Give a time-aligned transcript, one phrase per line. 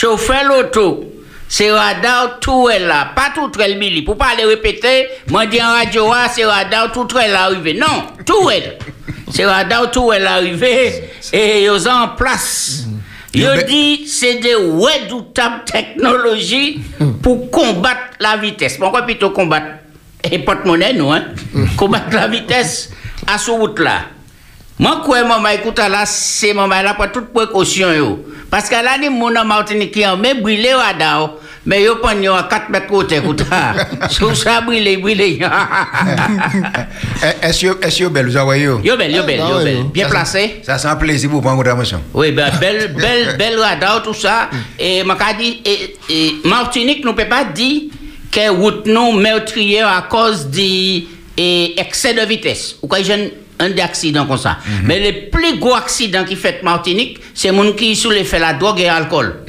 [0.00, 1.04] chauffeur l'auto,
[1.48, 4.02] c'est radar tout est là, pas tout est mili.
[4.02, 7.74] Pour pas le répéter, moi dis en radio, ah, c'est radar tout est là arrivé.
[7.74, 8.72] Non, tout est là.
[9.30, 12.84] C'est radar tout est là arrivé et ils ont en place.
[13.34, 16.80] Ils Yo, ben- dit c'est des redoutables technologies
[17.22, 18.76] pour combattre la vitesse.
[18.78, 19.66] Pourquoi plutôt combattre?
[20.24, 21.24] Et porte-monnaie, nous, hein?
[21.76, 22.90] Combattre la vitesse
[23.26, 24.02] à ce route là.
[24.78, 28.24] Moi, quoi, maman, écoute, là, c'est maman, là, pour toute précaution, yo.
[28.50, 32.10] Parce que là, les gens en Martinique, qui ont même brûlé radar, mais yo, pas
[32.10, 33.44] à 4 mètres côté, écoute,
[34.10, 35.38] Sous ça, brûlé, brûlé.
[37.22, 38.80] Eh, Est-ce vous envoyez yo?
[38.82, 39.76] Yo, belle, yo, belle, yo, ouais, belle.
[39.76, 39.84] yo.
[39.84, 40.62] Bien placé.
[40.62, 42.00] Ça sent plaisir pour prendre contravention.
[42.14, 42.50] Oui, ben,
[44.02, 44.48] tout ça.
[44.78, 47.82] Et, m'a qu'a dit, et, Martinique, nous peut pas dire
[48.32, 52.76] que route nous meurtrière à cause et, excès de vitesse.
[52.82, 52.88] Ou
[53.60, 54.58] un, accident comme ça.
[54.84, 58.80] Mais le plus gros accident qui fait Martinique, c'est moun qui sous l'effet la drogue
[58.80, 59.40] et l'alcool.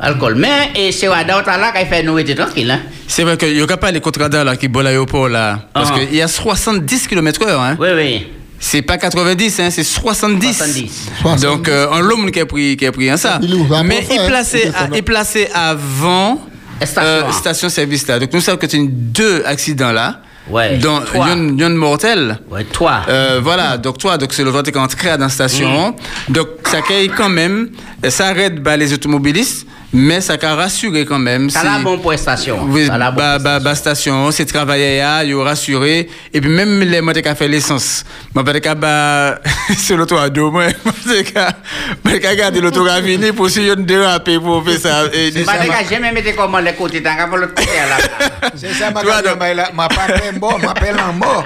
[0.00, 0.34] Alcool.
[0.36, 2.80] Mais, et c'est radar là qui fait nous être tranquille, hein.
[3.06, 5.60] C'est vrai qu'il n'y a pas les contre-radars là qui bolent l'aéroport là.
[5.72, 5.98] Parce Ah.
[5.98, 7.48] qu'il y a 70 km/h.
[7.50, 7.76] Hein.
[7.80, 8.26] Oui, oui.
[8.60, 10.56] C'est pas 90, hein, c'est 70.
[10.56, 11.40] 70.
[11.42, 13.38] Donc, euh, un l'homme qui a pris, qui a pris un ça.
[13.40, 16.40] Il Mais il hein, placé, il à, il placé avant
[16.80, 17.32] Station euh, A.
[17.32, 18.18] station service là.
[18.18, 20.20] Donc, nous savons que c'est une- deux accidents là.
[20.50, 21.26] Ouais, Dont trois.
[21.26, 22.38] il y a une- il y a une mortelle.
[22.50, 23.00] Ouais, toi.
[23.08, 25.94] Euh, voilà, donc toi, donc c'est le vote qui est entré dans la station.
[26.28, 27.68] Donc ça crée quand même,
[28.08, 31.48] ça arrête bah, les automobilistes, mais ça a rassuré quand même.
[31.50, 32.58] Ça la bonne prestation.
[32.68, 36.08] oui, Ça la bonne bah, bah, bah, station, c'est travaillé là, il a rassuré.
[36.32, 38.04] Et puis même les motos qui ont fait l'essence.
[38.34, 39.38] Parce que bah,
[39.76, 40.64] c'est l'auto à deux, moi.
[40.84, 41.32] Parce que,
[42.02, 45.08] parce que regarder l'auto qui a fini pour si on déraper pour faire ça.
[45.08, 48.50] Gars, j'ai même été comment les côtés, t'as qu'à faire l'autre côté, là.
[48.56, 49.02] C'est ça, ma
[50.38, 51.44] mort, m'appelle en mort.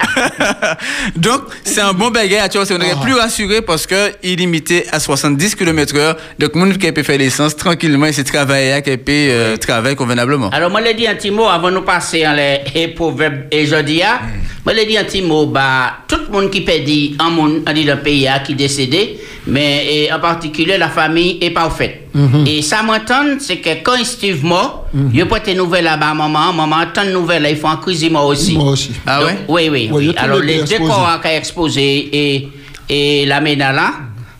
[1.15, 4.31] Donc, c'est un bon bagage, tu vois, c'est- on est plus rassuré parce que il
[4.33, 6.15] est limité à 70 km/h.
[6.39, 10.49] Donc, monde qui peut faire l'essence tranquillement, il s'est travaillé, qui peut euh, travailler convenablement.
[10.49, 13.65] Alors, moi, je dis un petit mot avant de nous passer en les proverbes et
[13.65, 14.01] jeudi.
[14.01, 14.19] hein.
[14.65, 17.63] Moi, je dis un petit mot, bah, tout le monde qui peut dire un monde,
[17.73, 21.49] dit dans le pays hein, qui est décédé, mais et en particulier la famille est
[21.51, 22.07] parfaite.
[22.47, 26.85] Et ça m'entend, c'est que quand Steve mort, il peut des nouvelles là-bas, maman, maman,
[26.93, 28.55] tant de nouvelles, il faut en cuisine moi aussi.
[28.55, 28.91] Moi aussi.
[29.05, 29.37] Ah Donc, ouais?
[29.49, 29.89] Oui, oui.
[29.91, 30.13] Oui.
[30.15, 32.47] Alors, les deux corps qui sont exposés et,
[32.89, 33.91] et la là,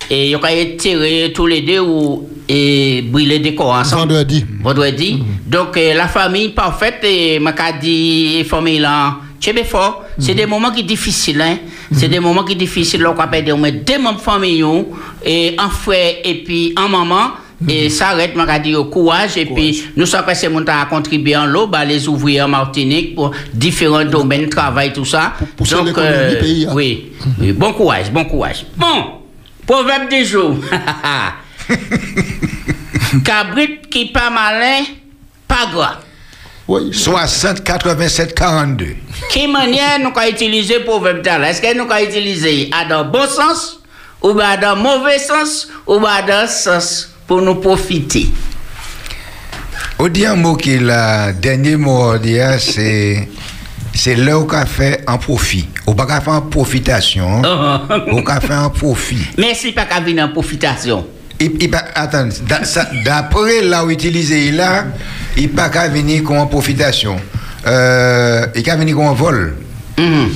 [0.10, 0.42] et ils ont
[0.78, 4.14] tiré tous les deux ou et brûler des corps ensemble.
[4.14, 4.46] Vendredi.
[4.62, 5.24] Vendredi.
[5.46, 10.04] Donc, euh, la famille parfaite, et m'a qu'a dit, et famille là, c'est fort.
[10.18, 11.58] C'est des moments qui sont difficiles, hein.
[11.92, 14.64] C'est des moments qui sont difficiles, qu'on peut dire, mais deux membres de famille,
[15.26, 17.32] et un frère, et puis un maman,
[17.68, 20.86] et ça arrête, m'a dit, au courage, et puis, nous sommes passés mon temps à
[20.86, 25.34] contribuer en l'eau, bah, les ouvriers en Martinique, pour différents domaines, travail, tout ça.
[25.38, 26.74] Pour pousser l'économie du pays, hein.
[26.74, 28.66] oui, oui, bon courage, bon courage.
[28.76, 29.22] Bon,
[29.66, 30.56] proverbe du jour.
[33.26, 34.84] Cabrit qui pas malin,
[35.48, 36.00] pas gras.
[36.68, 36.94] Oui.
[36.94, 38.96] 60, 87, 42.
[39.30, 42.70] Quelle manière nous avons utilisé le proverbe Est-ce que nous avons utilisé?
[42.90, 43.80] Dans le bon sens,
[44.22, 48.28] ou bien dans le mauvais sens, ou bien dans le sens pour nous profiter?
[50.00, 52.14] On dit un mot qui le dernier mot,
[52.60, 53.28] c'est
[53.94, 55.68] c'est là où on fait un profit.
[55.86, 57.42] On pas faire en profitation,
[58.12, 59.28] on fait en profit.
[59.38, 61.06] Merci pas qu'à venir en profitation.
[61.44, 62.30] Il, il pas- attends,
[63.04, 64.86] d'après là où utiliser là,
[65.36, 67.18] il pas qu'à venir comme en profitation.
[67.68, 69.56] Euh, il qu'à venir comme en vol.
[69.98, 70.30] Mhm.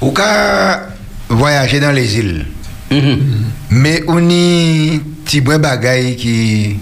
[0.00, 0.88] Ou qu'à
[1.28, 2.46] voyager dans les îles.
[2.90, 3.18] Mhm.
[3.70, 6.78] Mais on y petit bon bagaille qui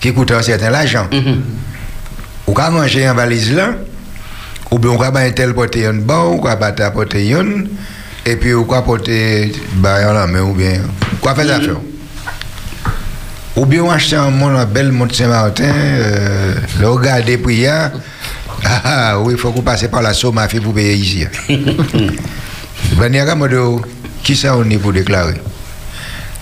[0.00, 1.06] qui coûte un certain argent.
[1.12, 1.42] Mhm.
[2.46, 3.70] Ou qu'à manger en valise là,
[4.70, 7.64] ou bien on peut un tel porter un ou qu'à battre porter un,
[8.24, 10.80] et puis ou qu'à porter bah en la main ou bien
[11.20, 11.76] quoi faire ça faire.
[13.56, 17.92] Ou bien on achète un mon un bel monte Saint-Martin, euh, le regarder prière.
[18.64, 21.26] Ah, ah, oui, il faut qu'on passe par la somme à faire pour payer ici.
[22.98, 23.58] Ben, il y a comme de
[24.22, 25.34] qui ça on est pour déclarer.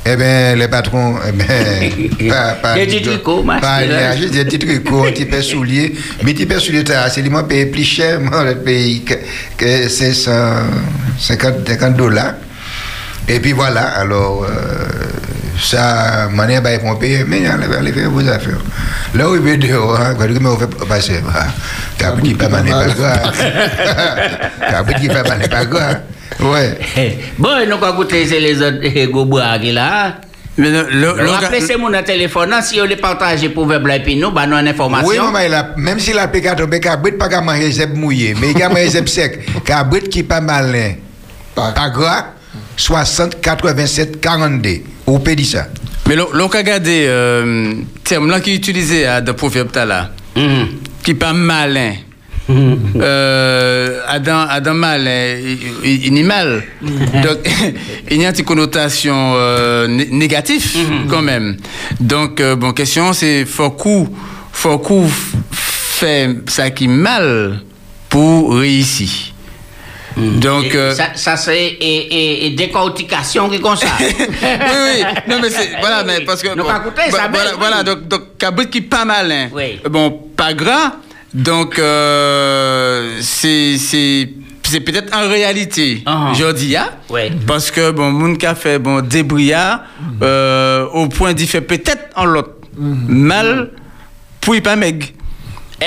[0.04, 1.46] Eh bien, les patrons, eh bien,
[2.28, 5.94] pas, pas, Des petits tricots, des petits tricots, un petit peu souliers.
[6.22, 9.14] Mais petit peu souliers, c'est lui payer plus cher, moi, le pays, que,
[9.56, 12.34] que 550 50 dollars.
[13.28, 14.50] Et puis voilà, alors, euh,
[15.60, 18.58] ça, manière, bah, ils vont payer, mais allez, allez faire vos affaires.
[19.14, 21.46] Là où il veut dehors, hein, quand il fait passer, bah,
[21.98, 23.32] t'as petit pas mal, pas grave.
[24.60, 26.00] T'as petit pas mal, pas grave.
[26.40, 27.18] Ouais.
[27.38, 30.16] Bon, nous avons goûté les autres eh, gros bois qui là.
[30.56, 33.86] Mais le, le- le- Rappelez c'est mon téléphone, hein, si on les partage pour proverbe
[33.88, 35.08] là, et puis nous, bah, nous, une information.
[35.08, 38.52] Oui, maman, il a- même si la pécat tombe, cabrit pas manger zeb mouillé, mais
[38.52, 39.40] il a manger zeb sec.
[39.64, 40.94] Cabrit qui pas malin.
[41.54, 42.26] Pas- Pas gras,
[42.76, 44.80] 60, 87, 42.
[46.08, 47.74] Mais l'on a regardé euh,
[48.04, 50.66] terme là qui est utilisé à dans le proverbe là, Mhm.
[51.02, 51.94] qui pas malin.
[52.96, 55.58] euh, Adam, Adam malin, il,
[55.90, 56.62] il, il est mal.
[56.82, 57.38] Donc,
[58.10, 60.76] il y a une connotation euh, né- négative
[61.08, 61.56] quand même.
[62.00, 64.08] Donc, euh, bon, question, c'est faut coup,
[64.52, 67.60] faut coup f- fait ça qui est mal
[68.08, 69.08] pour réussir.
[70.16, 73.86] Donc, Et euh, ça, ça c'est et, et, et décortication qui comme ça.
[74.00, 74.06] oui,
[74.40, 75.04] oui.
[75.28, 75.70] Non, mais c'est.
[75.80, 76.54] Voilà, mais parce que.
[76.54, 77.28] Bon, écouter, ça
[77.58, 79.48] voilà, donc, donc, cabrit qui pas malin.
[79.52, 79.80] Oui.
[79.90, 80.94] Bon, pas gras.
[81.32, 83.76] Donc, euh, c'est.
[83.78, 84.28] c'est
[84.66, 86.32] c'est peut-être en réalité, Ah.
[86.34, 87.30] je dis, hein, Oui.
[87.46, 89.82] parce que bon, a fait bon débrouillard
[90.22, 93.70] euh, au point d'y faire peut-être en l'autre mal
[94.40, 95.13] pour y pas meg.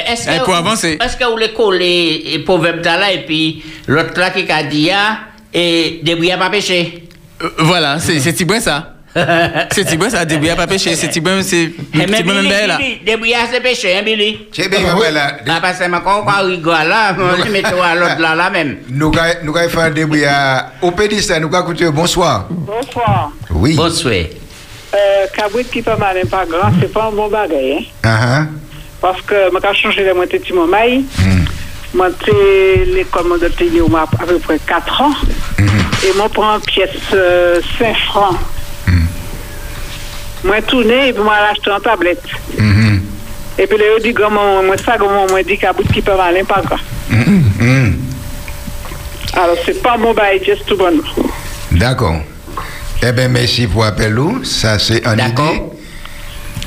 [0.07, 0.97] Et Est-ce Eh, que, pour avancer.
[1.03, 4.89] Est-ce que vous voulez coller les proverbes là et puis l'autre là qui a dit
[4.91, 5.19] ah,
[5.53, 7.03] et débrouiller pas péché.
[7.41, 8.93] Euh, voilà, c'est c'est Tibouin ça.
[9.71, 10.95] C'est Tibouin ça, débrouillard pas péché.
[10.95, 12.77] C'est Tibouin, c'est Et même Tibouin même là.
[12.77, 14.47] Billy, débrouiller c'est péché, hein, Billy?
[14.51, 15.37] C'est bien, voilà.
[15.47, 18.77] Ah, parce que quand on rigole là, on met à l'autre là, là même.
[18.89, 21.39] Nous allons nous allons faire un début à- au pédistan.
[21.39, 22.45] Nous allons écouter bonsoir.
[22.49, 23.31] Bonsoir.
[23.49, 23.73] Oui.
[23.75, 24.13] Bonsoir.
[24.93, 27.91] Euh, Cabrit qui pas mal, pas grand, c'est pas un bon bagage.
[28.03, 28.47] Hein?
[29.01, 29.13] Ah, ah.
[29.13, 31.05] Parce que je vais changer les moitiés de mon maille.
[31.19, 31.45] Hmm.
[31.93, 35.13] Moi, j'ai l'école de télé à peu près 4 ans.
[35.59, 38.37] Et moi, prends une pièce euh, 5 francs.
[40.43, 42.21] Moi, tourné et puis moi, l'acheter en tablette.
[42.57, 43.01] Mhm.
[43.57, 46.01] Et puis, là, je dis, grand maman, moi, ça, grand maman, moi, dit Cabrit qui
[46.01, 46.77] pas mal, pas grand.
[47.09, 47.43] Mhm.
[47.59, 47.95] Mhm.
[49.33, 51.01] Alors, c'est pas mon bail, juste tout bon.
[51.71, 52.21] D'accord.
[53.01, 54.17] Eh bien, merci pour l'appel.
[54.19, 54.43] ou.
[54.43, 55.61] Ça, c'est un idée.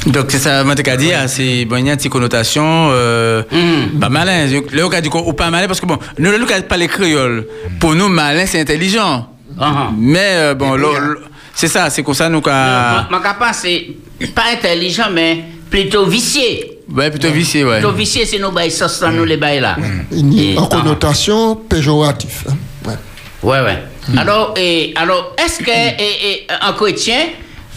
[0.07, 2.89] Donc c'est ça, moi t'ai dit, ah, c'est bon, il y a une petite connotation
[2.91, 3.99] euh, Mm.
[4.01, 4.47] pas malin.
[4.73, 7.47] Là, a dit qu'on ou pas malin parce que bon, nous, nous, pas les créoles.
[7.79, 9.29] Pour nous, malin, c'est intelligent.
[9.59, 11.15] Ah, Mais euh, bon, là, là,
[11.55, 13.07] c'est ça, c'est comme ça, nous, ah.
[13.11, 13.17] qu'à.
[13.17, 13.89] Ma capable, c'est
[14.35, 16.79] pas intelligent, mais plutôt vicié.
[16.93, 17.79] Ouais, plutôt vicié, ouais.
[17.81, 19.77] Plutôt vicié, c'est nos bails, ça, ça, nous les bails là.
[20.13, 20.77] Une- Et- en ah.
[20.77, 22.45] connotation péjorative.
[22.49, 22.55] hein.
[22.87, 22.95] Ouais.
[23.43, 23.79] Ouais, ouais.
[24.19, 27.27] Alors, et, alors est-ce que et, et, un chrétien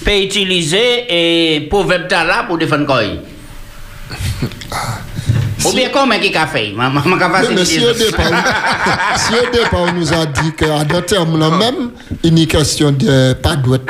[0.04, 1.06] peut utiliser
[1.56, 3.02] et proverbe là pour défendre quoi
[5.66, 6.74] Ou bien comment qui a fait
[9.40, 11.92] au départ, nous a dit qu'à deux termes là même,
[12.22, 13.90] il est question de pas douette.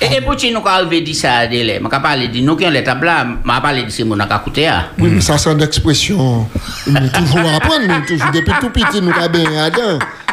[0.00, 2.64] Et, et pour qui nous avons dit ça à délai Je parler de nous qui
[2.66, 4.66] ont les tables là, je parler de ce qu'on a écouté.
[4.68, 4.86] ah.
[4.98, 6.48] Oui, mais ça c'est une expression.
[6.86, 9.68] Nous toujours apprendre, nous toujours depuis tout petit nous avons bien.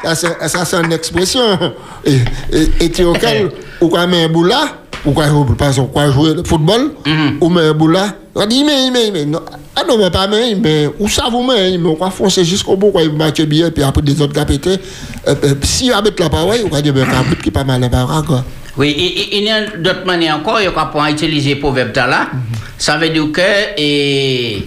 [0.04, 1.74] Ça c'est une expression.
[2.06, 2.90] Et
[3.86, 4.66] ou quoi met un bout là,
[5.06, 6.92] ou exemple quoi jouer le football,
[7.42, 8.14] ou met un bout là.
[8.34, 9.40] On dit mais mais mais non.
[9.76, 12.76] Ah non mais pas mais mais où ça vous met mais on va foncer jusqu'au
[12.76, 14.78] bout quoi il match bien puis après des autres gars pété.
[15.64, 17.90] Si avec la parole, on va dire ben un qui pas mal
[18.28, 18.44] quoi.
[18.78, 21.96] Oui, et- il y a d'autres manières encore, il y a pas utiliser le proverbe
[21.96, 22.28] là.
[22.78, 23.42] Ça veut dire que
[23.78, 24.66] et,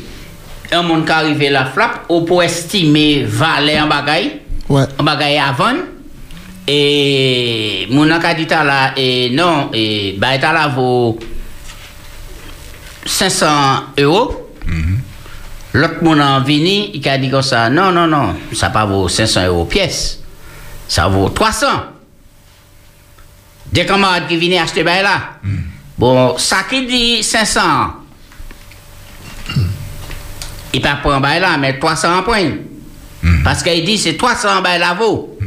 [0.73, 4.41] un monde qui arrive à la flappe, on peut estimer valer en bagaille.
[4.69, 4.85] Ouais.
[4.99, 5.77] un bagay avant
[6.71, 11.19] et mon a dit ta là et non et bah là vaut
[13.07, 13.47] 500
[13.99, 14.53] euros.
[15.73, 19.09] L'autre mon a vini il a dit comme ça non non non ça pas vaut
[19.09, 20.21] 500 euros pièce.
[20.87, 21.67] Ça vaut 300
[23.73, 25.39] des camarades qui viennent acheter bah là.
[25.97, 27.61] Bon ça qui dit 500
[30.75, 32.51] il pas prendre bah là mais 300 en point
[33.43, 35.38] parce qu'il dit c'est 300 balles la vaut.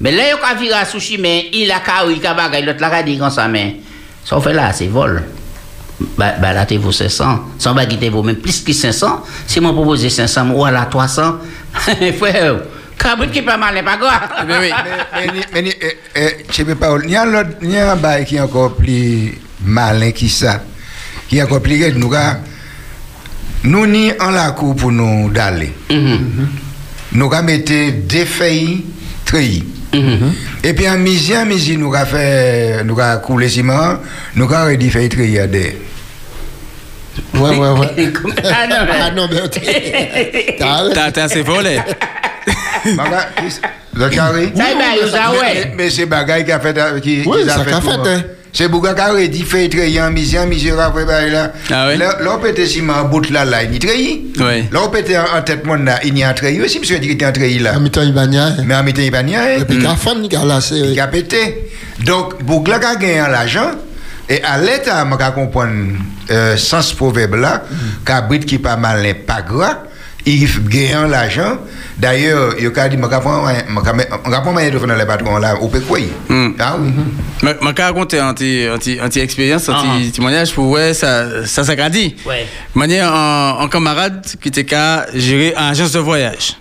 [0.00, 2.80] Mais là, il a viré à sushi, mais il a carré, il a bagay, l'autre
[2.80, 3.76] l'a dit comme ça, mais
[4.24, 5.22] ça fait là, c'est vol.
[6.18, 7.40] Bah, bah là, tu vaut 500.
[7.58, 9.22] Sans bagay, tu vaut même plus que 500.
[9.46, 11.36] Si moi propose 500, ou à la 300,
[12.18, 12.56] frère,
[12.98, 14.44] cabrit qui pas mal, n'est pas grave.
[14.46, 14.70] Mais oui.
[15.14, 17.24] Mais, mais, mais, eh, eh, je sais pas, il y a
[17.62, 20.62] y a un bail qui est encore plus malin qui ça,
[21.28, 22.36] qui est encore plus grand.
[23.64, 25.72] Nous, nous ni en la cour pour nous d'aller.
[25.90, 26.48] Mhm,
[27.12, 28.84] Nous avons mis deux feuilles
[29.24, 29.64] treillis.
[30.64, 33.98] Et puis en midi, en midi, nous avons fait, nous avons coulé ciment,
[34.34, 35.76] nous avons réduit à des.
[37.34, 38.12] Ouais ouais ouais.
[38.44, 39.48] Ah non, mais- Ah non mais
[40.58, 41.10] t'as.
[41.10, 41.78] T'as assez volé.
[43.94, 45.54] Le carré va, Mais- ouais.
[45.54, 46.74] mais- Mais c'est bagaille qui a fait.
[47.00, 48.22] Qui, Oui, qui a ça pour fait, hein.
[48.56, 50.34] C'est Bouga qui a réduit feuilles treillis en midi,
[50.70, 51.52] après bail là.
[51.70, 51.98] Ah oui?
[51.98, 54.32] Là, on peut être ciment en bout là, là, il y a treillis.
[54.38, 54.64] Oui.
[54.72, 56.98] Là, on peut être en tête, mon là, il y a un treillis aussi, monsieur
[56.98, 57.76] dit qu'il était en là.
[57.76, 58.40] En il va nier.
[58.64, 60.74] Mais en il n'y a pas de rien, Et puis fin il a lassé.
[60.74, 61.68] Il a pété.
[62.02, 63.72] Donc, a gagné l'argent.
[64.30, 65.74] Et à l'état, je vais comprendre
[66.30, 67.62] euh, sens proverbe là,
[68.06, 69.82] qu'un qui pas mal n'est pas gras,
[70.24, 71.58] il gagne l'argent.
[71.98, 75.54] D'ailleurs, il a dit, je vais prendre un de faire dans les patrons là.
[76.28, 76.45] Hmm.
[76.58, 76.90] Ah oui.
[77.42, 82.14] Je vais raconter un petit expérience, un Ah, petit témoignage pour ouais, ça, ça s'agrandit.
[82.26, 82.46] Ouais.
[82.74, 86.56] Manière un, un camarade qui était qu'à gérer une agence de voyage.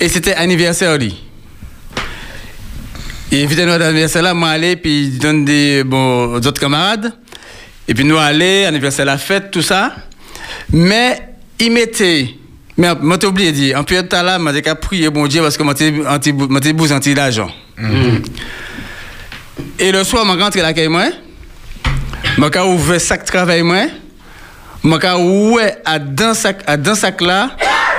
[0.00, 1.24] Et c'était anniversaire lui.
[3.30, 7.12] Et évidemment, à l'anniversaire là, moi aller, puis il donne des bon, aux autres camarades.
[7.86, 9.94] Et puis nous aller, anniversaire la fête, tout ça.
[10.72, 11.18] Mais
[11.58, 12.28] il mettait,
[12.76, 15.42] mais moi t'ai oublié de dire, en période de temps là, qu'à prier bon Dieu
[15.42, 17.50] parce que moi t'ai de l'argent.
[19.78, 21.04] Et le soir, je rentre à la caille, moi.
[22.36, 23.86] Je ouvrir sac de travail, moi.
[24.84, 27.50] Je ouais, à dans sac, à dans sac là,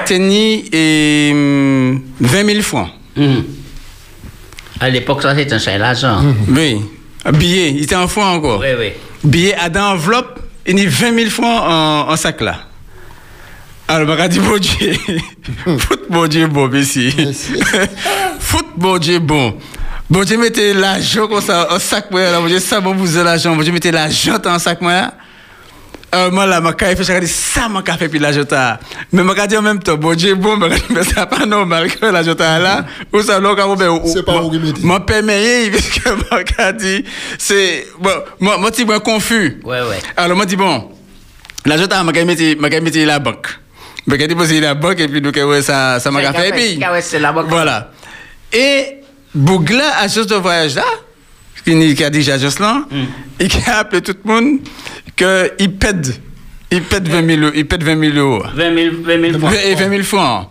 [0.05, 2.89] tenir et, hum, 20 000 francs.
[3.15, 3.43] Mhm.
[4.81, 6.21] À l'époque, ça, c'était un cher l'argent.
[6.49, 6.81] Oui.
[7.25, 8.59] Un billet, il était en francs encore.
[8.61, 8.91] Oui, oui.
[9.23, 12.61] Billet à dans enveloppe, il y a 20 000 francs en, en sac là.
[13.87, 14.93] Alors, je me dit, bon Dieu,
[15.79, 17.13] foot bon Dieu bon, ici.
[18.39, 19.57] Foot bon Dieu bon.
[20.09, 23.15] Bon Dieu, mettez l'argent comme ça, en sac, moi, là, bon Dieu, ça, bon, vous
[23.15, 25.13] avez l'argent, bon Dieu, mettez l'argent en sac, moi, là.
[26.11, 28.79] Alors, moi, là, ma café, fait, je dis, ça, mon café, puis l'argent, là.
[29.11, 30.69] Mais, je dit en même temps, bon Dieu, bon, mais
[31.03, 34.59] c'est pas normal que l'argent, là, ou ça, là, quand on C'est pas où il
[34.59, 34.73] met.
[34.81, 37.05] Moi, permet, parce que, moi, dit,
[37.37, 39.59] c'est, bon, moi, moi, je suis confus.
[39.63, 39.99] Ouais, ouais.
[40.17, 40.89] Alors, moi, dis bon,
[41.65, 42.25] l'argent, là, je vais
[42.81, 43.47] mettre la banque.
[44.07, 46.51] Je vais déposer la banque, et puis, donc, ouais, ça, ça m'a C'est fait, et
[46.53, 46.79] puis.
[46.79, 47.45] qu'à- ouais, c'est la banque.
[47.47, 47.91] Voilà.
[48.51, 48.95] Et
[49.33, 50.85] Bougla, agence de voyage là,
[51.63, 52.85] qui a dit agence là,
[53.39, 54.59] et qui a appelé tout le monde
[55.15, 56.19] qu'il pète,
[56.71, 57.51] il pète 20 000 euros.
[57.55, 58.43] Il pète 20 000 euros.
[58.55, 59.53] 20 000, 20 000 francs.
[59.65, 60.49] Et 20 000 francs.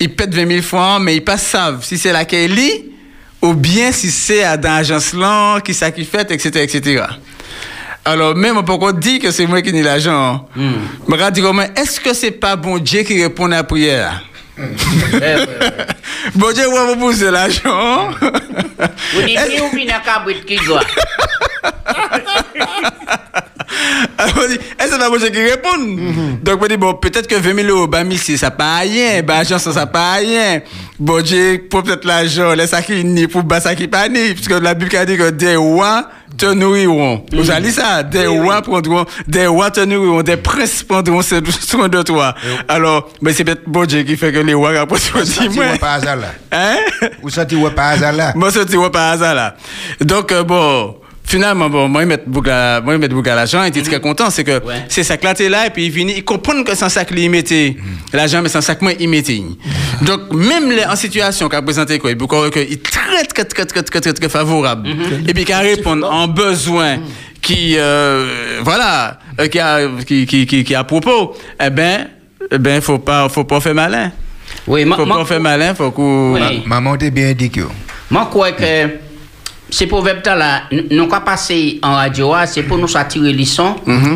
[0.00, 2.92] Il pète 20 000 francs, mais ils pas savent si c'est la Kelly
[3.42, 7.04] ou bien si c'est à dans l'agence là, qui ça qui fait, etc., etc.
[8.06, 10.46] Alors, même on dire que c'est moi qui ai l'argent.
[10.56, 14.22] Je me dis comment, est-ce que c'est pas bon Dieu qui répond à la prière?
[16.38, 20.82] Bonje wè mwen pousse la chan Ou di ki ou mi nakabwit ki gwa
[24.78, 25.82] E se pa bonje ki repoun
[26.46, 29.42] Donk mwen di bon Petèt ke 20 000 ou ba misi sa pa ayen Ba
[29.42, 30.62] ajan sa sa pa ayen
[31.02, 34.30] Bonje pou ptet la chan Lè sa ki ni pou ba sa ki pa ni
[34.38, 35.94] Piske la bib ka di kon de wè
[36.36, 37.24] te nourriront.
[37.32, 38.02] Vous dit ça?
[38.02, 42.34] Des rois prendront, des rois te nourriront, des princes prendront soin de toi.
[42.68, 45.78] Alors, mais c'est peut-être bon Dieu qui fait que les rois Ou senti dis, ouais
[45.78, 46.28] par hasard là.
[46.52, 46.76] Hein?
[47.22, 48.32] Ou senti ouais par hasard là.
[48.34, 49.56] Moi, c'est vois par hasard là.
[50.00, 50.96] Donc, euh, bon,
[51.26, 53.82] finalement, bon, moi, il met beaucoup à, moi, il met beaucoup à l'argent, il était
[53.82, 54.84] très content, c'est que Ouais.
[54.88, 56.88] c'est ça que là, t'es là, et puis il vient, il comprend que c'est un
[56.88, 57.76] sac, il mettait
[58.12, 59.42] l'argent, mais c'est un sac, moi, il mettait.
[60.02, 63.82] Donc, même les, en situation qu'a présenté, quoi, il que, est très, très, très, très,
[63.82, 64.88] très, très, très favorable.
[65.26, 66.98] Et puis, qu'il répond en besoin
[67.40, 72.08] qui, euh, voilà, euh, qui a, qui, qui, qui, qui a à propos, eh ben,
[72.50, 74.12] eh ben, faut pas, faut pas faire malin.
[74.66, 76.62] Oui, moi, Faut moi- pas faire malin, faut qu'on, Oui.
[76.66, 77.62] Maman t'es bien indiqué.
[78.10, 78.64] Moi, je crois que
[79.74, 83.74] ces proverbes là, nous pas passer en radio, ah, c'est pour nous attirer les sons,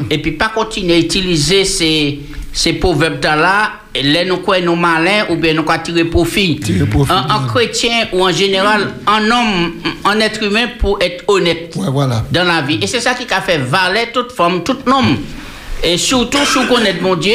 [0.09, 2.21] et puis pas continuer à utiliser ces,
[2.53, 6.61] ces proverbes là, et là, nous quoi nous malins, ou bien nous quoi tirer profit.
[6.88, 7.11] Profit.
[7.11, 9.73] En, en chrétien ou en général, un homme,
[10.05, 12.23] un être humain pour être honnête Ouais, voilà.
[12.31, 12.79] dans la vie.
[12.81, 15.17] Et c'est ça qui a fait valer toute femme, tout homme.
[15.83, 17.35] Et surtout, si vous connaissez mon Dieu,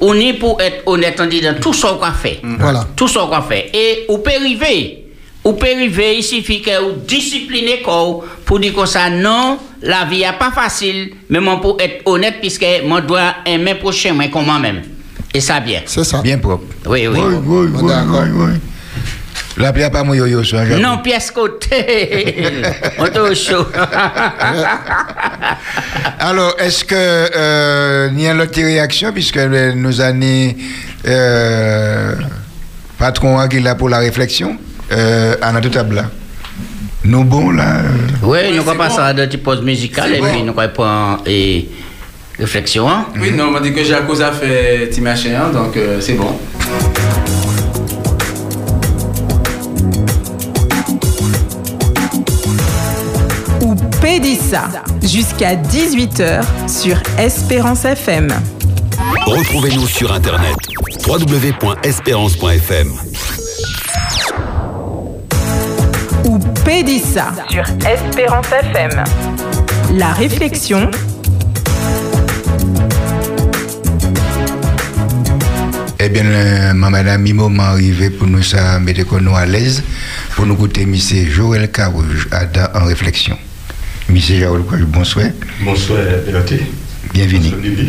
[0.00, 2.40] on est pour être honnête en disant tout ce qu'on fait.
[2.58, 2.86] Voilà.
[2.96, 3.70] Tout ce qu'on fait.
[3.74, 5.04] Et vous pouvez arriver.
[5.48, 10.04] Vous pouvez arriver, il suffit que vous disciplinez corps pour dire comme ça, non, la
[10.04, 14.28] vie n'est pas facile, mais moi pour être honnête, puisque moi dois aimer prochain, moi
[14.30, 14.82] comme moi-même.
[15.32, 15.80] Et ça bien.
[15.86, 16.20] C'est ça.
[16.20, 16.64] Bien propre.
[16.84, 17.18] Oui, oui.
[17.18, 18.50] Oui, oui, oui, oui, oui.
[19.56, 20.42] Là, il n'y a pas mon yo-yo.
[20.82, 22.36] Non, pièce côté.
[22.98, 23.66] On est au chaud.
[26.18, 30.54] Alors, est-ce que euh, il y a une autre réaction, puisque nous avons
[31.06, 32.14] euh,
[32.98, 34.58] patron qui est là pour la réflexion,
[34.92, 36.04] euh, à notre table là.
[37.04, 37.78] Nous bons là.
[37.78, 37.88] euh,
[38.22, 39.02] Oui, nous allons passer bon.
[39.02, 40.26] à des pauses musicales et bon.
[40.32, 41.68] puis nous allons prendre et
[42.38, 42.88] réflexion.
[42.88, 43.06] hein.
[43.20, 46.14] Oui, non, on m'a dit que cause à faire petit machin, hein, donc euh, c'est
[46.14, 46.36] bon.
[53.62, 54.68] ou Pédissa
[55.02, 58.28] jusqu'à 18h sur Espérance FM.
[59.26, 60.54] Retrouvez-nous sur Internet
[61.06, 62.92] www.espérance.fm.
[66.68, 69.02] Pédissa sur Espérance FM.
[69.94, 70.90] La réflexion.
[75.98, 79.82] Eh bien, euh, ma madame, mi moment arrivé pour nous ça mettre nous à l'aise,
[80.36, 80.94] pour nous écouter M.
[80.94, 83.38] Joël Carouge à- dans- en réflexion.
[84.10, 84.18] M.
[84.18, 85.26] Joël Carouge, bonsoir.
[85.62, 86.66] Bonsoir, Péloté.
[87.14, 87.48] Bienvenue.
[87.50, 87.86] Bonsoir.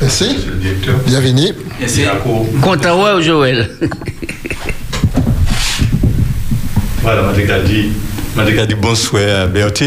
[0.00, 0.24] Merci.
[0.36, 0.94] Monsieur le directeur.
[1.04, 1.48] Bienvenue.
[1.80, 2.04] Merci.
[2.62, 3.68] Content, Joël.
[7.06, 7.46] Voilà, on dit
[8.36, 9.84] Je dit bonsoir à Berthe,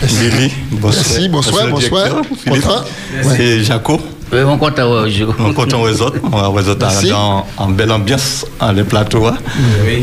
[0.00, 1.04] Billy, bonsoir.
[1.10, 2.24] Merci, bonsoir, bonsoir.
[2.44, 4.00] Philippe, Et Jaco.
[4.32, 6.78] Oui, mon compte à vous, je- On compte aux autres, on va aux autres
[7.10, 9.26] dans en belle ambiance, en les plateaux.
[9.26, 9.36] hein.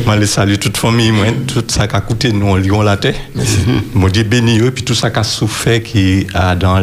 [0.05, 2.97] Moi, les salue toute famille, moi, tout ça qui a coûté, nous, on lion la
[2.97, 3.15] terre.
[3.93, 6.77] Mon Dieu béni eux, puis tout ça qui a souffert, qui a dans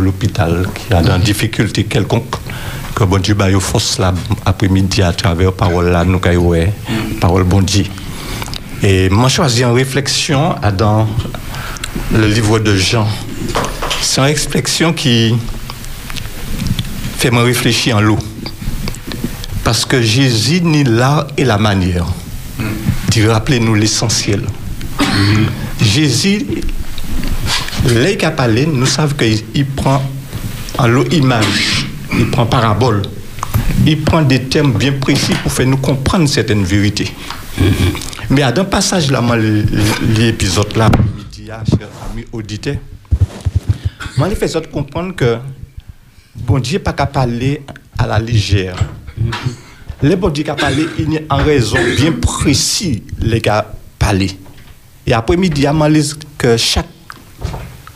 [0.00, 2.36] l'hôpital, qui a dans difficulté quelconque.
[2.94, 4.14] Que bon Dieu, bah, force là,
[4.46, 6.72] après-midi, à travers parole là, nous, qu'il ouais,
[7.20, 7.84] parole bon Dieu.
[8.82, 11.08] Et moi, choisi en réflexion dans
[12.14, 13.08] le livre de Jean.
[14.00, 15.34] C'est une réflexion qui
[17.16, 18.18] fait me réfléchir en l'eau.
[19.64, 22.06] Parce que Jésus ni l'art et la manière
[23.14, 24.42] de rappeler nous l'essentiel.
[25.82, 26.46] Jésus,
[27.84, 30.02] les parlé, nous savons qu'il il prend
[30.78, 33.02] en l'eau image, il prend parabole,
[33.84, 37.12] il prend des termes bien précis pour faire nous comprendre certaines vérités.
[38.30, 39.22] Mais à un passage là,
[40.16, 40.90] l'épisode là,
[44.16, 45.38] moi, il fait ça de comprendre que
[46.34, 47.62] bon Dieu pas qu'à parler
[47.96, 48.76] à la légère.
[50.02, 53.72] Le bon Dieu qui a parlé, il y a en raison bien précis les gars
[53.98, 54.30] parler.
[55.06, 56.02] Et après-midi, demandé
[56.36, 56.86] que chaque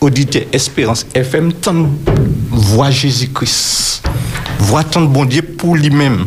[0.01, 1.87] auditeur Espérance FM tente
[2.49, 4.03] voix Jésus-Christ,
[4.59, 6.25] voix tant bon Dieu pour lui-même,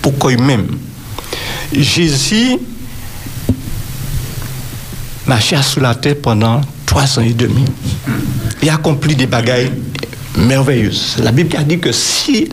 [0.00, 0.66] pour lui-même.
[1.72, 2.58] Jésus
[5.26, 7.64] marchait sur la terre pendant trois ans et demi
[8.62, 9.72] et accompli des bagailles
[10.36, 11.16] merveilleuses.
[11.22, 12.48] La Bible a dit que si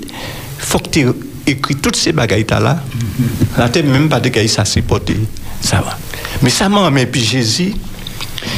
[0.57, 1.07] faut que tu
[1.45, 2.81] écris toutes ces bagailles là,
[3.57, 5.17] la terre même pas de ça supporter,
[5.61, 5.97] ça va.
[6.41, 7.73] Mais ça m'a amené puis Jésus,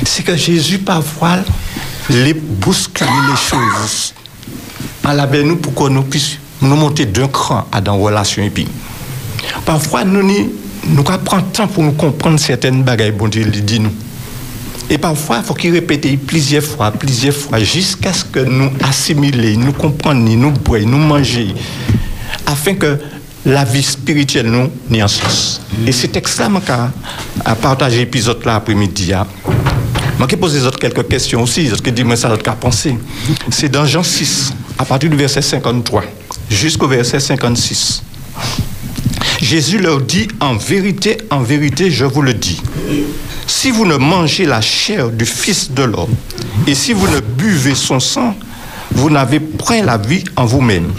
[0.06, 1.38] c'est que Jésus parfois
[2.10, 4.14] les bousculer les choses.
[5.04, 6.06] En la nous pour que nous
[6.62, 8.44] nous monter d'un cran à dans relation
[9.66, 10.52] Parfois, nous,
[10.88, 13.92] nous prenons temps pour nous comprendre certaines bagailles, bon Dieu dit nous.
[14.89, 19.58] Et parfois, il faut qu'il répète plusieurs fois, plusieurs fois, jusqu'à ce que nous assimiler,
[19.58, 21.56] nous comprenions, nous boire, nous manger,
[22.46, 23.00] afin que
[23.46, 25.62] la vie spirituelle nous n'y en sens.
[25.88, 26.62] Et c'est extrêmement
[27.44, 29.14] à partager l'épisode là après-midi.
[29.14, 29.25] hein.
[30.20, 32.98] Moi qui pose les autres quelques questions aussi, qui disent, mais ça, qu'à penser.
[33.50, 36.03] C'est dans Jean 6, à partir du verset 53,
[36.50, 38.03] jusqu'au verset 56.
[39.42, 42.62] Jésus leur dit, en vérité, en vérité, je vous le dis,
[43.48, 46.16] si vous ne mangez la chair du Fils de l'homme
[46.68, 48.36] et si vous ne buvez son sang,
[48.92, 50.92] vous n'avez point la vie en vous-même.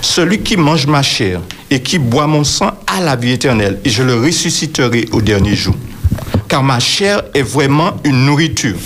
[0.00, 3.90] Celui qui mange ma chair et qui boit mon sang a la vie éternelle et
[3.90, 5.74] je le ressusciterai au dernier jour.
[6.48, 8.76] Car ma chair est vraiment une nourriture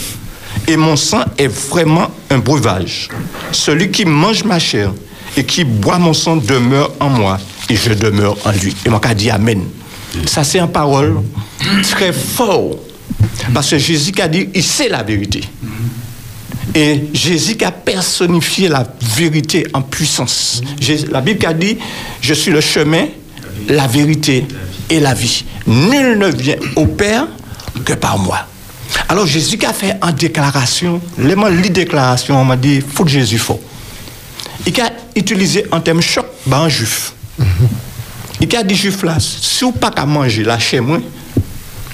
[0.68, 3.08] et mon sang est vraiment un breuvage.
[3.52, 4.92] Celui qui mange ma chair
[5.36, 8.74] et qui boit mon sang demeure en moi et je demeure en lui.
[8.84, 9.62] Et moi, qu'a dit Amen.
[10.26, 11.22] Ça, c'est une parole
[11.82, 12.78] très forte.
[13.52, 15.42] Parce que Jésus a dit, il sait la vérité.
[16.74, 20.62] Et Jésus a personnifié la vérité en puissance.
[21.10, 21.78] La Bible a dit,
[22.20, 23.06] je suis le chemin,
[23.68, 24.46] la vérité
[24.90, 25.44] et la vie.
[25.66, 27.28] Nul ne vient au Père
[27.84, 28.40] que par moi.
[29.08, 33.10] Alors Jésus a fait en déclaration, les mots les déclaration, on m'a dit, faut que
[33.10, 33.60] Jésus faut.
[34.66, 37.12] Il a utilisé un terme choc, ben, un juif.
[38.40, 40.98] Il a dit juif là, si vous pas qu'à manger la chair moi,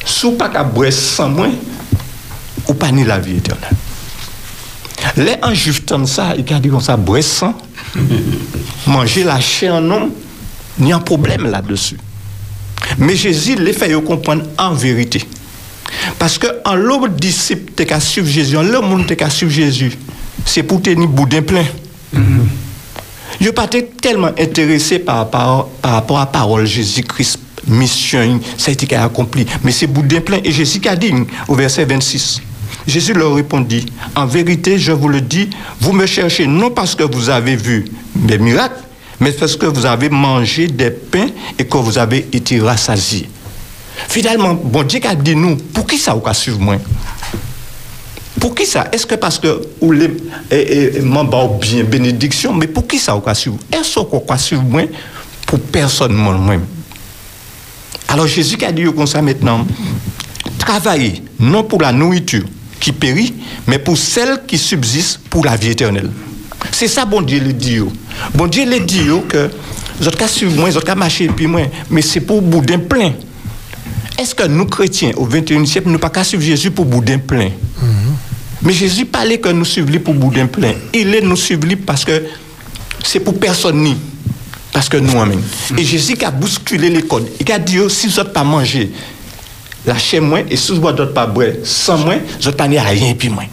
[0.04, 1.48] si vous pas qu'à boire sang moi,
[2.68, 3.70] ou pas ni la vie éternelle.
[5.16, 7.56] Les un juif ça, il a dit comme ça, boire sang,
[8.86, 10.10] manger la chair en homme,
[10.78, 11.98] il y a un problème là-dessus.
[12.98, 15.24] Mais Jésus les fait comprendre en vérité.
[16.18, 19.52] Parce que en l'autre disciple t'es qu'à suivre Jésus, en l'autre monde t'es qu'à suivre
[19.52, 19.92] Jésus,
[20.44, 21.64] c'est pour tenir boudin plein.
[22.12, 22.20] N'ai
[23.50, 28.94] pas été tellement intéressé par, par rapport à la parole Jésus-Christ, mission, ça a été
[28.94, 29.46] accompli.
[29.64, 30.38] Mais c'est boudin plein.
[30.44, 31.12] Et Jésus a dit
[31.48, 32.40] au verset 26.
[32.86, 35.48] Jésus leur répondit, en vérité, je vous le dis,
[35.80, 38.80] vous me cherchez non parce que vous avez vu des miracles,
[39.20, 41.28] mais parce que vous avez mangé des pains
[41.58, 43.28] et que vous avez été rassasiés.
[44.08, 46.76] Finalement, bon Dieu a dit nous, pour qui ça vous suivre moi?
[48.40, 48.88] Pour qui ça?
[48.92, 50.10] Est-ce que parce que ou les
[50.50, 53.58] et, et, ont bien bénédiction, mais pour qui ça a suivre?
[53.72, 54.82] Est-ce qu'on va suivre moi
[55.46, 56.64] pour personne moi-même
[58.08, 59.66] Alors Jésus a dit comme ça maintenant,
[60.58, 62.44] travaillez non pour la nourriture
[62.80, 63.34] qui périt,
[63.66, 66.10] mais pour celle qui subsiste pour la vie éternelle.
[66.70, 67.78] C'est ça, bon Dieu le dit.
[68.34, 69.50] Bon Dieu le dit que
[70.00, 73.12] vous qu'à suivre moi, vous qu'à marcher puis moi, mais c'est pour boudin plein.
[74.18, 77.50] Est-ce que nous, chrétiens, au 21e siècle, nous pas qu'à suivre Jésus pour boudin plein?
[78.62, 80.72] Mais Jésus parlait que nous suivons pour boudin plein.
[80.94, 82.22] Il est nous suivre parce que
[83.04, 83.96] c'est pour personne ni.
[84.72, 85.40] Parce que nous, amen.
[85.76, 87.28] Et Jésus qui a bousculé les codes.
[87.40, 88.90] Il a dit, oh, si vous n'avez pas mangé
[89.84, 92.84] lâcher moins, et si vous d'autres pas boire sans moins, vous n'avez pas ni à
[92.84, 93.46] rien et puis moins.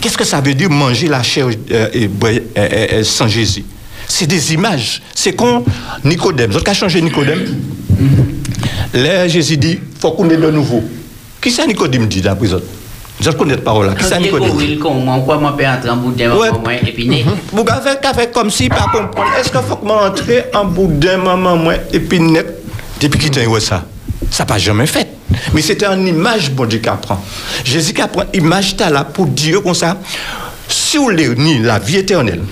[0.00, 3.64] Qu'est-ce que ça veut dire manger la chair euh, et euh, euh, sans Jésus?
[4.06, 5.02] C'est des images.
[5.14, 5.64] C'est comme
[6.04, 6.50] Nicodème.
[6.50, 7.44] Vous avez changé Nicodème?
[8.94, 10.82] Là, Jésus dit, il faut qu'on ait de nouveau.
[11.40, 12.58] Qui ça Nicodème dit d'après vous
[13.20, 13.94] Vous connaissez cette parole là.
[13.94, 14.48] Qui ça Nicodème?
[14.48, 14.60] Moment
[16.70, 17.24] et puis.
[17.52, 19.30] Vous avez comme si pas comprendre.
[19.38, 22.46] Est-ce qu'il faut que je entre en bout d'un moment moi, et puis net
[23.00, 23.84] depuis qu'il t'a eu ça
[24.30, 25.08] Ça n'a pas jamais fait.
[25.52, 27.22] Mais c'était une image bon Dieu qui apprend.
[27.64, 29.98] Jésus qui apprend image là pour dire comme ça.
[30.68, 32.42] Si voulez ni la vie éternelle,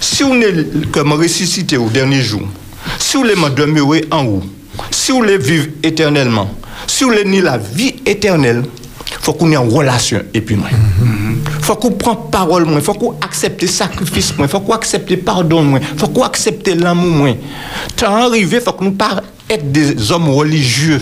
[0.00, 2.42] si vous voulez comme ressusciter au dernier jour,
[2.98, 4.42] si voulez me demeurer en haut,
[4.90, 6.50] si vous voulez vivre éternellement,
[6.86, 8.62] si vous voulez ni la vie éternelle,
[9.20, 10.68] faut qu'on ait en relation et puis moi.
[11.62, 15.16] Faut qu'on prenne parole moins, faut qu'on accepte le sacrifice moins, faut qu'on accepte le
[15.16, 17.34] pardon moins, faut qu'on accepte l'amour moins.
[17.96, 21.00] Tant arrivé, faut que nous pas être des hommes religieux.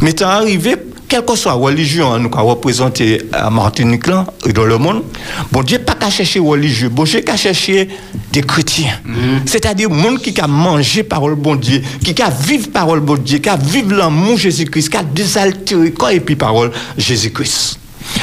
[0.00, 0.76] Mais tant arrivé,
[1.12, 4.78] quelle que soit la religion, hein, nous avons représenté à Martinique là, et dans le
[4.78, 5.02] monde,
[5.50, 7.86] bon Dieu pas qu'à chercher religieux, bon Dieu qu'à chercher
[8.32, 8.98] des chrétiens.
[9.44, 13.50] C'est-à-dire monde qui a mangé parole bon Dieu, qui a vivre parole bon Dieu, qui
[13.50, 17.78] a vivre l'amour Jésus-Christ, qui a désaltéré quoi et puis parole Jésus-Christ.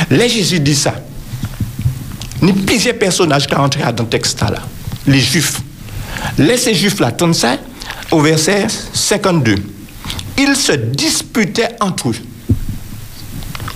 [0.10, 0.96] Là Jésus dit ça.
[2.42, 4.64] Ni plusieurs personnages qui rentrent dans le texte là.
[5.06, 5.62] Les juifs.
[6.40, 7.58] Laissez ces juifs là, ça
[8.10, 9.58] au verset 52.
[10.40, 12.16] Ils se disputaient entre eux.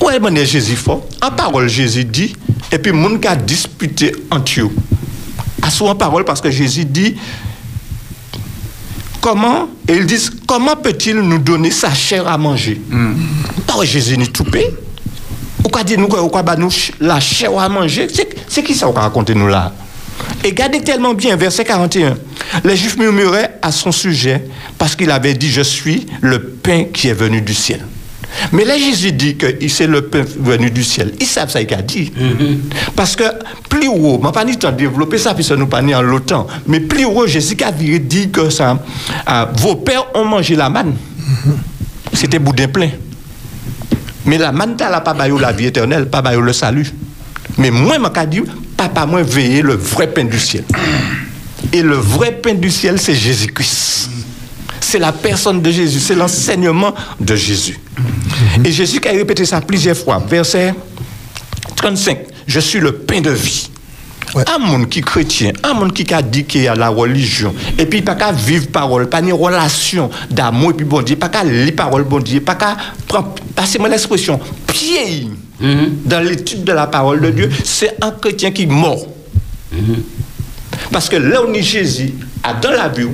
[0.03, 1.07] Où est le Jésus fort?
[1.21, 2.35] En parole, Jésus dit,
[2.71, 4.69] et puis monde qui a disputé entre eux.
[5.61, 7.15] À son parole, parce que Jésus dit,
[9.21, 12.81] comment, et ils disent, comment peut-il nous donner sa chair à manger?
[13.65, 14.67] Que Jésus n'est tout payé.
[15.61, 18.07] Pourquoi dire nous bah nous la chair à manger?
[18.49, 19.71] C'est qui ça qu'on raconter nous là?
[20.43, 22.17] Et regardez tellement bien, verset 41.
[22.65, 24.45] Les Juifs murmuraient à son sujet
[24.77, 27.85] parce qu'il avait dit Je suis le pain qui est venu du ciel.
[28.51, 31.13] Mais là, Jésus dit que c'est le pain venu du ciel.
[31.19, 32.11] Ils savent ça qu'il a dit.
[32.95, 33.23] Parce que
[33.69, 36.79] plus haut, je pas ni temps développer ça, puisque nous pas ni en l'OTAN, mais
[36.79, 38.79] plus haut, Jésus a dit que ça,
[39.25, 40.95] ah, vos pères ont mangé la manne.
[42.13, 42.89] C'était boudin plein.
[44.25, 46.91] Mais la manne, la pas baillot la vie éternelle, pas baillot le salut.
[47.57, 48.41] Mais moi, je dit,
[48.77, 50.63] papa, moi, veiller le vrai pain du ciel.
[51.71, 54.09] Et le vrai pain du ciel, c'est Jésus-Christ.
[54.93, 57.79] C'est la personne de Jésus, c'est l'enseignement de Jésus.
[58.63, 60.21] Et Jésus qui a répété ça plusieurs fois.
[60.29, 60.75] Verset
[61.75, 62.19] 35.
[62.45, 63.71] Je suis le pain de vie.
[64.36, 67.56] Un monde qui est chrétien, un monde qui a dit qu'il y a la religion,
[67.79, 71.29] et puis pas qu'à vivre parole, pas une relation d'amour, et puis bon Dieu, pas
[71.29, 72.77] qu'à lire parole, bon Dieu, pas qu'à
[73.08, 75.27] prendre, passez-moi l'expression, pied
[76.06, 79.08] dans l'étude de la parole de Dieu, c'est un chrétien qui mort.
[80.91, 83.08] Parce que là où est Jésus, a dans la vie,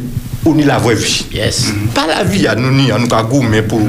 [0.46, 1.26] on est la vraie vie.
[1.34, 1.74] Yes.
[1.94, 3.82] Pas la vie à nous, ni à nous, gourmet pour,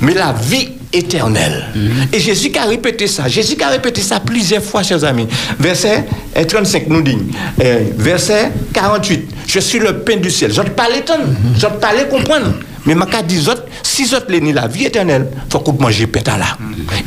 [0.00, 1.64] mais la vie éternelle.
[2.12, 3.28] Et Jésus qui a répété ça.
[3.28, 5.26] Jésus qui a répété ça plusieurs fois, chers amis.
[5.58, 6.04] Verset
[6.36, 7.18] euh, 35 nous dit,
[7.62, 10.52] euh, verset 48, je suis le pain du ciel.
[10.52, 11.14] Je te parle tant,
[11.56, 12.54] je te parle comprendre.
[12.86, 16.20] Mais ma dit autres, si autres les ni la vie éternelle, faut qu'on mange pain
[16.36, 16.58] là.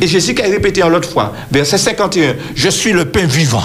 [0.01, 3.63] Et Jésus qui a répété en l'autre fois, verset 51, je suis le pain vivant.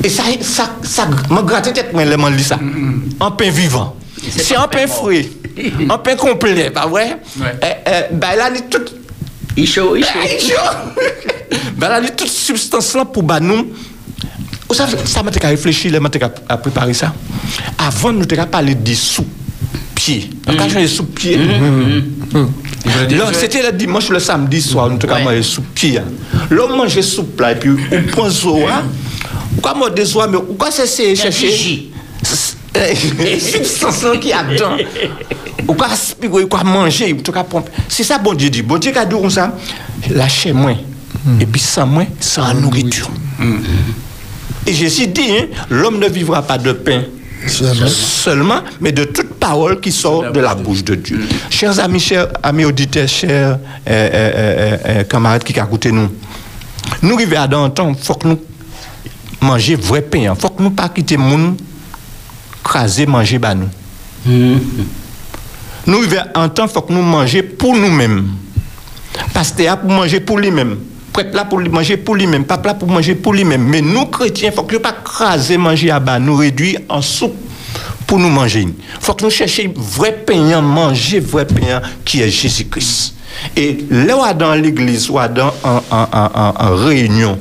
[0.00, 2.56] E sa, sa, sa, mwen gratte tet mwen lèman li sa.
[2.60, 3.92] An pen vivan.
[4.20, 5.20] Se an pen fwe.
[5.86, 7.06] An pen komple, pa vwe?
[8.16, 8.96] Ba la li tout...
[9.58, 10.22] I chou, i chou.
[10.22, 11.16] Eh, I chou!
[11.80, 13.66] Ba la li tout substans la pou ba nou.
[14.68, 16.30] Ou sa, sa mwen te ka reflechi, lèman te ka
[16.62, 17.10] prepari sa.
[17.82, 19.26] Avon nou te ka pale di sou
[19.98, 20.30] piye.
[20.46, 21.36] An ka chan de sou piye.
[21.40, 22.06] Lò, sete mm-hmm.
[22.30, 23.26] mm-hmm.
[23.26, 23.66] mm-hmm.
[23.66, 26.04] le dimanche, le samdi swa, nou te ka manje sou piye.
[26.54, 28.82] Lò manje sou play, pi ou pon zo a...
[29.60, 31.90] Pourquoi moi des oies, mais pourquoi c'est c'est chercher
[33.18, 34.76] les substances qui a dedans
[35.68, 38.62] ou quoi aspirer ou quoi manger ou tout cas pomper c'est ça bon Dieu dit.
[38.62, 39.54] Bon Dieu a dit comme ça
[40.08, 40.72] lâchez moi.
[41.40, 43.10] Et puis sans moi sans nourriture.
[44.66, 47.02] et Jésus dit hein, l'homme ne vivra pas de pain
[47.46, 47.88] Seulement.
[47.88, 51.20] seulement, mais de toute parole qui sort de la bouche de Dieu.
[51.48, 53.56] Chers amis, chers amis auditeurs, chers euh,
[53.88, 56.10] euh, euh, euh, camarades qui écoutent nous,
[57.02, 58.38] nous arrivons à dans un temps, il faut que nous
[59.40, 60.32] mangions vrai pain.
[60.34, 61.56] Il faut que nous pas quitter monde,
[62.62, 63.68] craser, manger bah nous.
[65.86, 68.28] Nous arrivons à un temps, il faut que nous mangions pour nous-mêmes.
[69.32, 70.78] Pasteur pour manger pour lui-même.
[71.12, 72.44] Prêtre là pour manger pour lui-même.
[72.44, 73.64] Papa là pour manger pour lui-même.
[73.64, 77.02] Mais nous, chrétiens, il faut que nous pas craser, manger à bas, nous réduire en
[77.02, 77.34] soupe
[78.06, 78.62] pour nous manger.
[78.62, 83.14] Il faut que nous cherchions vrai pain, manger vrai pain qui est Jésus-Christ.
[83.56, 87.38] Et là, dans l'église, ou dans en, en, en, en réunion,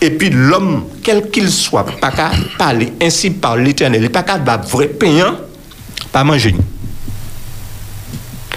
[0.00, 4.56] et puis l'homme, quel qu'il soit, pas qu'à parler ainsi par l'éternel, pas qu'à bah,
[4.56, 5.36] vrai pain,
[6.10, 6.54] pas manger.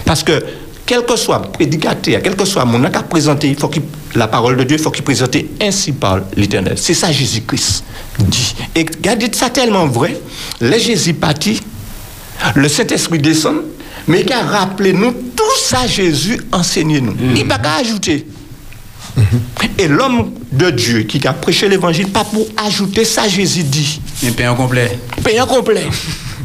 [0.05, 0.43] Parce que
[0.85, 3.71] quel que soit prédicateur, quel que soit mon qui a présenté, il faut
[4.15, 6.75] la parole de Dieu, il faut qu'il présente ainsi par l'Éternel.
[6.77, 7.83] C'est ça Jésus-Christ
[8.19, 8.55] dit.
[8.75, 10.19] Et regardez ça tellement vrai.
[10.61, 11.61] Les Jésus parti,
[12.55, 13.57] le Saint-Esprit descend,
[14.07, 17.15] mais il a rappelé nous tout ça Jésus enseignait nous.
[17.35, 18.27] Il n'a pas ajouter.
[19.77, 24.01] Et l'homme de Dieu qui a prêché l'évangile, pas pour ajouter ça Jésus dit.
[24.23, 24.97] Mais payant complet.
[25.23, 25.85] Payant complet.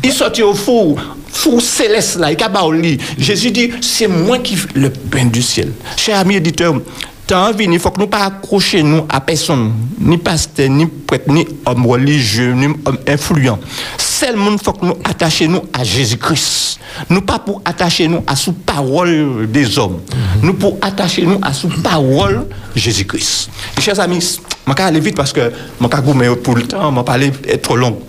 [0.03, 1.01] Il sortit au four,
[1.31, 2.99] four céleste là, il a au lit.
[3.19, 5.73] Jésus dit, c'est moi qui le pain du ciel.
[5.97, 6.81] Cher ami éditeur,
[7.29, 11.47] tant il faut que nous pas accrocher nous à personne, ni pasteur, ni prêtre, ni
[11.67, 13.59] homme religieux, ni homme influent.
[13.99, 16.81] Seulement, il faut que nous attachions nous à Jésus-Christ.
[17.11, 20.01] Nous pas pour attacher nous à sous parole des hommes.
[20.43, 23.51] Nous pour attacher nous à sous parole Jésus-Christ.
[23.79, 27.05] Chers amis, je vais aller vite parce que je vais pour le temps, je vais
[27.05, 27.31] pas aller
[27.63, 28.01] trop long.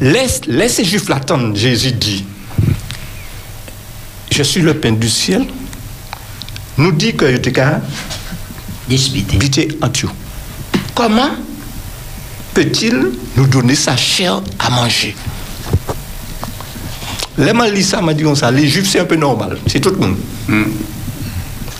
[0.00, 2.24] Laisse, laisse juifs l'attendre, Jésus dit.
[4.32, 5.46] Je suis le pain du ciel.
[6.78, 7.36] Nous dit que je
[8.88, 9.68] Disputé.
[9.82, 10.10] en.
[10.94, 11.30] Comment
[12.54, 15.14] peut-il nous donner sa chair à manger
[17.36, 17.52] Les
[18.00, 20.16] m'a dit comme ça, les juifs c'est un peu normal, c'est tout le monde.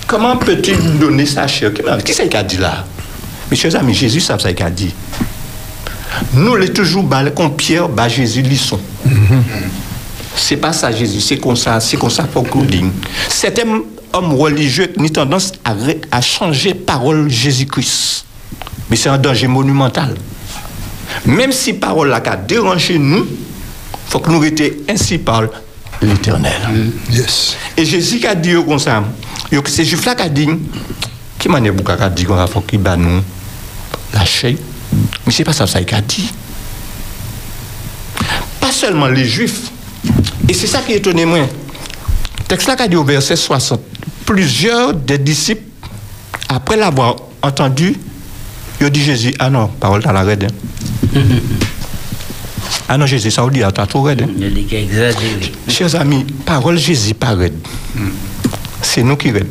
[0.06, 1.72] Comment peut-il nous donner sa chair
[2.04, 2.84] Qui c'est qui a dit là?
[3.50, 4.92] Mes chers amis, Jésus savent ça qu'il a dit.
[6.34, 8.78] Nous, les toujours balles comme Pierre, bah Jésus lisson.
[10.34, 12.90] C'est pas ça Jésus, c'est comme ça, c'est comme ça pour Claudine.
[13.28, 13.80] Certains
[14.16, 18.24] hommes religieux ont tendance à, ré- à changer parole Jésus-Christ.
[18.90, 20.14] Mais c'est un danger monumental.
[21.24, 23.26] Même si parole là a dérangé nous,
[24.08, 25.42] faut que nous restions ainsi par
[26.00, 26.90] l'éternel.
[27.10, 27.56] Yes.
[27.76, 29.02] Et Jésus a dit comme ça,
[29.52, 30.48] yo que ces juifs là qui a dit,
[31.38, 33.22] qui m'a dit a dit qu'on faut qu'il bat nous
[34.14, 34.56] lâcher.
[35.26, 36.32] Mais c'est pas ça ça qu'il a dit.
[38.60, 39.70] Pas seulement les juifs.
[40.48, 41.40] Et c'est ça qui étonne moi.
[42.48, 43.80] Texte là qui a dit au verset 60,
[44.24, 45.62] plusieurs des disciples,
[46.48, 47.96] après l'avoir entendu,
[48.80, 50.44] ils ont dit Jésus, ah non, parole dans la raide.
[51.14, 51.20] hein.
[52.88, 54.22] ah non, Jésus, ça veut dire, t'as trop raide.
[54.22, 54.28] hein.
[54.38, 55.52] Il dit exagéré.
[55.68, 57.54] Chers amis, parole Jésus pas raide.
[58.82, 59.48] C'est nous qui raide.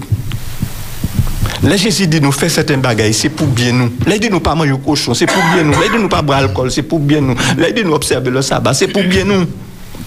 [1.64, 3.92] Là, Jésus dit nous faire certains bagailles, c'est pour bien nous.
[4.06, 5.72] Là, il dit nous pas manger au cochon, c'est pour bien nous.
[5.72, 7.36] Là, il dit nous pas boire alcool, c'est pour bien nous.
[7.58, 9.46] Là, il dit nous observer le sabbat, c'est pour bien nous.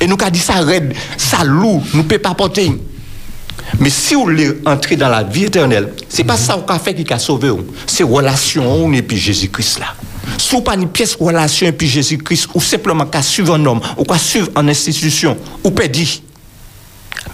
[0.01, 2.73] Et nous qu'a dit ça raide, ça lourd, nous ne pouvons pas porter.
[3.81, 6.95] Mais si vous voulez entrer dans la vie éternelle, c'est pas ça qu'on a fait
[6.95, 7.51] qui a sauvé.
[7.87, 9.95] C'est relation et puis Jésus-Christ là.
[10.37, 13.81] Si vous pas une pièce relation et puis Jésus-Christ, ou simplement qu'à suivre un homme,
[13.97, 16.23] ou qu'à suivre en institution, ou pédi.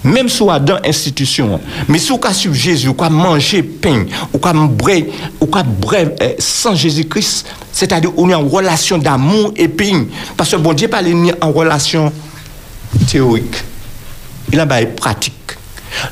[0.02, 4.48] Même si vous êtes dans l'institution, mais si vous suivre Jésus, vous manger pain, vous
[4.48, 5.10] avez
[5.80, 10.04] boire euh, sans Jésus-Christ, c'est-à-dire on est en relation d'amour et pain.
[10.36, 12.12] Parce que bon Dieu pas ni en relation
[13.07, 13.57] théorique.
[14.52, 15.35] Il a une pratique.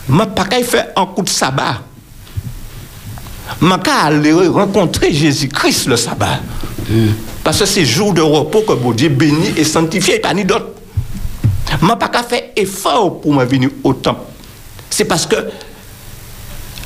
[0.09, 1.81] Je ne pas faire un coup de sabbat.
[3.61, 3.67] Je
[4.07, 6.41] aller rencontrer Jésus-Christ le sabbat.
[7.45, 10.67] Parce que c'est jour de repos que Dieu bénit et sanctifie, pas ni d'autre.
[11.81, 14.21] Je ne pas faire effort pour me venir au temple.
[14.91, 15.37] C'est parce que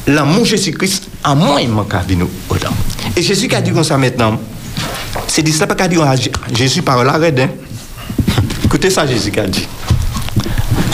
[0.06, 2.74] l'amour Jésus-Christ, en moi, il m'a venir au temple.
[3.16, 4.38] Et Jésus qui a dit comme ça maintenant,
[5.26, 7.34] c'est dit ça pas à J- Jésus par l'arrêt.
[7.38, 7.48] Hein?
[8.64, 9.66] Écoutez ça, Jésus qui a dit.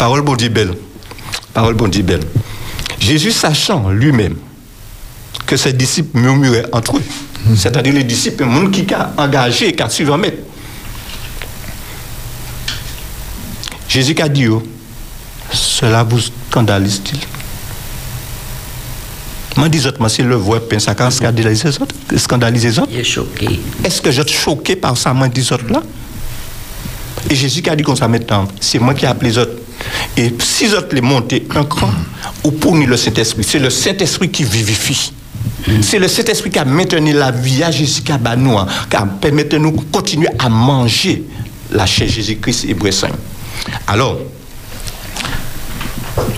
[0.02, 0.74] Parole bon Dieu belle.
[1.54, 2.24] Parole bon Dieu belle.
[2.98, 4.34] Jésus sachant lui-même
[5.46, 7.02] que ses disciples murmuraient entre eux,
[7.56, 10.38] c'est-à-dire les disciples, le monde qui a engagé, qui a suivi un maître.
[13.88, 14.64] Jésus qui a dit, oh,
[15.52, 16.18] cela vous
[16.50, 17.20] scandalise-t-il?
[19.56, 22.90] Moi, dis autres, moi, si le voix pense à scandaliser les autres, scandaliser les autres.
[22.90, 23.60] Il est choqué.
[23.84, 25.80] Est-ce que je suis choqué par ça, moi, dis autres là
[27.30, 29.62] Et Jésus qui a dit comme ça maintenant, c'est moi qui ai appelé les autres.
[30.16, 31.90] Et si autres les monter un cran,
[32.44, 35.12] ou pour nous le Saint-Esprit, c'est le Saint-Esprit qui vivifie.
[35.80, 38.56] C'est le Saint-Esprit qui a maintenu la vie à Jésus qui a nous,
[38.90, 41.22] qui a permis de nous continuer à manger
[41.70, 43.08] la chair Jésus-Christ et Bressin.
[43.86, 44.18] Alors,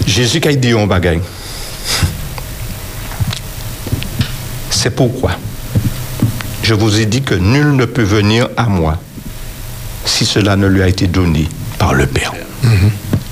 [0.06, 1.20] Jésus qui a dit un bagaille.
[4.70, 5.32] C'est pourquoi
[6.62, 8.98] je vous ai dit que nul ne peut venir à moi
[10.06, 11.46] si cela ne lui a été donné
[11.78, 12.32] par le Père.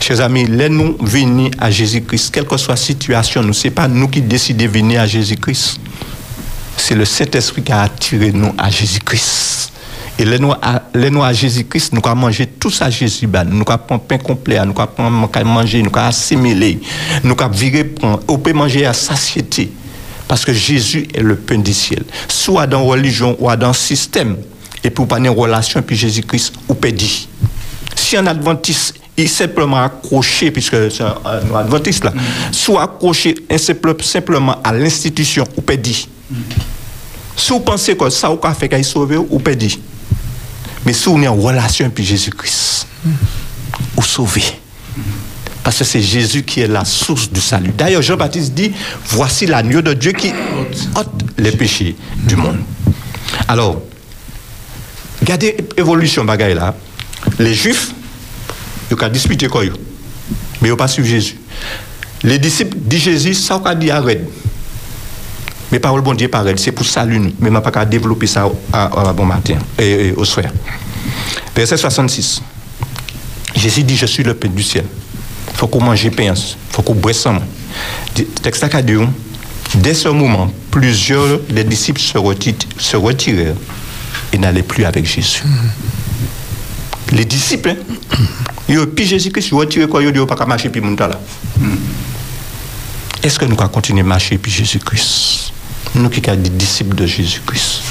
[0.03, 3.87] Chers amis, laissez-nous venir à Jésus-Christ, quelle que soit la situation, nous, ce n'est pas
[3.87, 5.79] nous qui décidons de venir à Jésus-Christ.
[6.77, 9.73] C'est le Saint-Esprit qui a attiré nous à Jésus-Christ.
[10.19, 14.03] Et laissez-nous à, laissez-nous à Jésus-Christ, nous allons manger tout à Jésus, nous allons prendre
[14.03, 16.81] pain complet, nous allons manger, nous allons assimiler,
[17.23, 17.95] nous allons virer,
[18.27, 19.71] on peut manger à satiété.
[20.27, 22.03] Parce que Jésus est le pain du ciel.
[22.27, 24.37] Soit dans la religion ou dans le système,
[24.83, 27.29] et pour pas une relation, puis Jésus-Christ, ou pédit.
[27.95, 32.13] Si un adventiste il simplement accroché, puisque c'est un, un adventiste là,
[32.51, 36.09] soit accroché simple- simplement à l'institution ou pédi.
[37.37, 39.79] Si vous pensez que ça, vous fait qu'il sauvé ou pédi.
[40.87, 42.87] Mais si on est en relation avec Jésus-Christ,
[43.97, 44.43] ou sauvé.
[45.63, 47.73] Parce que c'est Jésus qui est la source du salut.
[47.77, 48.73] D'ailleurs, Jean-Baptiste dit,
[49.07, 50.33] voici l'agneau de Dieu qui
[50.97, 52.59] ôte les péchés du monde.
[53.47, 53.81] Alors,
[55.21, 56.75] regardez l'évolution bagaille là.
[57.39, 57.93] Les Juifs,
[58.97, 59.63] ils disputé quoi.
[59.65, 61.37] Mais ils n'ont pas suivi Jésus.
[62.23, 64.23] Les disciples disent Jésus, ça on dit arrête.
[65.71, 67.33] Mais parole bon Dieu pareil, c'est pour salut nous.
[67.41, 70.47] Mais je pas développer ça à, à- à bon matin et, au soir.
[71.57, 72.43] Verset 66.
[73.57, 74.85] Jésus dit, je suis le pain du ciel.
[75.55, 77.17] Faut qu'on mange pain, il faut qu'on boive.
[78.19, 78.95] Le texte a dit,
[79.75, 83.55] dès ce moment, plusieurs des disciples se reti- se retirèrent
[84.33, 85.43] et n'allaient plus avec Jésus.
[87.13, 87.77] Les disciples, hein,
[88.69, 91.21] ils ont puis Jésus-Christ, ils ont retiré quoi, ils ont pas marcher puis monter là.
[93.23, 95.53] Est-ce que nous allons continuer à marcher puis Jésus-Christ?
[95.95, 97.83] Nous qui sommes des disciples de Jésus-Christ.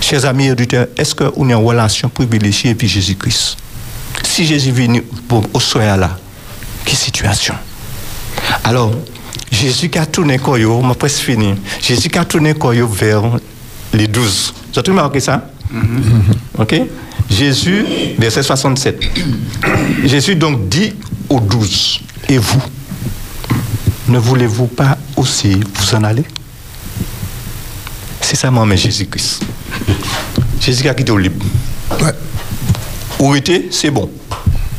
[0.00, 3.56] Chers amis auditeurs, est-ce qu'on est en relation privilégiée avec Jésus-Christ?
[4.22, 4.72] Si Jésus
[5.26, 6.16] pour- au soir là,
[6.84, 7.54] quelle situation?
[8.62, 8.92] Alors,
[9.50, 11.54] Jésus qui a tourné Koyo, m'a presque fini.
[11.82, 13.22] Jésus qui a tourné Koyo vers
[13.92, 14.54] les douze.
[14.72, 15.50] Vous avez remarqué ça?
[16.58, 16.74] Ok
[17.28, 17.84] Jésus,
[18.18, 19.02] verset 67.
[20.04, 20.94] Jésus donc dit
[21.28, 22.62] aux douze, et vous,
[24.08, 26.24] ne voulez-vous pas aussi vous en aller?
[28.20, 29.42] C'est ça, moi, mais Jésus-Christ.
[30.60, 31.44] Jésus qui a quitté au libre.
[33.18, 34.10] Où était, c'est bon.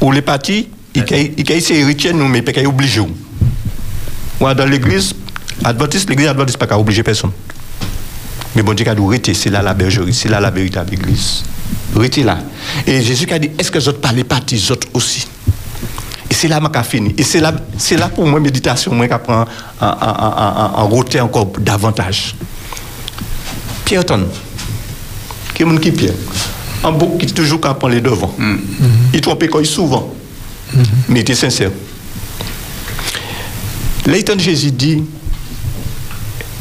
[0.02, 1.04] Où les partis, il
[1.52, 3.02] a essayé héritier nous, mais il a obligé.
[3.02, 5.14] Ou dans l'église,
[5.64, 7.32] adventiste, l'église adventiste pas qu'à obliger personne.
[8.58, 11.44] Mais bon Dieu a dit, c'est là la bergerie, c'est là la véritable église.
[11.96, 12.40] Rester là.
[12.88, 15.28] Et Jésus a dit, est-ce que les autres parlent partis, les autres aussi?
[16.28, 17.14] Et c'est là que fini.
[17.20, 19.46] Et c'est là, c'est là pour moi, méditation, moi, qui prend
[19.80, 20.90] en, en,
[21.22, 22.36] encore davantage.
[23.86, 24.26] Pierre Ton,
[25.54, 26.16] qui est qui Pierre?
[26.84, 28.36] Un bouc qui toujours qu'à prendre les devants.
[29.14, 30.12] Il trompe quand il souvent.
[31.10, 31.70] Mais il était sincère.
[34.08, 35.04] Là, Jésus dit,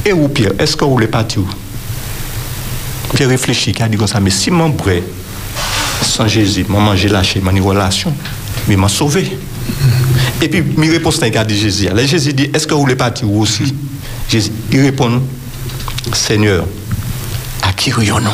[0.04, 1.40] et où Pierre, est-ce que vous voulez partir
[3.14, 5.02] Pierre réfléchit, il a dit comme ça, mais si mon bré,
[6.02, 8.12] sans Jésus, m'a mangé lâché, m'a relation,
[8.68, 9.36] mais m'a sauvé.
[10.42, 11.88] Et puis, il répond, c'est un dit Jésus.
[11.94, 13.74] Là, Jésus dit, est-ce que vous voulez partir aussi?
[14.28, 15.22] Jésus, il répond,
[16.12, 16.66] Seigneur,
[17.62, 18.30] à qui rions-nous?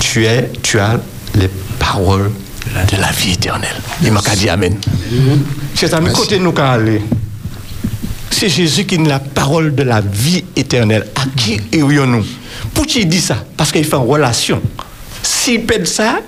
[0.00, 1.00] Tu, es, tu as
[1.34, 2.30] les paroles
[2.90, 3.80] de la vie éternelle.
[4.02, 4.76] Il m'a dit Amen.
[5.74, 7.02] Chers amis, côté nous qu'à aller.
[8.30, 11.06] C'est Jésus qui est la parole de la vie éternelle.
[11.16, 12.24] À qui irions-nous
[12.72, 13.44] Pour qui il dit ça?
[13.56, 14.62] Parce qu'il fait une relation.
[15.22, 16.20] S'il pète ça,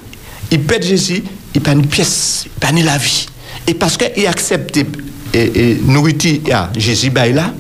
[0.51, 1.23] il pète Jésus,
[1.55, 3.27] il pète une pièce, il pète la vie.
[3.67, 4.87] Et parce qu'il accepte et,
[5.35, 7.55] et nourriture à Jésus, bah, là,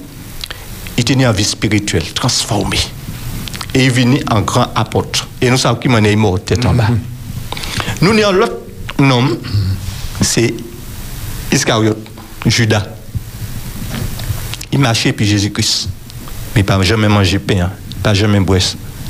[0.98, 2.78] il tenait en vie spirituelle, transformée.
[3.74, 5.28] Et il venait en grand apôtre.
[5.40, 6.88] Et nous savons qu'il m'en est mort tête en bas.
[8.02, 8.56] Nous avons l'autre
[8.98, 9.38] nom,
[10.20, 10.52] c'est
[11.50, 11.96] Iscariote,
[12.46, 12.86] Judas.
[14.72, 15.88] Il marchait puis Jésus-Christ.
[16.54, 17.70] Mais il n'a jamais mangé pain,
[18.02, 18.60] pas jamais boire.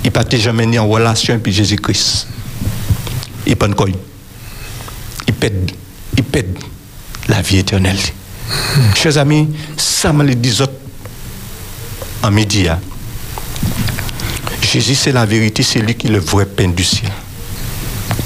[0.05, 2.27] Il n'a pas jamais ni en relation avec Jésus-Christ.
[3.47, 3.89] Il prend quoi
[5.27, 5.75] Il pète,
[6.17, 6.57] il pète
[7.29, 7.99] la vie éternelle.
[8.95, 10.59] Chers amis, ça me le dit
[12.23, 12.69] en midi.
[12.69, 12.79] hein.
[14.63, 17.11] Jésus, c'est la vérité, c'est lui qui est le vrai pain du ciel.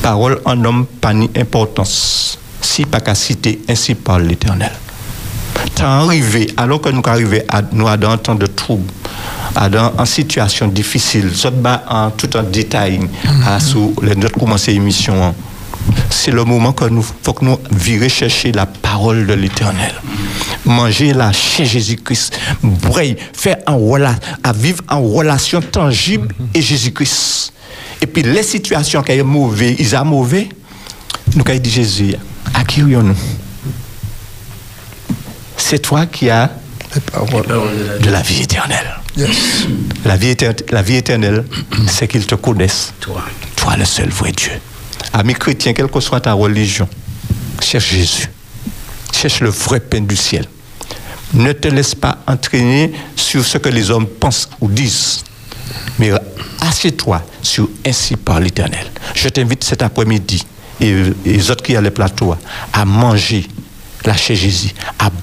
[0.02, 2.38] Parole en homme, pas ni importance.
[2.60, 4.70] Si pas qu'à citer, ainsi parle l'éternel.
[5.74, 8.90] Tant arrivé, alors que nous arrivons à nous à dans un temps de trouble,
[9.54, 11.30] à dans en situation difficile,
[11.88, 13.00] en tout en détail,
[13.46, 15.22] à sous les notre commencer l'émission.
[15.22, 15.34] hein.
[16.10, 19.92] C'est le moment que nous faut que nous virer chercher la parole de l'éternel.
[20.64, 22.38] Manger la chez Jésus-Christ.
[22.62, 23.78] Boire, faire en
[24.42, 27.52] à vivre en relation tangible et Jésus-Christ.
[28.02, 30.48] Et puis les situations qui sont mauvaises, ils sont mauvais,
[31.34, 32.14] nous avons dit Jésus,
[32.52, 33.14] à qui nous
[35.68, 36.48] C'est toi qui as
[36.94, 39.00] de la vie éternelle.
[40.04, 41.44] La vie éternelle, la vie éternelle
[41.88, 42.94] c'est qu'ils te connaissent.
[43.00, 43.20] Toi.
[43.56, 44.52] Toi, le seul vrai Dieu.
[45.12, 46.88] Amis chrétiens, quelle que soit ta religion,
[47.60, 48.30] cherche Jésus.
[49.12, 50.44] Cherche le vrai pain du ciel.
[51.34, 55.24] Ne te laisse pas entraîner sur ce que les hommes pensent ou disent.
[55.98, 56.12] Mais
[56.60, 58.86] assieds-toi sur ainsi par l'éternel.
[59.16, 60.46] Je t'invite cet après-midi
[60.80, 62.36] et, et les autres qui ont les plateaux
[62.72, 63.48] à manger
[64.06, 64.74] lâcher Jésus,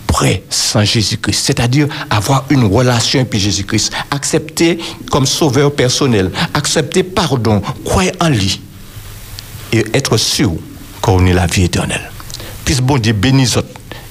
[0.07, 4.79] boire sans Jésus-Christ, c'est-à-dire avoir une relation avec Jésus-Christ, accepter
[5.09, 8.61] comme sauveur personnel, accepter pardon, croire en lui.
[9.71, 10.51] et être sûr
[11.01, 12.11] qu'on ait la vie éternelle.
[12.63, 13.57] Puisse bon Dieu bénisse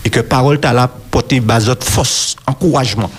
[0.05, 3.11] et que parole t'a la porté bazot force, encouragement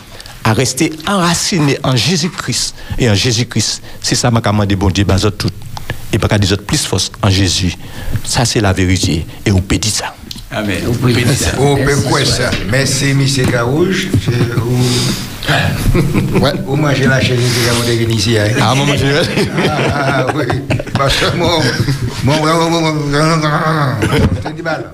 [0.43, 3.81] à rester enraciné en Jésus-Christ et en Jésus-Christ.
[4.01, 5.49] C'est ça m'a commandé bon Dieu bazot tout
[6.11, 7.75] et pas des autres plus force en Jésus.
[8.25, 10.13] Ça c'est la vérité et on dire ça.
[10.55, 10.77] Amen.
[10.85, 11.51] Vous pouvez dire ça.
[11.59, 13.25] On peut quoi ça Merci, M.
[13.51, 14.07] Carouge.
[14.23, 14.77] C'est- Vous
[16.39, 16.51] Ouais.
[16.65, 18.37] vous mangez la chaise de Gamon de ici.
[18.37, 18.45] hein?
[18.61, 19.05] Ah, maman, je
[19.93, 20.45] Ah, oui.
[20.93, 21.59] Parce que mon.
[22.23, 22.45] Mon.
[22.45, 23.11] mon- mon- mon-
[24.41, 24.85] C'est du mal.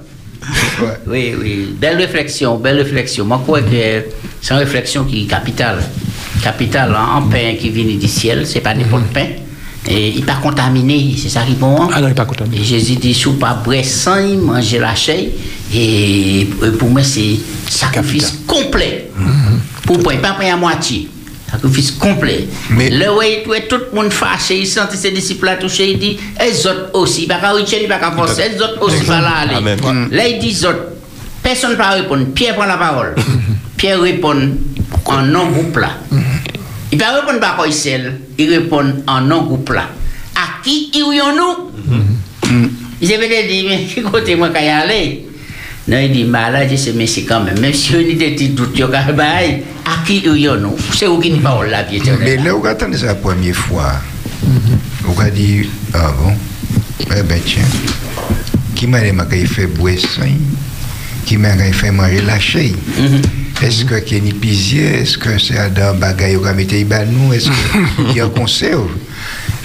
[1.05, 1.75] Oui, oui.
[1.79, 3.25] Belle réflexion, belle réflexion.
[3.25, 3.67] Moi, je crois que
[4.41, 5.83] c'est une réflexion qui est capitale.
[6.43, 9.27] Capitale, hein, un pain qui vient du ciel, c'est pas n'importe pain.
[9.87, 11.81] Et il n'est pas contaminé, c'est ça qui est bon.
[11.81, 11.87] hein?
[11.93, 12.61] Ah non, il n'est pas contaminé.
[12.61, 15.23] Et Jésus dit, si vous pas boire sang, manger la chair.
[15.73, 17.37] Et pour moi, c'est
[17.69, 19.09] sacrifice complet.
[19.85, 21.07] Pour moi, pas à moitié.
[21.49, 22.47] Sacrifice complet.
[22.69, 26.67] Mais- le ouais, tout le monde fâché, il sentit ses disciples touchés, il dit, les
[26.67, 29.31] autres aussi, il va pas retenir, il va pas forcer, les autres aussi, va là
[29.41, 29.55] aller.
[29.55, 29.79] Amen.
[30.11, 30.89] Là, il dit, autres,
[31.41, 32.25] personne ne va répondre.
[32.35, 33.15] Pierre prend la parole.
[33.77, 34.35] Pierre répond
[35.05, 35.91] en non-groupe là.
[36.91, 39.89] Il répondre par quoi il seul, il répond en non-groupe là.
[40.35, 41.71] À qui irions-nous
[43.01, 45.25] Il s'est peut-être dit, mais qui côté moi quand y aller
[45.87, 48.49] Non, il dit, malade, c'est mais c'est quand même, même si on a des petits
[48.49, 51.99] doutes, il y a bail, à qui irions-nous C'est où qui nous parle la vie
[51.99, 53.93] Mais éternelle là, vous attendez la première fois?
[55.03, 56.33] Vous avez dit, ah bon,
[57.15, 57.63] eh ben tiens,
[58.75, 59.93] qui m'a dit fait boire
[61.29, 62.71] Qui m'a fait manger la chair
[63.61, 67.49] Est-ce que Kenny Pizier, est-ce que c'est Adam Bagay ou Kamete Ibanou, est-ce
[68.07, 68.89] qu'il y a un conserve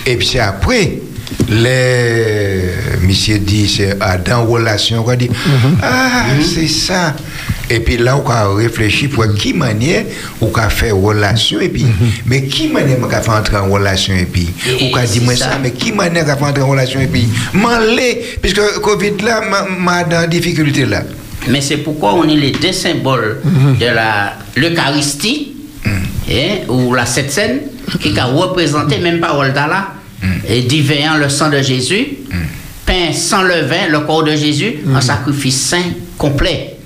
[0.04, 0.98] Et puis c'est après,
[1.48, 2.64] les
[3.06, 5.30] monsieur dit, c'est Adam relation, on va dire,
[5.82, 7.16] ah, c'est ça.
[7.70, 10.04] Et puis là, on a réfléchi pour qui manière
[10.42, 11.86] on a fait relation et puis,
[12.26, 14.48] mais qui manière on a fait entrer en relation et puis,
[14.92, 15.58] on a dit ça.
[15.62, 19.40] mais qui manière on a fait entrer en relation et puis, m'enlè, puisque Covid là,
[19.48, 21.04] m'a- m'a dans difficulté là.
[21.48, 23.40] Mais c'est pourquoi on est les deux symboles
[23.80, 25.52] de la l'Eucharistie,
[25.86, 27.60] hein, ou la Sainte Seine,
[28.00, 29.88] qui a représenté même parole d'Allah,
[30.48, 32.06] et divin le sang de Jésus,
[32.86, 36.76] pain sans levain, le corps de Jésus, un sacrifice saint complet.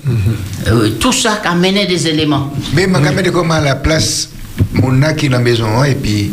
[0.67, 2.51] Euh, tout ça a mené des éléments.
[2.73, 2.87] Mais
[3.31, 4.29] comment à la place,
[4.73, 6.31] mon a qui est dans la maison hein, et puis,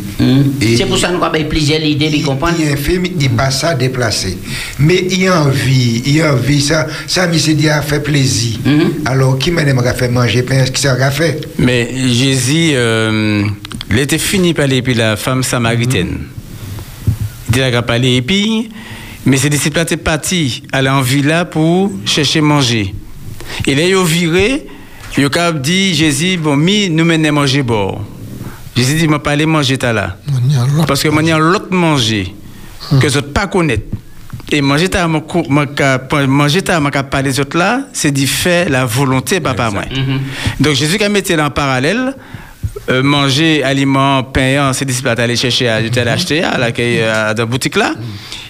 [0.61, 2.57] et- C'est pour ça que nous avons plusieurs idées, vous comprenez?
[2.61, 4.37] Il est infime, il pas ça déplacé.
[4.79, 8.59] Mais il a envie, il a envie, ça, ça, il s'est dit, a fait plaisir.
[9.05, 9.63] Alors, qui m'a
[9.95, 11.47] fait manger pain, ça a fait?
[11.59, 13.43] Mais Jésus, euh,
[13.91, 16.19] il était fini par aller, puis la femme samaritaine.
[17.55, 18.69] Il a parlé, et puis,
[19.25, 22.95] mais ses disciples étaient partis, aller en villa pour chercher manger.
[23.67, 24.67] Et là, ils ont viré,
[25.17, 28.05] ils ont dit, Jésus, bon, mi, nous menons manger bord.
[28.77, 30.17] Jésus dit, m'a pas aller manger ta là.
[30.87, 32.35] Parce que moi, il y a l'autre manger
[33.01, 33.85] que je ne pas connaître.
[34.53, 39.71] Et manger ta, manger ta, parler des autres là, c'est d'y faire la volonté, papa,
[39.71, 39.83] moi.
[40.61, 42.15] Donc Jésus a mis en parallèle,
[42.89, 47.35] euh, manger aliment payant, c'est disciples à aller chercher à aller acheter à la euh,
[47.35, 47.95] dans la boutique là.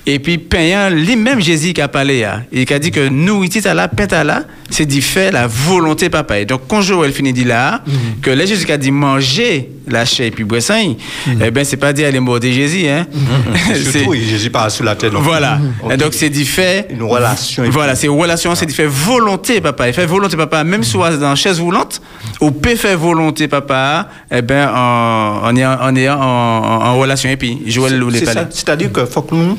[0.08, 3.74] Et puis payant, lui-même Jésus qui a parlé là, il a dit que nourriture à
[3.74, 6.38] la pain à la, c'est d'y faire la volonté papa.
[6.38, 7.82] Et donc quand Joël finit dit là,
[8.22, 11.76] que là Jésus a dit manger la chair et puis boire ça, eh ben c'est
[11.76, 13.06] pas dire aller mordre Jésus hein.
[13.74, 15.12] C'est- Surtout, Jésus parle sur la tête.
[15.12, 15.22] donc.
[15.22, 15.58] voilà.
[15.82, 15.92] Ok.
[15.92, 16.86] Et donc c'est dit fait.
[16.90, 17.64] Une relation.
[17.70, 19.88] Voilà, c'est une relation, c'est dit fait volonté, papa.
[19.88, 20.62] Il fait volonté, papa.
[20.62, 22.00] Même si on est dans une chaise roulante,
[22.40, 27.28] on peut faire volonté, papa, eh ben, en, en ayant, en, en, relation.
[27.28, 28.46] Et puis, Joël ça.
[28.50, 29.58] C'est-à-dire que faut que nous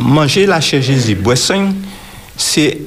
[0.00, 1.68] manger la chair Jésus, boire sang,
[2.36, 2.78] c'est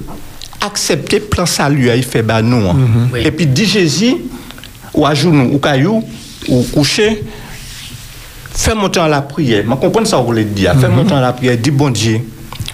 [0.61, 2.67] accepter plan salut à y faire bah nous.
[2.67, 2.75] hein.
[3.13, 3.21] Oui.
[3.25, 4.15] Et puis dit Jésus,
[4.93, 6.03] ou à genoux, ou caillou,
[6.47, 7.23] ou coucher,
[8.53, 9.63] fais monter à la prière.
[9.67, 10.73] Je comprends ça, vous voulez dire.
[10.79, 12.21] Fais monter à la prière, dis bon Dieu.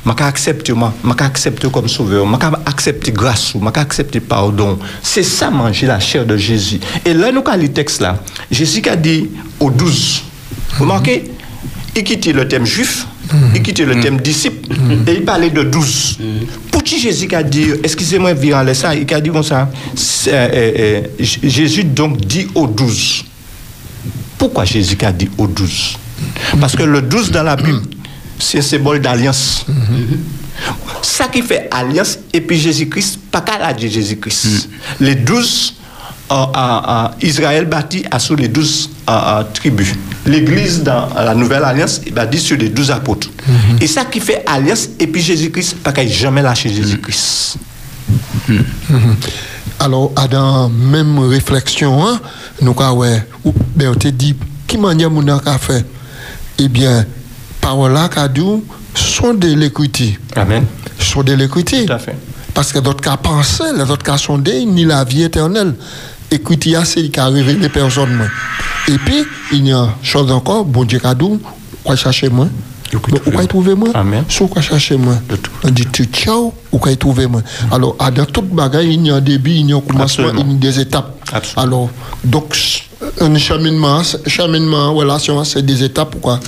[0.08, 4.20] Je vais accepter, je vais accepter comme sauveur, je vais accepter grâce, je vais accepter
[4.20, 4.78] pardon.
[5.02, 6.80] C'est ça manger la chair de Jésus.
[7.04, 8.20] Et là, nous avons le texte là.
[8.52, 9.30] Jésus a dit
[9.60, 10.22] aux douze.
[10.78, 11.24] Vous remarquez
[11.96, 13.08] Il quittait le thème juif,
[13.54, 14.70] il quittait le thème disciple,
[15.08, 16.18] et il parlait de douze.
[16.72, 18.34] Pour qui Jésus a dit, excusez-moi,
[18.74, 19.70] ça, il a dit comme ça,
[20.28, 23.24] euh, euh, Jésus donc dit aux douze.
[24.38, 25.98] Pourquoi Jésus a dit aux douze?
[26.60, 27.82] Parce que le douze dans la Bible,
[28.40, 29.66] c'est un symbole d'alliance.
[31.02, 34.70] Ça qui fait alliance, et puis Jésus-Christ, pas qu'à la Jésus-Christ.
[35.00, 35.76] Les douze,
[36.32, 38.90] euh, Israël bâti à sur les douze
[39.54, 39.94] tribus.
[40.26, 43.30] L'Église dans la Nouvelle Alliance est bâtie sur les douze apôtres.
[43.80, 47.58] Et ça qui fait alliance, et puis Jésus-Christ, pas qu'à jamais lâcher Jésus-Christ.
[49.80, 52.20] Alors, à dans même réflexion, hein,
[52.62, 53.22] nous avons
[53.76, 55.86] ben on te dit qui manière mon a fait
[56.58, 57.06] Eh bien,
[57.62, 58.10] parole là
[58.96, 60.18] sont de l'équité.
[60.36, 60.66] Amen.
[61.00, 61.86] Sont de l'équité.
[61.86, 62.16] Tout à fait.
[62.54, 65.76] Parce que d'autres cas pensaient, les autres cas sondés, ni la vie éternelle.
[66.36, 68.30] Écoutez, c'est ce qui a révélé personne.
[68.90, 69.24] Et puis,
[69.54, 71.40] il y a une chose encore, bon Dieu, cadeau,
[71.82, 72.48] quoi chercher moi?
[72.92, 73.90] Vous pouvez trouver moi?
[73.94, 74.26] Amen.
[74.28, 75.16] Sur quoi chercher moi?
[75.64, 77.42] On dit tu ciao, ou quoi trouver moi?
[77.72, 80.32] Alors, à dans toute bagaille, il y a un début, il y a un commencement,
[80.38, 81.18] il y a des étapes.
[81.32, 81.62] Absolument.
[81.64, 81.90] Alors,
[82.24, 82.54] donc,
[83.22, 86.40] un cheminement, cheminement, relation, c'est des étapes pour quoi?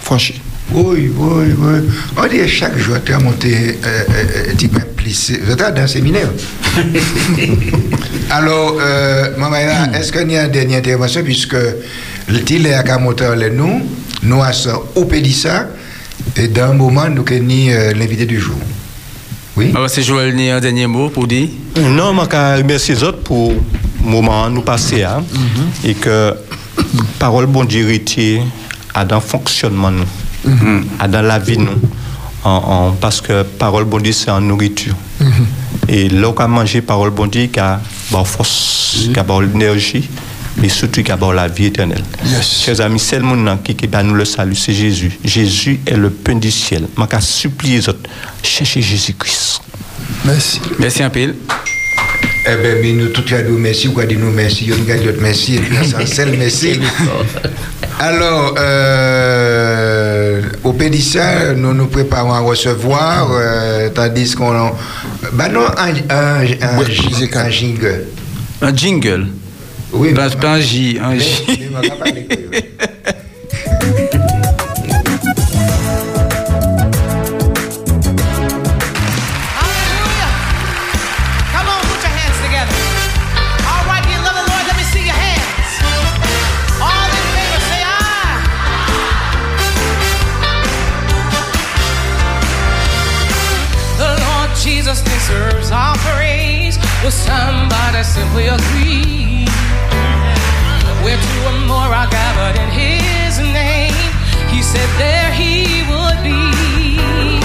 [0.00, 0.36] Franchir.
[0.72, 1.78] Oui, oui, oui.
[2.16, 5.32] On dit chaque jour, tu as monté euh, euh, un petit peu plus.
[5.44, 6.28] Vous êtes dans un séminaire.
[8.30, 11.56] Alors, euh, Maman, est-ce qu'il y a une dernière intervention puisque
[12.28, 13.82] le tile est à monter le nous,
[14.22, 15.68] nous à ça, au Pédissa,
[16.36, 18.56] et dans un moment, nous avons l'invité du jour.
[19.56, 19.70] Oui?
[19.74, 21.48] Alors, c'est Joël, ni un dernier mot pour dire?
[21.76, 25.22] Non, je veux remercier les autres pour le moment nous passer hein,
[25.84, 26.34] et que
[27.18, 27.86] parole bon Dieu
[28.94, 30.04] a dans le fonctionnement nous,
[30.98, 31.70] a dans la vie nous,
[32.44, 34.94] en, en- parce que parole bon Dieu c'est en nourriture.
[35.88, 37.80] Et là où on manger parole bon Dieu, qui a
[38.12, 40.08] la force, qui a l'énergie,
[40.56, 42.02] mais surtout qui a la vie éternelle.
[42.24, 42.62] Yes.
[42.64, 45.18] Chers amis, c'est le monde qui, qui nous le salut, c'est Jésus.
[45.24, 46.86] Jésus est le pain du ciel.
[46.98, 48.08] Je supplie les autres,
[48.42, 49.60] cherchez Jésus-Christ.
[50.24, 50.60] Merci.
[50.78, 51.34] Merci un peu.
[52.46, 55.20] Eh bien, mais nous, tout à nous merci, quoi dire nous merci, nous gagnons d'autres
[55.22, 55.76] merci, et puis
[56.06, 56.78] c'est le merci.
[58.00, 64.72] Alors, euh, au Pédissa, nous nous préparons à recevoir, euh, tandis qu'on.
[65.32, 67.46] Ben non, un, un, un, Ouais, musical.
[67.46, 68.04] un jingle.
[68.60, 69.26] Un jingle?
[69.92, 71.44] Oui, Pas, un J, un J.
[102.34, 103.94] gathered in His name,
[104.50, 107.38] He said there He would be.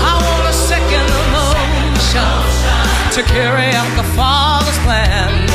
[0.00, 2.32] I want a second emotion
[3.16, 5.48] to carry out the Father's plan.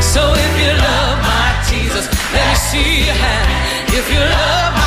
[0.00, 3.94] So if you love my Jesus, let me see your hand.
[3.94, 4.81] If you love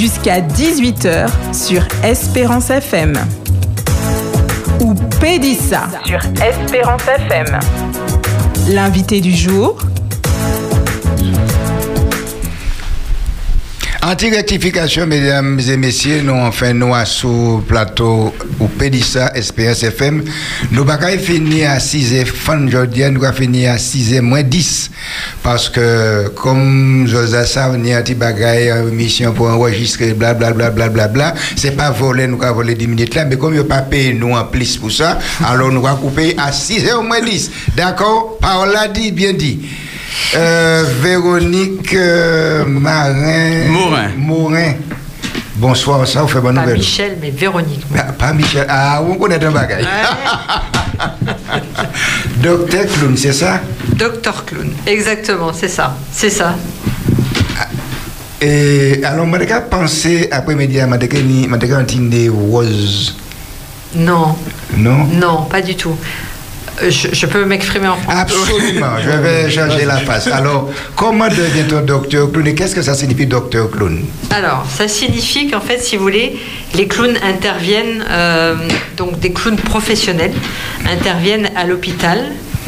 [0.00, 3.12] jusqu'à 18h sur Espérance FM.
[4.80, 7.58] Ou Pédissa sur Espérance FM.
[8.70, 9.76] L'invité du jour,
[14.02, 20.24] Anti-rectification, mesdames et messieurs, nous enfin nous à sous plateau ou Pédissa SPS FM.
[20.72, 24.90] Nous pas finir à 6h fin aujourd'hui, nous va finir à 6h moins 10.
[25.42, 31.08] Parce que, comme Josa ça, on un petit bagaille, mission pour enregistrer, blablabla, bla, bla,
[31.08, 31.34] bla.
[31.56, 34.32] C'est pas voler, nous va voler 10 minutes là, mais comme il pas payé nous
[34.32, 37.50] en plus pour ça, alors nous va couper à 6h moins 10.
[37.76, 38.38] D'accord?
[38.40, 39.60] Parole là dit, bien dit.
[40.36, 43.66] Euh, Véronique euh, Marin.
[43.68, 44.08] Morin.
[44.16, 44.72] Morin.
[45.56, 46.78] Bonsoir, ça vous fait bonne Pas nouvelle.
[46.78, 47.84] Michel, mais Véronique.
[47.96, 48.66] Ah, Pas Michel.
[48.68, 49.84] Ah, on connaît un bagage.
[52.36, 53.60] Docteur Clown, c'est ça
[53.94, 54.70] Docteur Clown.
[54.86, 55.96] Exactement, c'est ça.
[56.12, 56.54] C'est ça.
[58.40, 60.86] Et alors, je vais penser après-midi, je
[61.66, 63.16] vais entendre Rose.
[63.94, 64.36] Non,
[64.76, 65.96] Non non, pas du tout.
[66.88, 68.18] Je, je peux m'exprimer en français.
[68.20, 70.26] Absolument, je vais changer la face.
[70.28, 75.50] Alors, comment devient-on docteur clown et qu'est-ce que ça signifie docteur clown Alors, ça signifie
[75.50, 76.38] qu'en fait, si vous voulez,
[76.74, 78.54] les clowns interviennent, euh,
[78.96, 80.32] donc des clowns professionnels,
[80.90, 82.18] interviennent à l'hôpital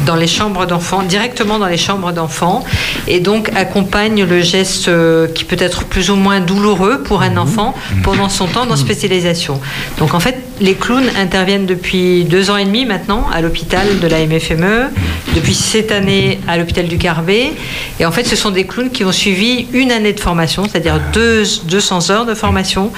[0.05, 2.63] dans les chambres d'enfants, directement dans les chambres d'enfants,
[3.07, 7.37] et donc accompagnent le geste euh, qui peut être plus ou moins douloureux pour un
[7.37, 9.61] enfant pendant son temps d'hospitalisation.
[9.99, 14.07] Donc en fait, les clowns interviennent depuis deux ans et demi maintenant à l'hôpital de
[14.07, 14.91] la MFME,
[15.35, 17.51] depuis cette année à l'hôpital du Carbet,
[17.99, 21.01] et en fait, ce sont des clowns qui ont suivi une année de formation, c'est-à-dire
[21.11, 22.93] deux, 200 heures de formation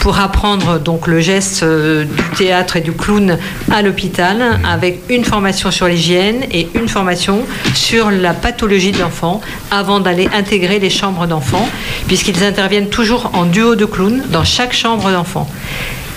[0.00, 3.36] pour apprendre donc le geste euh, du théâtre et du clown
[3.70, 7.42] à l'hôpital, avec une formation sur l'hygiène et une formation
[7.74, 11.68] sur la pathologie de l'enfant avant d'aller intégrer les chambres d'enfants,
[12.06, 15.46] puisqu'ils interviennent toujours en duo de clowns dans chaque chambre d'enfant.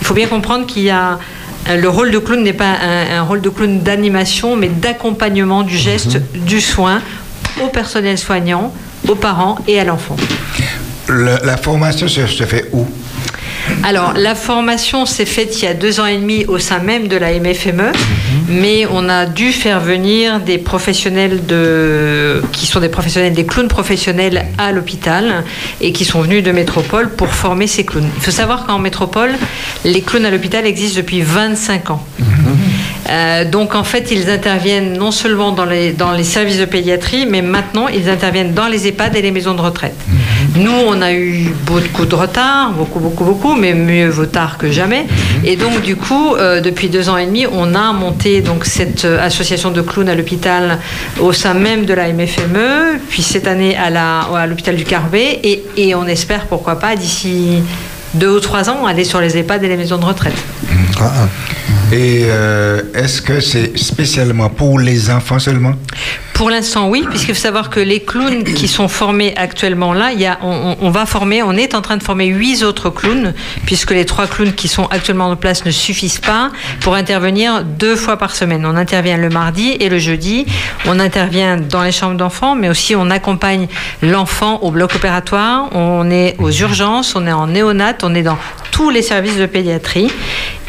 [0.04, 1.18] Il faut bien comprendre qu'il y a
[1.70, 5.64] euh, le rôle de clown n'est pas un, un rôle de clown d'animation, mais d'accompagnement
[5.64, 7.02] du geste, du soin
[7.64, 8.74] au personnel soignant,
[9.08, 10.18] aux parents et à l'enfant.
[11.08, 12.86] Le- La formation se, se fait où?
[13.84, 17.08] Alors, la formation s'est faite il y a deux ans et demi au sein même
[17.08, 17.92] de la MFME, E,
[18.48, 23.68] mais on a dû faire venir des professionnels de, qui sont des professionnels, des clowns
[23.68, 25.44] professionnels à l'hôpital
[25.82, 28.10] et qui sont venus de métropole pour former ces clowns.
[28.18, 29.32] Il faut savoir qu'en métropole,
[29.86, 32.06] les clowns à l'hôpital existent depuis 25 ans.
[33.10, 37.26] Euh, donc en fait, ils interviennent non seulement dans les, dans les services de pédiatrie,
[37.26, 39.96] mais maintenant ils interviennent dans les EHPAD et les maisons de retraite.
[40.56, 44.72] Nous, on a eu beaucoup de retard, beaucoup, beaucoup, beaucoup, mais mieux vaut tard que
[44.72, 45.08] jamais.
[45.44, 49.06] Et donc du coup, euh, depuis deux ans et demi, on a monté donc cette
[49.06, 50.78] euh, association de clowns à l'hôpital
[51.20, 55.40] au sein même de la MFME, puis cette année à la- à l'hôpital du Carbet,
[55.44, 57.64] et, et on espère pourquoi pas d'ici
[58.14, 60.36] deux ou trois ans aller sur les EHPAD et les maisons de retraite.
[61.92, 65.74] Et euh, est-ce que c'est spécialement pour les enfants seulement?
[66.34, 70.20] Pour l'instant, oui, puisqu'il faut savoir que les clowns qui sont formés actuellement là, il
[70.20, 72.90] y a, on, on- on va former, on est en train de former huit autres
[72.90, 73.34] clowns,
[73.66, 77.96] puisque les trois clowns qui sont actuellement en place ne suffisent pas pour intervenir deux
[77.96, 78.66] fois par semaine.
[78.66, 80.46] On intervient le mardi et le jeudi.
[80.86, 83.68] On intervient dans les chambres d'enfants, mais aussi on accompagne
[84.02, 85.70] l'enfant au bloc opératoire.
[85.74, 88.38] On est aux urgences, on est en néonat, on est dans
[88.72, 90.12] tous les services de pédiatrie.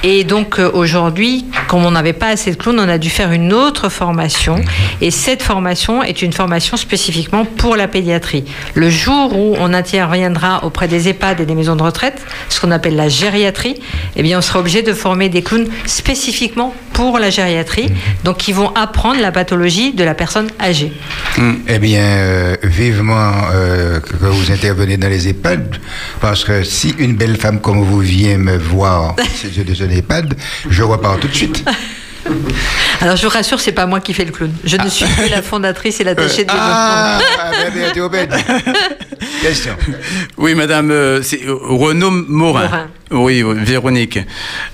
[0.06, 3.32] Et donc euh, aujourd'hui, comme on n'avait pas assez de clowns, on a dû faire
[3.32, 4.56] une autre formation.
[5.00, 8.44] Et cette formation est une formation spécifiquement pour la pédiatrie.
[8.74, 12.70] Le jour où on interviendra auprès des EHPAD et des maisons de retraite, ce qu'on
[12.70, 13.76] appelle la gériatrie,
[14.16, 17.88] eh bien on sera obligé de former des clowns spécifiquement pour la gériatrie,
[18.22, 20.92] donc qui vont apprendre la pathologie de la personne âgée.
[21.66, 25.76] Eh bien, euh, vivement euh, que vous intervenez dans les EHPAD,
[26.20, 30.34] parce que si une belle femme comme vous vient me voir je de un EHPAD,
[30.68, 31.64] je repars tout de suite.
[33.00, 34.52] Alors je vous rassure, c'est pas moi qui fais le clown.
[34.64, 37.40] Je ne suis plus la fondatrice et l'attachée de Ah, développement.
[37.40, 38.34] ah, bien, bien, Théobède.
[39.42, 39.72] Question.
[40.38, 42.64] Oui, madame, euh, euh, Renaud Morin.
[42.64, 42.86] Morin.
[43.10, 44.18] Oui, oui, Véronique.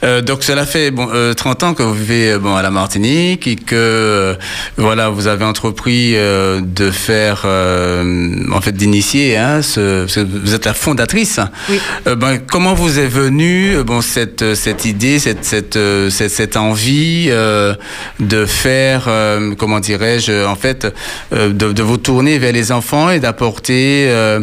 [0.04, 2.70] Euh, donc cela fait bon, euh, 30 ans que vous vivez euh, bon, à la
[2.70, 4.34] Martinique et que euh,
[4.76, 10.54] voilà, vous avez entrepris euh, de faire, euh, en fait, d'initier, hein, ce, ce- vous
[10.54, 11.40] êtes la fondatrice.
[11.68, 11.78] Oui.
[12.06, 16.08] Euh, ben, comment vous est venue euh, bon, cette, euh, cette idée, cette, cette, euh,
[16.08, 17.74] cette, cette envie euh,
[18.20, 20.86] de faire, euh, comment dirais-je, en fait,
[21.34, 24.40] euh, de, de vous tourner vers les enfants et d'apporter euh,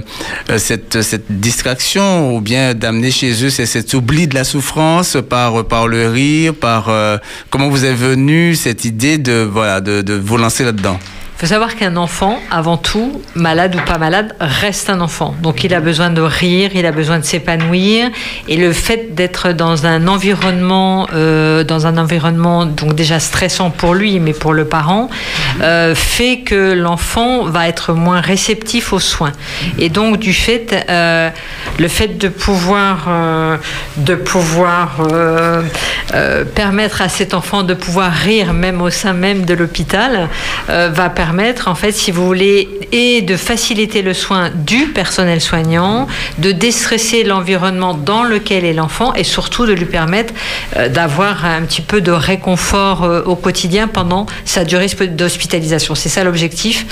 [0.50, 5.66] euh, cette, cette distraction ou bien d'amener chez eux cet, oubli de la souffrance par,
[5.66, 7.18] par le rire, par euh,
[7.50, 11.00] comment vous est venue cette idée de, voilà, de, de vous lancer là-dedans?
[11.38, 15.36] Il faut savoir qu'un enfant, avant tout, malade ou pas malade, reste un enfant.
[15.44, 18.10] Donc il a besoin de rire, il a besoin de s'épanouir.
[18.48, 23.94] Et le fait d'être dans un environnement, euh, dans un environnement donc déjà stressant pour
[23.94, 25.12] lui, mais pour le parent,
[25.62, 29.34] euh, fait que l'enfant va être moins réceptif aux soins.
[29.78, 31.30] Et donc du fait, euh,
[31.78, 33.10] le fait de pouvoir,
[33.98, 34.98] de pouvoir
[36.56, 40.30] permettre à cet enfant de pouvoir rire même au sein même de l'hôpital
[40.68, 41.27] va permettre
[41.68, 46.08] en fait si vous voulez et de faciliter le soin du personnel soignant
[46.38, 50.34] de déstresser l'environnement dans lequel est l'enfant et surtout de lui permettre
[50.78, 55.96] euh, d'avoir un petit peu de réconfort euh, au quotidien pendant sa durée sp- d'hospitalisation.
[55.96, 56.86] C'est ça l'objectif.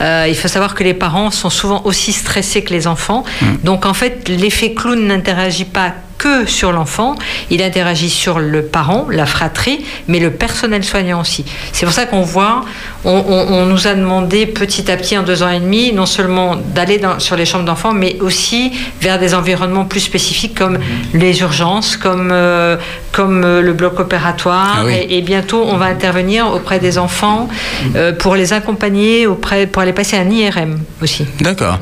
[0.00, 3.24] Euh, il faut savoir que les parents sont souvent aussi stressés que les enfants.
[3.64, 7.14] Donc en fait l'effet clown n'interagit pas que sur l'enfant,
[7.50, 11.44] il interagit sur le parent, la fratrie, mais le personnel soignant aussi.
[11.72, 12.64] C'est pour ça qu'on voit,
[13.04, 16.06] on, on- on nous a demandé petit à petit en deux ans et demi, non
[16.06, 18.70] seulement d'aller sur les chambres d'enfants, mais aussi
[19.00, 20.78] vers des environnements plus spécifiques comme
[21.12, 22.76] les urgences, comme, euh,
[23.10, 24.76] comme euh, le bloc opératoire.
[24.78, 24.92] Ah oui.
[24.94, 27.48] et, et bientôt, on va intervenir auprès des enfants
[27.96, 31.24] euh, pour les accompagner, auprès, pour les passer un IRM aussi.
[31.40, 31.78] D'accord.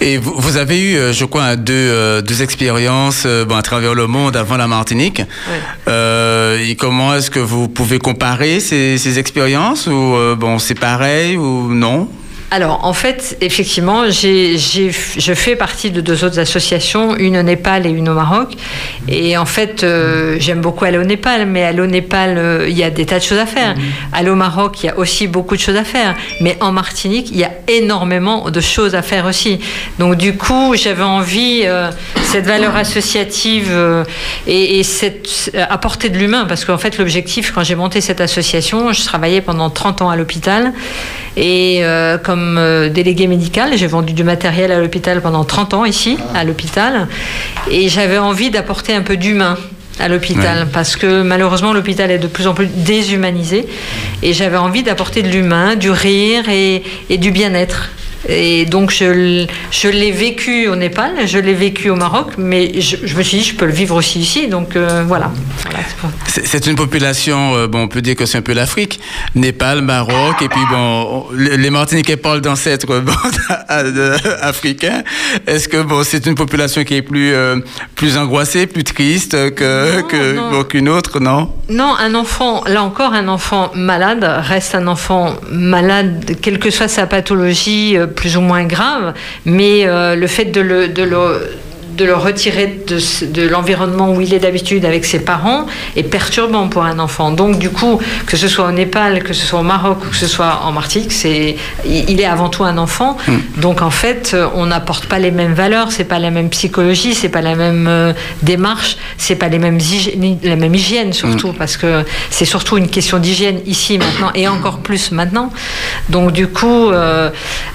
[0.00, 4.06] Et vous, vous avez eu, je crois, deux, deux expériences euh, bon, à travers le
[4.06, 5.22] monde avant la Martinique.
[5.88, 10.78] Euh, et comment est-ce que vous pouvez comparer ces, ces expériences ou euh, bon, c'est
[10.78, 12.08] pareil ou non?
[12.50, 17.42] Alors, en fait, effectivement, j'ai, j'ai- je fais partie de deux autres associations, une au
[17.42, 18.52] Népal et une au Maroc.
[19.08, 22.76] Et en fait, euh, j'aime beaucoup aller au Népal, mais aller au Népal, euh, il
[22.78, 23.74] y a des tas de choses à faire.
[24.12, 26.14] Aller au Maroc, il y a aussi beaucoup de choses à faire.
[26.40, 29.58] Mais en Martinique, il y a énormément de choses à faire aussi.
[29.98, 31.90] Donc, du coup, j'avais envie, euh,
[32.22, 33.72] cette valeur associative
[34.46, 38.92] et, et cette, apporter de l'humain, parce qu'en fait, l'objectif, quand j'ai monté cette association,
[38.92, 40.72] je travaillais pendant 30 ans à l'hôpital.
[41.36, 45.84] Et euh, comme euh, délégué médical, j'ai vendu du matériel à l'hôpital pendant 30 ans
[45.84, 47.06] ici, à l'hôpital.
[47.70, 49.56] Et j'avais envie d'apporter un peu d'humain
[50.00, 50.70] à l'hôpital Ouais.
[50.72, 53.68] parce que malheureusement l'hôpital est de plus en plus déshumanisé
[54.24, 57.90] et j'avais envie d'apporter de l'humain, du rire et, et du bien-être.
[58.28, 63.16] Et donc je, l'ai vécu au Népal, je l'ai vécu au Maroc, mais je, je
[63.16, 65.30] me suis dit je peux le vivre aussi ici, donc euh, voilà.
[65.64, 65.78] Voilà,
[66.28, 69.00] c'est une population, euh, bon, on peut dire que c'est un peu l'Afrique,
[69.34, 73.12] Népal, Maroc, et puis bon, on- les Martiniquais parlent d'ancêtres bon,
[73.70, 75.02] euh, africains.
[75.46, 77.56] Est-ce que bon, c'est une population qui est plus euh,
[77.94, 81.52] plus angoissée, plus triste que bon, qu'une autre, non?
[81.68, 86.88] Non, un enfant, là encore, un enfant malade reste un enfant malade, quelle que soit
[86.88, 91.50] sa pathologie plus ou moins grave, mais euh, le fait de le, de le-
[91.96, 95.66] de le retirer de, l'environnement où il est d'habitude avec ses parents
[95.96, 97.30] est perturbant pour un enfant.
[97.30, 100.16] Donc du coup, que ce soit au Népal, que ce soit au Maroc ou que
[100.16, 103.16] ce soit en Martinique, c'est, il est avant tout un enfant.
[103.56, 107.14] Donc en fait, euh, on n'apporte pas les mêmes valeurs, c'est pas la même psychologie,
[107.14, 109.78] c'est pas la même euh, démarche, c'est pas les mêmes
[110.42, 114.78] la même hygiène surtout, parce que c'est surtout une question d'hygiène ici maintenant et encore
[114.78, 115.52] plus maintenant.
[116.08, 117.30] Donc du coup, euh,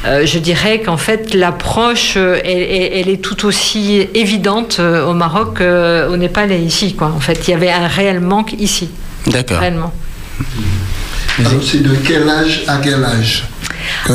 [0.06, 6.18] euh, je dirais qu'en fait l'approche, elle est tout aussi évidente euh, au Maroc, au
[6.18, 6.96] Népal et ici.
[6.96, 7.08] Quoi.
[7.16, 8.90] En fait, il y avait un réel manque ici,
[9.28, 9.60] D'accord.
[9.60, 9.94] réellement.
[11.40, 13.46] Alors, c'est de quel âge à quel âge?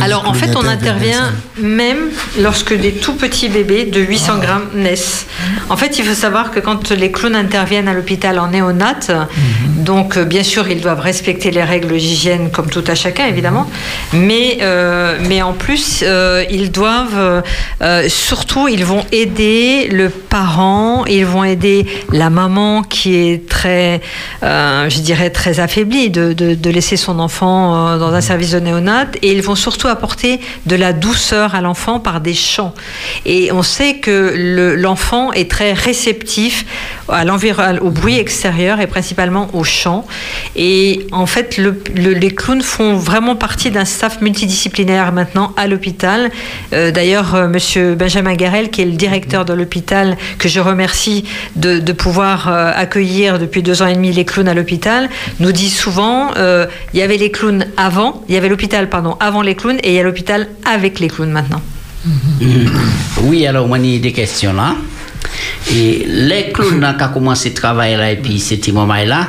[0.01, 5.27] Alors en fait, on intervient même lorsque des tout petits bébés de 800 grammes naissent.
[5.69, 9.11] En fait, il faut savoir que quand les clowns interviennent à l'hôpital en néonate,
[9.77, 13.69] donc euh, bien sûr, ils doivent respecter les règles d'hygiène comme tout à chacun, évidemment,
[14.13, 17.43] mais, euh, mais en plus, euh, ils doivent,
[18.09, 24.01] surtout, ils vont aider le parent, ils vont aider la maman qui est très,
[24.43, 29.17] je dirais, très affaiblie de, de- de laisser son enfant dans un service de néonate,
[29.23, 32.75] et ils vont surtout apporter de la douceur à l'enfant par des chants.
[33.27, 36.65] Et on sait que le- l'enfant est très réceptif
[37.09, 37.25] à
[37.83, 40.07] au bruit extérieur et principalement aux chants.
[40.57, 45.67] Et en fait, le- le- les clowns font vraiment partie d'un staff multidisciplinaire maintenant à
[45.67, 46.31] l'hôpital.
[46.73, 51.25] Euh, D'ailleurs, euh, Monsieur Benjamin Garel, qui est le directeur de l'hôpital, que je remercie
[51.57, 55.09] de, de pouvoir euh, accueillir depuis deux ans et demi les clowns à l'hôpital,
[55.41, 59.17] nous dit souvent euh, il y avait les clowns avant, il y avait l'hôpital pardon
[59.25, 61.63] avant les clowns et il y a l'hôpital avec les clowns maintenant.
[63.23, 64.77] Oui, alors, moi, j'ai des questions là.
[65.73, 69.29] Et les clowns qui ont commencé à travailler là, et puis c'était moment là,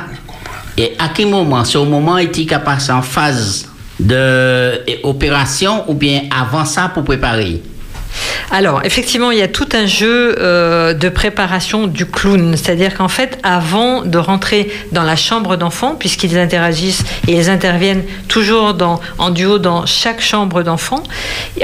[0.76, 3.66] et à quel moment, au moment ont passé en phase
[3.98, 7.62] d'opération ou bien avant ça pour préparer?
[8.50, 12.56] Alors, effectivement, il y a tout un jeu euh, de préparation du clown.
[12.56, 18.04] C'est-à-dire qu'en fait, avant de rentrer dans la chambre d'enfant, puisqu'ils interagissent et ils interviennent
[18.28, 21.02] toujours dans, en duo dans chaque chambre d'enfant,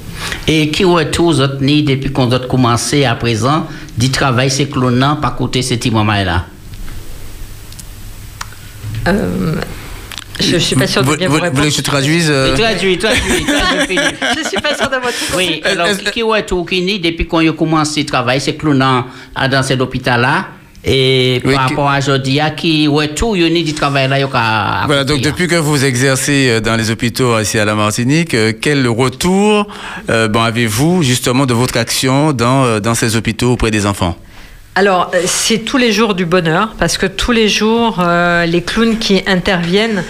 [0.47, 3.67] Et qui retour vous autres ni depuis qu'on a commencé à présent,
[3.97, 6.45] d'y travailler ces clonants, pas côté ces petits moments-là.
[9.09, 9.55] Euh,
[10.41, 12.57] je suis pas sûre de Vous, bien vous- vous vous voulez que je traduise euh,
[12.57, 13.99] Traduis, traduis, traduis.
[14.43, 17.53] Je suis pas sûre de votre Oui, alors, qui retour qui ni depuis qu'on a
[17.53, 20.47] commencé à travailler ces clonants à dans cet hôpital-là,
[20.85, 24.23] et Oui, par rapport à aujourd'hui, qui retour, il y a du travail là, il
[24.23, 27.75] y a Voilà, donc depuis que vous exercez euh, dans les hôpitaux ici à la
[27.75, 29.67] Martinique, euh, quel retour
[30.11, 34.17] euh, bon, avez-vous justement de votre action dans, euh, dans ces hôpitaux auprès des enfants?
[34.77, 38.61] Alors, euh, c'est tous les jours du bonheur, parce que tous les jours, euh, les
[38.61, 40.03] clowns qui interviennent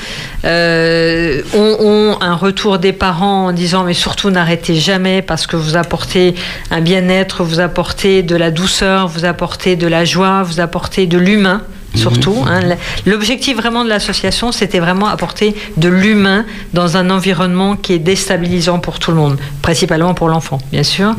[0.45, 5.57] euh, ont, ont un retour des parents en disant mais surtout n'arrêtez jamais parce que
[5.57, 6.35] vous apportez
[6.71, 11.19] un bien-être, vous apportez de la douceur, vous apportez de la joie, vous apportez de
[11.19, 11.62] l'humain.
[11.95, 12.61] Surtout, hein.
[13.07, 18.81] l'objectif vraiment de l'association, c'était vraiment apporter de l'humain dans un environnement qui est déstabilisant
[18.81, 21.15] pour tout le monde, principalement pour l'enfant, bien sûr.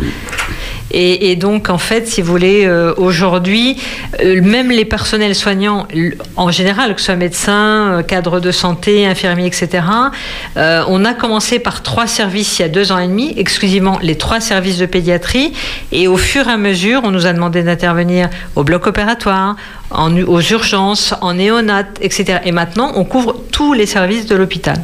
[0.91, 3.77] Et, donc, en fait, si vous voulez, euh, aujourd'hui,
[4.23, 5.87] euh, même les personnels soignants,
[6.35, 9.83] en général, que ce soit médecins, euh, cadres de santé, infirmiers, etc.,
[10.55, 14.15] on a commencé par trois services il y a deux ans et demi, exclusivement les
[14.15, 15.53] trois services de pédiatrie.
[15.91, 19.55] Et au fur et à mesure, on nous a demandé d'intervenir au bloc opératoire,
[19.91, 22.39] aux urgences, en néonat, etc.
[22.45, 24.77] Et maintenant, on couvre tous les services de l'hôpital.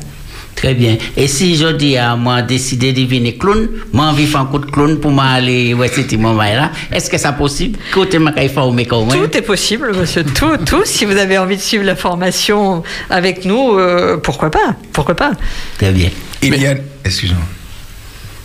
[0.56, 0.98] Très bien.
[1.18, 4.46] Et si je dis à moi décider de devenir clown, moi envie de faire un
[4.46, 7.80] coup de clown pour m'aller ouais moment là, est-ce que c'est possible?
[7.94, 9.18] Côté.
[9.18, 10.24] Tout est possible, monsieur.
[10.24, 10.82] Tout, tout.
[10.86, 14.76] Si vous avez envie de suivre la formation avec nous, euh, pourquoi pas?
[14.94, 15.32] Pourquoi pas?
[15.78, 16.10] Très bien.
[16.44, 16.76] Il y a...
[17.06, 17.44] Excusez-moi.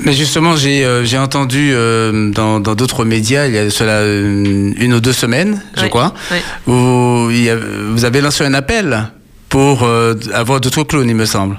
[0.01, 3.93] Mais justement, j'ai euh, j'ai entendu euh, dans dans d'autres médias, il y a cela
[4.01, 6.37] euh, une ou deux semaines, je crois, oui.
[6.67, 9.09] où il y a- vous avez lancé un appel
[9.49, 11.59] pour euh, avoir d'autres clowns, il me semble.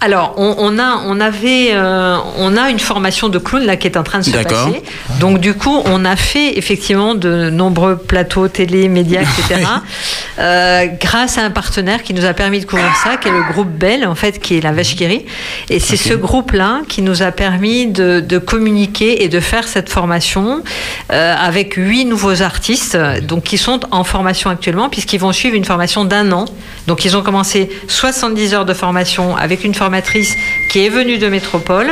[0.00, 3.88] Alors, on, on a, on avait, euh, on a une formation de clown là qui
[3.88, 4.82] est en train de se passer.
[5.18, 9.66] Donc, du coup, on a fait effectivement de nombreux plateaux télé, médias, etc.
[10.38, 13.42] euh, grâce à un partenaire qui nous a permis de couvrir ça, qui est le
[13.52, 15.26] groupe Bell, en fait, qui est la vache qui rit.
[15.68, 19.90] Et c'est ce groupe-là qui nous a permis de, de communiquer et de faire cette
[19.90, 20.62] formation
[21.10, 25.64] euh, avec huit nouveaux artistes, donc qui sont en formation actuellement, puisqu'ils vont suivre une
[25.64, 26.44] formation d'un an.
[26.86, 30.36] Donc, ils ont commencé 70 heures de formation avec une formatrice
[30.68, 31.86] qui est venue de métropole.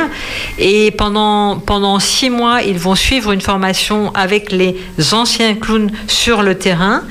[0.59, 4.75] Et pendant, pendant six mois, ils vont suivre une formation avec les
[5.13, 7.01] anciens clowns sur le terrain.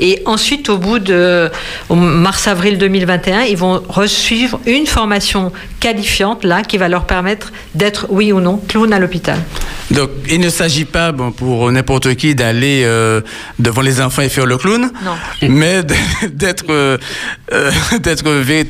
[0.00, 1.50] Et ensuite, au bout de
[1.90, 8.30] mars-avril 2021, ils vont resuivre une formation qualifiante, là, qui va leur permettre d'être, oui
[8.32, 9.38] ou non, clown à l'hôpital.
[9.90, 13.20] Donc, il ne s'agit pas bon, pour n'importe qui d'aller euh,
[13.58, 15.12] devant les enfants et faire le clown, Non.
[15.48, 15.82] mais
[16.28, 16.96] d'être euh,
[17.52, 18.24] euh, d'être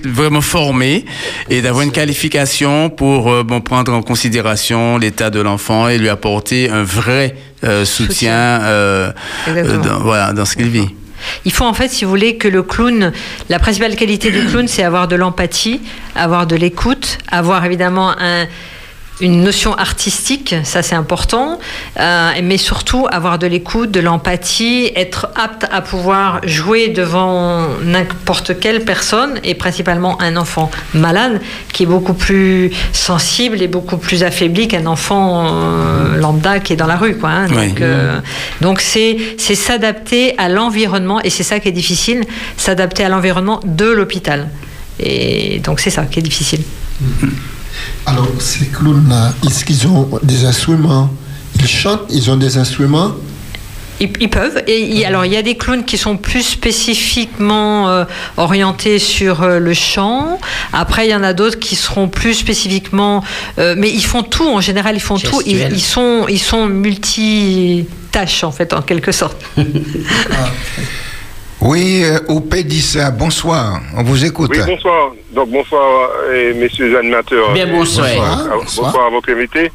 [0.05, 1.05] vraiment formé
[1.49, 6.09] et d'avoir une qualification pour euh, bon, prendre en considération l'état de l'enfant et lui
[6.09, 7.35] apporter un vrai
[7.65, 9.13] euh, soutien euh,
[9.83, 10.89] dans, voilà, dans ce qu'il vit.
[11.47, 13.13] Il faut en fait, si vous voulez, que le clown,
[13.49, 15.81] la principale qualité du clown, c'est avoir de l'empathie,
[16.15, 18.47] avoir de l'écoute, avoir évidemment un-
[19.21, 21.61] une notion artistique, ça c'est important,
[22.01, 28.59] euh, mais surtout avoir de l'écoute, de l'empathie, être apte à pouvoir jouer devant n'importe
[28.59, 31.41] quelle personne, et principalement un enfant malade,
[31.73, 36.77] qui est beaucoup plus sensible et beaucoup plus affaibli qu'un enfant euh, lambda qui est
[36.77, 37.17] dans la rue.
[37.17, 37.47] Quoi, hein.
[37.51, 37.69] Oui.
[37.69, 38.21] Donc, euh,
[38.79, 42.25] c'est c'est s'adapter à l'environnement, et c'est ça qui est difficile,
[42.57, 44.49] s'adapter à l'environnement de l'hôpital.
[44.99, 46.63] Et donc c'est ça qui est difficile.
[48.07, 51.11] Alors, ces clowns-là, est-ce qu'ils ont des instruments?
[51.59, 53.13] Ils chantent, ils ont des instruments?
[54.01, 54.63] Ils, ils peuvent.
[54.67, 58.05] Et alors, il y a des clowns qui sont plus spécifiquement euh,
[58.37, 60.41] orientés sur euh, le chant.
[60.73, 63.23] Après, il y en a d'autres qui seront plus spécifiquement.
[63.59, 64.49] euh, mais ils font tout.
[64.49, 65.41] En général, ils font tout.
[65.47, 69.41] Ils, sont, ils sont multi-tâches, en fait, en quelque sorte.
[71.65, 73.81] Oui, euh, au Pédissa, bonsoir.
[73.97, 74.51] On vous écoute.
[74.53, 75.13] Oui, bonsoir.
[75.33, 77.53] Donc, bonsoir, euh, messieurs les animateurs.
[77.55, 78.07] Bien, Et bonsoir.
[78.53, 79.73] à- bonsoir à votre invité.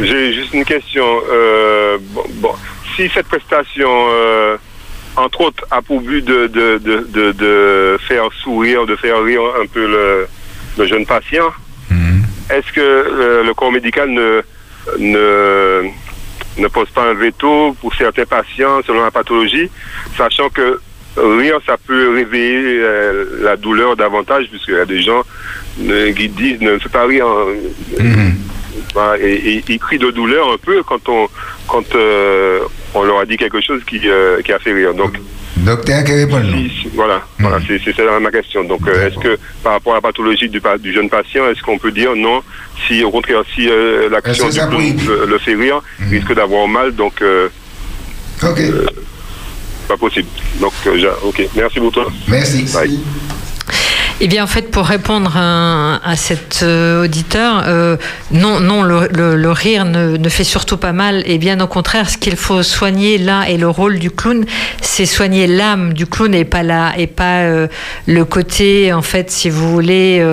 [0.00, 1.04] J'ai juste une question.
[1.32, 2.52] euh, bon, bon,
[2.94, 4.56] si cette prestation, euh,
[5.16, 9.40] entre autres, a pour but de, de, de, de, de faire sourire, de faire rire
[9.60, 10.28] un peu le,
[10.78, 11.48] le jeune patient,
[12.50, 14.42] est-ce que euh, le corps médical ne,
[15.00, 15.82] ne,
[16.58, 19.68] ne pose pas un veto pour certains patients selon la pathologie,
[20.16, 20.80] sachant que
[21.16, 25.22] rire, ça peut réveiller euh, la douleur davantage, puisqu'il y a des gens
[25.88, 27.26] euh, qui disent ne fais pas rire.
[27.26, 28.32] hein.
[29.20, 31.28] Et, et ils crient de douleur un peu quand on
[31.68, 32.60] quand euh,
[32.94, 34.94] on leur a dit quelque chose qui, euh, qui a fait rire.
[34.94, 35.16] Donc
[35.58, 38.64] Docteur, qui répond nous si- voilà, voilà c'est ça ma question.
[38.64, 41.90] Donc est-ce que par rapport à la pathologie du, du jeune patient, est-ce qu'on peut
[41.90, 42.42] dire non
[42.86, 43.68] si au contraire si
[44.10, 47.22] l'action du clown le, le fait rire, il risque d'avoir mal, donc
[48.42, 48.60] Ok.
[49.86, 50.28] Pas possible.
[50.60, 52.00] Donc euh, ok, merci beaucoup.
[52.28, 52.64] Merci.
[52.72, 52.98] Bye.
[54.18, 57.98] Eh bien, en fait, pour répondre à, cet euh, auditeur, euh,
[58.30, 61.22] non, non, le, rire ne, fait surtout pas mal.
[61.26, 64.46] Et bien au contraire, ce qu'il faut soigner là et le rôle du clown,
[64.80, 67.68] c'est soigner l'âme du clown et pas la, et pas euh,
[68.06, 70.24] le côté, en fait, si vous voulez,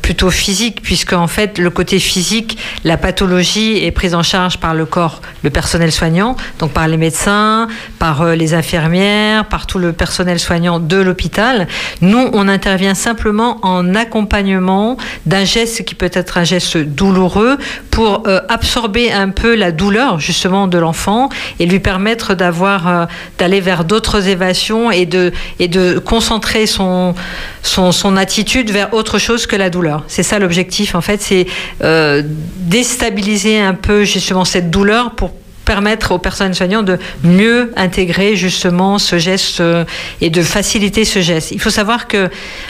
[0.00, 4.74] plutôt physique, puisque en fait, le côté physique, la pathologie est prise en charge par
[4.74, 7.66] le corps, le personnel soignant, donc par les médecins,
[7.98, 11.66] par les infirmières, par tout le personnel soignant de l'hôpital.
[12.00, 13.23] Nous, on intervient simplement
[13.62, 14.96] en accompagnement
[15.26, 17.58] d'un geste qui peut être un geste douloureux
[17.90, 23.06] pour euh, absorber un peu la douleur justement de l'enfant et lui permettre d'avoir euh,
[23.38, 27.14] d'aller vers d'autres évasions et de et de concentrer son
[27.62, 30.04] son, attitude vers autre chose que la douleur.
[30.06, 31.46] C'est ça l'objectif en fait, c'est
[31.82, 32.22] euh,
[32.58, 35.32] déstabiliser un peu justement cette douleur pour
[35.64, 39.84] permettre aux personnes soignantes de mieux intégrer justement ce geste euh,
[40.20, 41.52] et de faciliter ce geste.
[41.52, 42.28] Il faut savoir que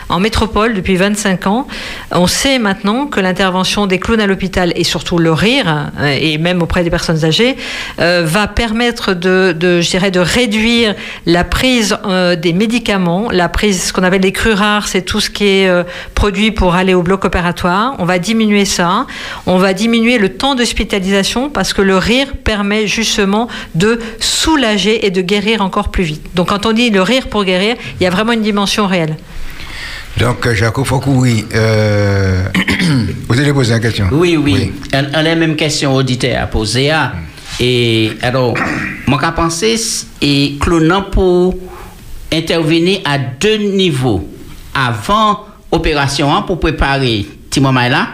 [0.09, 1.67] en métropole depuis 25 ans,
[2.13, 6.39] on sait maintenant que l'intervention des clowns à l'hôpital et surtout le rire euh, et
[6.39, 7.57] même auprès des personnes âgées
[8.01, 11.97] euh, va permettre de, de de réduire la prise
[12.39, 15.85] des médicaments, la prise ce qu'on appelle les crues rares, c'est tout ce qui est
[16.15, 17.95] produit pour aller au bloc opératoire.
[17.99, 19.07] On va diminuer ça,
[19.47, 25.11] on va diminuer le temps d'hospitalisation parce que le rire permet justement de soulager et
[25.11, 26.27] de guérir encore plus vite.
[26.35, 29.17] Donc quand on dit le rire pour guérir, il y a vraiment une dimension réelle.
[30.17, 32.45] Donc, Jacob Foukoui, euh,
[33.29, 34.73] vous allez poser une question Oui, oui.
[34.93, 36.91] Elle, elle a la même question auditeur à poser.
[36.91, 37.15] ah.
[37.59, 38.55] Et alors,
[39.09, 39.77] moi, qu'à penser,
[40.23, 41.57] et clonant pour
[42.33, 44.29] intervenir à deux niveaux.
[44.73, 47.27] Avant opération, hein, pour préparer
[47.61, 48.09] moment là.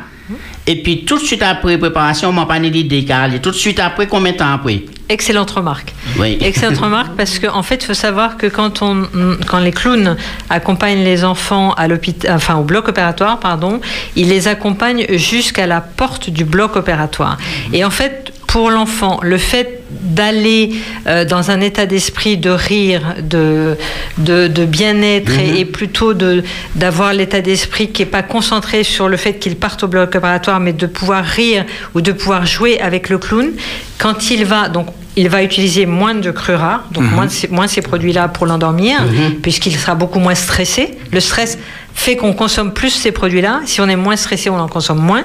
[0.66, 4.06] Et puis tout de suite après préparation, m'a pas l'idée car tout de suite après,
[4.06, 4.84] combien de temps après?
[5.08, 5.92] Excellente remarque.
[6.18, 6.38] Oui.
[6.40, 9.08] Excellente remarque parce qu'en en fait, il faut savoir que quand, on,
[9.46, 10.16] quand les clowns
[10.48, 13.80] accompagnent les enfants à l'hôpital, enfin au bloc opératoire, pardon,
[14.14, 17.38] ils les accompagnent jusqu'à la porte du bloc opératoire.
[17.72, 20.72] Et en fait, pour l'enfant, le fait d'aller
[21.06, 23.76] euh, dans un état d'esprit de rire, de,
[24.18, 26.42] de, de bien-être et, et plutôt de
[26.74, 30.60] d'avoir l'état d'esprit qui est pas concentré sur le fait qu'il parte au bloc opératoire,
[30.60, 31.64] mais de pouvoir rire
[31.94, 33.50] ou de pouvoir jouer avec le clown.
[33.98, 34.86] Quand il va donc
[35.16, 38.46] il va utiliser moins de crues rares, donc moins, de ces, moins ces produits-là pour
[38.46, 39.00] l'endormir,
[39.42, 40.96] puisqu'il sera beaucoup moins stressé.
[41.12, 41.58] Le stress
[42.00, 43.60] fait qu'on consomme plus ces produits-là.
[43.66, 45.24] Si on est moins stressé, on en consomme moins.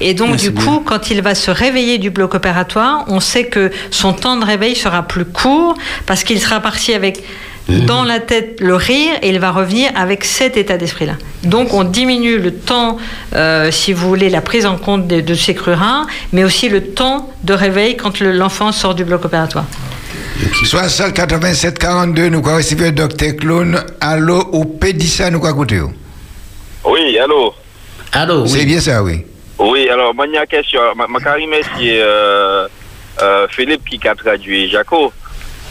[0.00, 3.44] Et donc, Ouais, du coup, quand il va se réveiller du bloc opératoire, on sait
[3.46, 5.74] que son temps de réveil sera plus court
[6.06, 7.22] parce qu'il sera parti avec
[7.86, 11.14] dans la tête le rire et il va revenir avec cet état d'esprit-là.
[11.44, 12.98] Donc on diminue le temps,
[13.34, 16.68] euh, si vous voulez, la prise en compte de, de ces crues rares, mais aussi
[16.68, 19.64] le temps de réveil quand le- l'enfant sort du bloc opératoire.
[20.64, 23.82] 60 87 42, nous avons reçu le docteur Clown.
[24.00, 25.80] Allô, au Pédissa, nous avons écouté.
[26.84, 27.54] Oui, allô?
[28.12, 29.24] Allô, C'est bien ça, oui.
[29.58, 30.80] Oui, alors, moi, il y a une question.
[30.96, 31.68] Ma, ma carré merci
[31.98, 32.66] euh,
[33.22, 35.12] euh, Philippe qui a traduit Jaco?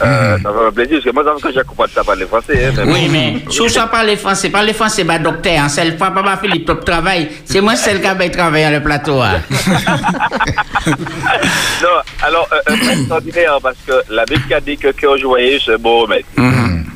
[0.02, 2.66] Euh, Ça va me plaisir, parce que moi, quand Jaco pas de parler français.
[2.66, 3.12] hein, Oui, bon.
[3.12, 6.66] mais si ça parle français, parle français, bah docteur, hein, c'est le papa pas Philippe
[6.66, 9.20] top travail, c'est moi celle qui a travaillé à le plateau.
[9.20, 9.40] hein.
[10.86, 11.88] Non,
[12.22, 15.78] alors, euh, euh, c'est extraordinaire parce que la Bible a dit que cœur joyeux, c'est
[15.78, 16.24] beau remède.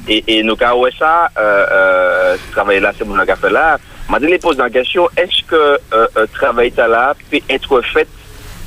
[0.08, 3.78] Et, et nous, quand on ça, euh, euh, ce travail-là, c'est mon fait là.
[4.08, 5.78] M'a dit, pose la question, est-ce que euh,
[6.16, 8.08] euh, travail là peut être fait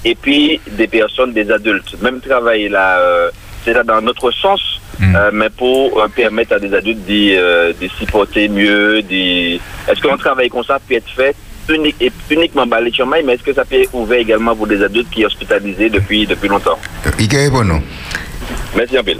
[0.05, 3.29] et puis des personnes, des adultes, même travail là, euh,
[3.63, 7.73] c'est là dans notre sens euh, mais pour euh, permettre à des adultes d'y, euh,
[7.79, 8.99] de s'y porter mieux.
[8.99, 11.35] Est-ce qu'un travail comme ça peut être fait
[11.69, 14.67] unique, et uniquement par les chômeurs, mais est-ce que ça peut être ouvert également pour
[14.67, 16.77] des adultes qui sont hospitalisés depuis, depuis longtemps?
[17.63, 17.81] Non.
[18.75, 19.13] Merci un peu.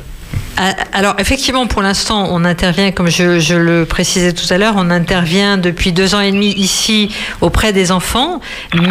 [0.58, 4.74] Ah, Alors effectivement, pour l'instant, on intervient, comme je, je le précisais tout à l'heure,
[4.78, 8.42] on intervient depuis deux ans et demi ici auprès des enfants,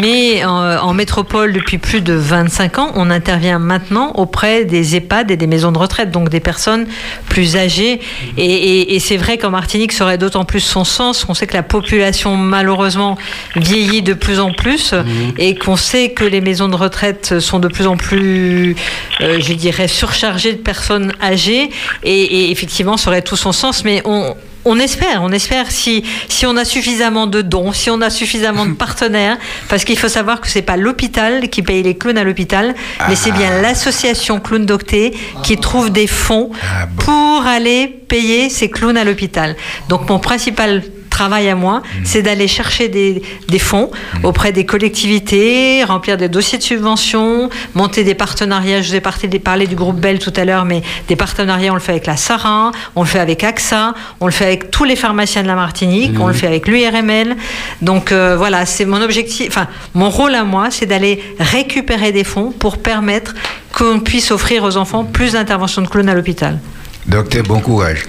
[0.01, 5.31] mais en, en métropole depuis plus de 25 ans, on intervient maintenant auprès des EHPAD
[5.31, 6.87] et des maisons de retraite, donc des personnes
[7.29, 8.01] plus âgées.
[8.39, 11.47] Et, et- et c'est vrai qu'en Martinique, ça aurait d'autant plus son sens qu'on sait
[11.47, 13.17] que la population malheureusement
[13.55, 14.95] vieillit de plus en plus
[15.39, 18.75] et qu'on sait que les maisons de retraite sont de plus en plus,
[19.21, 21.50] euh, je dirais, surchargées de personnes âgées.
[21.51, 23.85] Et, et effectivement, ça aurait tout son sens.
[23.85, 24.35] Mais on,
[24.65, 28.67] on espère, on espère si, si on a suffisamment de dons, si on a suffisamment
[28.67, 29.39] de partenaires,
[29.69, 32.75] parce qu'il faut savoir que c'est pas l'hôpital qui paye les clowns à l'hôpital,
[33.09, 36.51] mais c'est bien l'association Clown Docté qui trouve des fonds
[36.99, 39.57] pour aller payer ces clowns à l'hôpital.
[39.89, 40.83] Donc mon principal
[41.21, 43.91] travail à moi, c'est d'aller chercher des, des fonds
[44.23, 48.81] auprès des collectivités, remplir des dossiers de subvention, monter des partenariats.
[48.81, 51.75] Je vous ai parlé, parlé du groupe Bell tout à l'heure, mais des partenariats, on
[51.75, 54.85] le fait avec la Sarin, on le fait avec AXA, on le fait avec tous
[54.85, 57.37] les pharmaciens de la Martinique, on le fait avec l'URML.
[57.83, 62.25] Donc euh, voilà, c'est mon objectif, enfin mon rôle à moi, c'est d'aller récupérer des
[62.25, 63.35] fonds pour permettre
[63.75, 66.59] qu'on puisse offrir aux enfants plus d'interventions de clowns à l'hôpital.
[67.07, 68.05] Docteur, bon courage.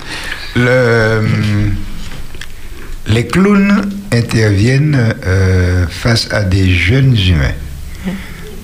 [0.55, 1.75] Le, hum,
[3.07, 7.53] les clowns interviennent euh, face à des jeunes humains.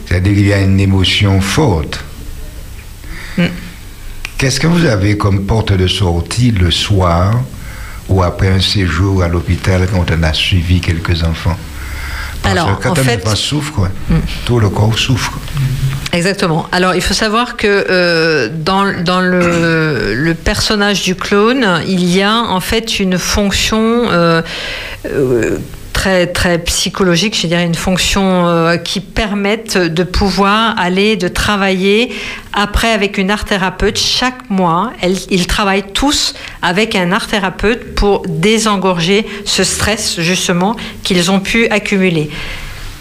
[0.06, 2.04] C'est-à-dire qu'il y a une émotion forte.
[4.38, 7.44] Qu'est-ce que vous avez comme porte de sortie le soir
[8.08, 11.58] ou après un séjour à l'hôpital quand on a suivi quelques enfants?
[12.52, 13.90] Alors, quand en fait- souffre,
[14.46, 15.34] tout le corps souffre.
[16.14, 16.68] Exactement.
[16.72, 22.22] Alors, il faut savoir que euh, dans, dans le, le personnage du clone, il y
[22.24, 24.42] a en fait une fonction euh,
[25.06, 25.58] euh,
[26.08, 32.12] très, psychologique, je dirais une fonction euh, qui permette de pouvoir aller, de travailler
[32.54, 33.98] après avec une art thérapeute.
[33.98, 40.76] Chaque mois, elles- ils travaillent tous avec un art thérapeute pour désengorger ce stress justement
[41.04, 42.30] qu'ils ont pu accumuler.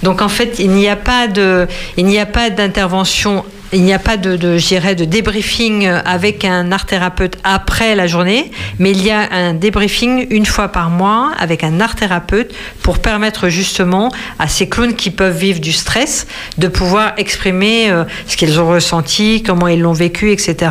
[0.03, 3.93] Donc en fait, il n'y a pas de, il n'y a pas d'intervention, il n'y
[3.93, 9.05] a pas de, dirais, de débriefing avec un art thérapeute après la journée, mais il
[9.05, 14.11] y a un débriefing une fois par mois avec un art thérapeute pour permettre justement
[14.39, 16.27] à ces clowns qui peuvent vivre du stress
[16.59, 20.71] de pouvoir exprimer euh, ce qu'ils ont ressenti, comment ils l'ont vécu, etc.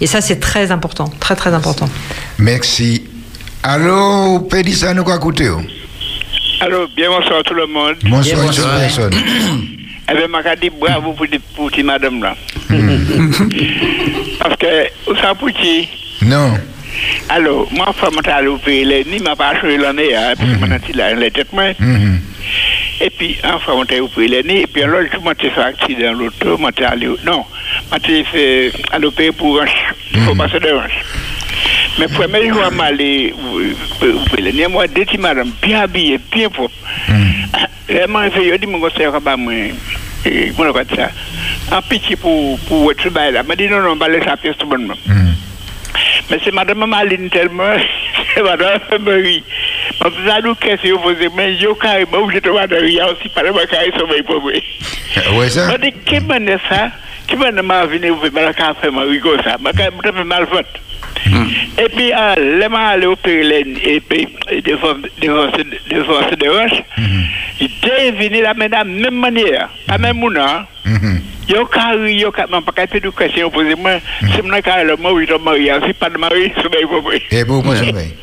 [0.00, 1.88] Et ça, c'est très important, très très important.
[2.38, 3.04] Merci.
[3.62, 5.60] Allô, Pédissa, nous quoi écouter oh?
[6.60, 7.96] Alors, bien bonsoir tout le monde.
[8.04, 9.12] Bonsoir, personne.
[10.08, 12.36] Eh bien, m'a dit bravo pour, pour cette madame là.
[14.38, 15.88] Parce que, où ça pour qui
[16.22, 16.54] Non.
[17.28, 20.58] Alors, moi, femme m'a allé opérer les nids, m'a pas acheté l'année, hein, parce que
[20.58, 21.72] maintenant, il a les têtes, moi.
[21.78, 22.20] Mhm.
[23.00, 26.56] Et puis, enfin, on t'a opéré les et puis alors, je m'étais fait accident l'auto,
[26.56, 27.44] m'a allé, non,
[27.90, 31.04] m'a fait à l'opérer pour hanche, il faut passer de hanche.
[31.98, 33.34] Mais premier jour, m'a allé
[34.00, 36.72] opérer les moi, deux madame, bien habillées, bien propres.
[37.88, 39.52] Vraiment, je dis, mon conseil, bah, moi,
[40.24, 41.10] et comment on dit ça,
[41.76, 43.42] en pitié pour, pour être là, là.
[43.42, 44.96] m'a dit, non, non, on va laisser la pièce tout bonnement.
[46.30, 47.76] Mais c'est madame Maline tellement,
[48.34, 48.80] c'est madame
[51.60, 51.76] yo
[60.24, 60.46] mal
[61.28, 61.84] fait.
[61.84, 62.12] Et puis,
[62.60, 64.02] les m'a allé opérer les,
[64.62, 66.82] devant, de roche.
[67.60, 67.70] Il
[68.12, 70.66] venu la madame, même manière, à même mouna.
[71.48, 75.34] Yo carré, yo pas qu'à de question, posez moi, c'est mon carré, le mot, je
[75.44, 77.12] marie, c'est pas de mari, sommeil pour moi.
[77.30, 78.14] Et pour moi, sommeil.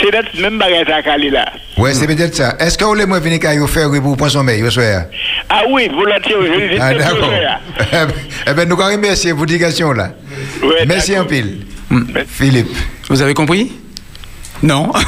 [0.00, 1.46] C'est notre même bagage à Cali là.
[1.76, 2.56] Ouais, c'est peut-être ça.
[2.60, 5.00] Est-ce que vous voulez moi venir à vous faire pour prendre sommeil, vous soyez?
[5.48, 7.32] Ah oui, volontiers, je Ah, d'accord.
[8.46, 10.12] Eh bien, nous vous remercions pour l'éducation là.
[10.86, 11.58] Merci en pile.
[12.28, 12.74] Philippe.
[13.08, 13.72] Vous avez compris?
[14.62, 14.92] Non.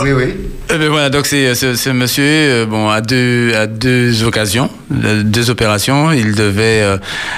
[0.00, 0.34] Oui, oui.
[0.70, 4.70] Eh ben voilà, donc c'est ce, monsieur, euh, bon, à deux, à deux occasions,
[5.04, 6.12] euh, deux opérations.
[6.12, 6.96] Il devait, euh,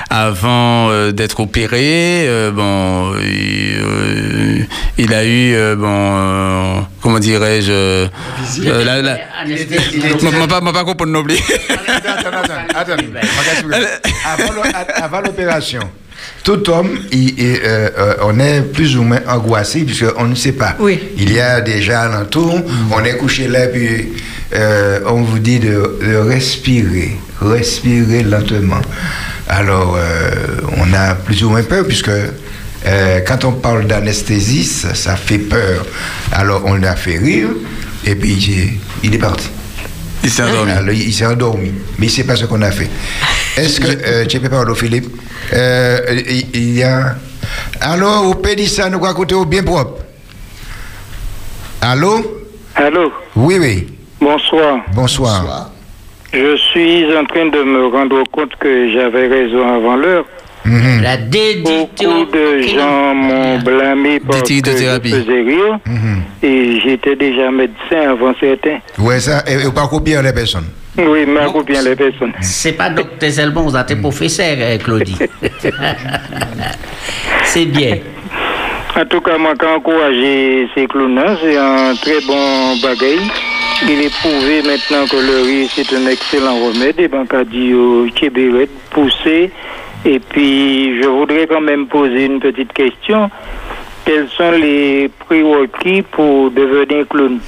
[0.09, 4.59] avant euh, d'être opéré, euh, bon, il, euh,
[4.99, 8.07] il a eu, euh, bon, euh, comment dirais-je,
[8.63, 9.19] la, la,
[10.39, 11.35] m'a pas, pas compris non plus.
[11.69, 12.97] Attends, attends, attends.
[15.03, 15.81] Avant l'opération,
[16.45, 20.53] tout homme, il- il, euh, euh, on est plus ou moins angoissé puisqu'on ne sait
[20.53, 20.77] pas.
[20.79, 21.01] Oui.
[21.17, 22.61] Il y a déjà alentour,
[22.93, 24.13] on est couché là, puis
[24.55, 28.83] euh, on vous dit de, de respirer, respirer lentement.
[29.49, 29.99] Alors,
[30.79, 32.11] on a plus ou moins peur puisque
[33.27, 35.85] quand on parle d'anesthésie, ça, ça fait peur.
[36.33, 37.49] Alors on l'a fait rire,
[38.07, 39.49] et puis il est parti.
[40.25, 40.73] Il s'est endormi.
[40.73, 42.89] Alors, il il s'est endormi, mais il ne sait pas ce qu'on a fait.
[43.57, 45.07] Est-ce que, euh, tu peux parler, Philippe
[45.53, 45.99] Euh,
[46.55, 47.15] il, y a.
[47.81, 50.03] Alors, au Pédissa, nous au bien propre.
[51.83, 52.43] Allô?
[52.75, 53.87] Allô, Oui, oui.
[54.21, 54.79] bonsoir.
[54.95, 55.71] Bonsoir.
[56.33, 60.25] Je suis en train de me rendre compte que j'avais raison avant l'heure.
[60.65, 61.03] Mhm.
[61.03, 66.23] La Beaucoup de gens m'ont blâmé parce que je faisais rire Mhm.
[66.43, 68.79] et j'étais déjà médecin avant certains.
[68.99, 70.69] Ouais, ça, et, et pas copier les personnes.
[70.97, 72.33] Oui, mais beaucoup bien les personnes.
[72.41, 75.17] C'est pas docteur Zelbon, vous êtes professeur, euh, Claudie.
[77.45, 77.99] C'est bien.
[78.97, 83.29] En tout cas, moi, quand encourager ces clowns, c'est un très bon bagaille.
[83.83, 86.99] Il est prouvé maintenant que le riz, c'est un excellent remède.
[87.01, 89.51] Et ben, qu'a dit au Québec, pousser.
[90.07, 93.31] Et puis, je voudrais quand même poser une petite question.
[94.05, 97.41] Quels sont les prérequis pour devenir clown?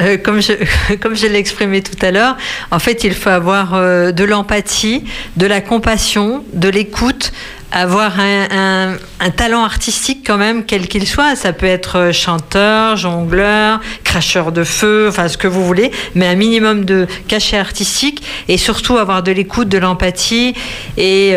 [0.00, 0.52] Euh, comme je,
[1.00, 2.36] comme l'ai exprimé tout à l'heure,
[2.70, 5.04] en fait, il faut avoir euh, de l'empathie,
[5.36, 7.32] de la compassion, de l'écoute,
[7.70, 8.96] avoir un,
[9.36, 11.36] talent artistique quand même, quel qu'il soit.
[11.36, 16.26] Ça peut être euh, chanteur, jongleur, cracheur de feu, enfin ce que vous voulez, mais
[16.26, 20.54] un minimum de cachet artistique et surtout avoir de l'écoute, de l'empathie
[20.96, 21.36] et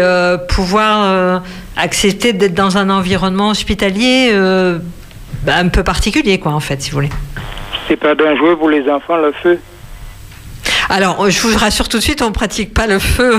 [0.50, 1.42] pouvoir
[1.76, 4.32] accepter d'être dans un environnement hospitalier
[5.48, 7.10] un peu particulier, quoi, en fait, si vous voulez.
[7.88, 9.60] C'est pas dangereux pour les enfants, le feu?
[10.90, 13.38] Alors, je vous rassure tout de suite, on ne pratique pas le feu.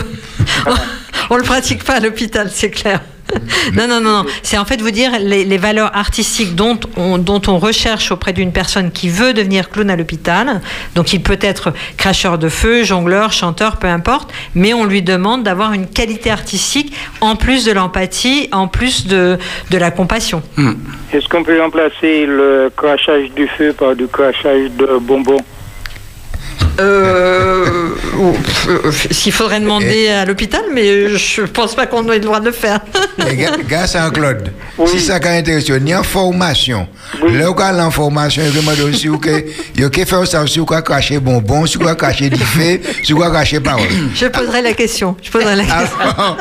[1.31, 3.01] on ne le pratique pas à l'hôpital, c'est clair.
[3.75, 4.25] Non, non, non, non.
[4.43, 8.33] C'est en fait vous dire les, les valeurs artistiques dont on, dont on recherche auprès
[8.33, 10.61] d'une personne qui veut devenir clown à l'hôpital.
[10.95, 15.43] Donc, il peut être cracheur de feu, jongleur, chanteur, peu importe, mais on lui demande
[15.43, 19.39] d'avoir une qualité artistique en plus de l'empathie, en plus de,
[19.71, 20.43] de la compassion.
[21.13, 25.45] Est-ce qu'on peut remplacer le crachage du feu par du crachage de bonbons?
[26.81, 27.89] Euh,
[28.69, 32.47] euh, S'il faudrait demander à l'hôpital, mais je pense pas qu'on ait le droit de
[32.47, 32.81] le faire.
[33.31, 34.53] Et gars, gars, Saint-Claude,
[34.87, 36.87] si ça a intéressé, il y a une formation.
[37.21, 39.45] Là, où il y a formation, il demande aussi que
[39.77, 43.21] il y faire ça, si vous cracher bonbon, si vous cracher du fait, si vous
[43.21, 43.89] cracher parole.
[44.15, 45.17] Je poserai la question.
[45.23, 46.37] Je poserai la question.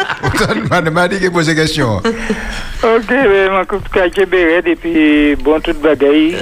[0.88, 1.97] On m'a dit qu'il posait question.
[1.97, 6.38] Ok, mais ma coupe de Québec et puis bon, toute bagaille.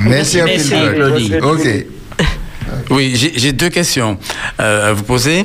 [0.00, 0.72] Merci, à Merci.
[0.94, 1.34] Claudie.
[1.42, 1.86] Ok.
[2.90, 4.18] Oui, j'ai deux questions
[4.60, 5.44] euh, à vous poser.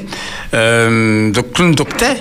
[0.54, 2.16] Euh, donc, clown docteur,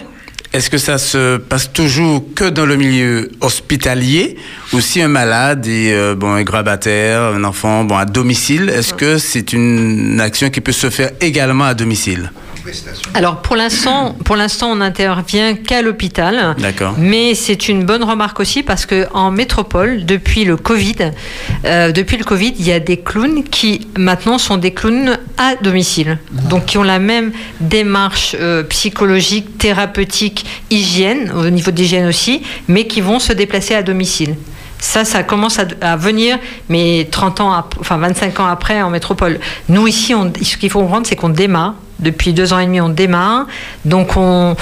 [0.53, 4.37] est-ce que ça se passe toujours que dans le milieu hospitalier
[4.73, 8.95] ou si un malade est euh, bon, un grabataire, un enfant bon, à domicile, est-ce
[8.95, 12.33] que c'est une action qui peut se faire également à domicile?
[13.15, 16.55] Alors pour l'instant, pour l'instant, on n'intervient qu'à l'hôpital.
[16.59, 16.95] D'accord.
[16.99, 20.97] Mais c'est une bonne remarque aussi parce que en métropole, depuis le Covid,
[21.65, 25.55] euh, depuis le Covid, il y a des clowns qui maintenant sont des clowns à
[25.57, 26.19] domicile,
[26.51, 32.87] donc qui ont la même démarche euh, psychologique, thérapeutique, hygiène au niveau d'hygiène aussi, mais
[32.87, 34.37] qui vont se déplacer à domicile.
[34.81, 36.39] Ça, ça commence à, à venir,
[36.69, 39.41] mais 30 ans, enfin 25 ans après en métropole.
[39.69, 41.75] Nous ici, on- ce qu'il faut comprendre, c'est qu'on démarre.
[42.01, 43.47] Depuis deux ans et demi, on démarre.
[43.85, 44.55] Donc, on,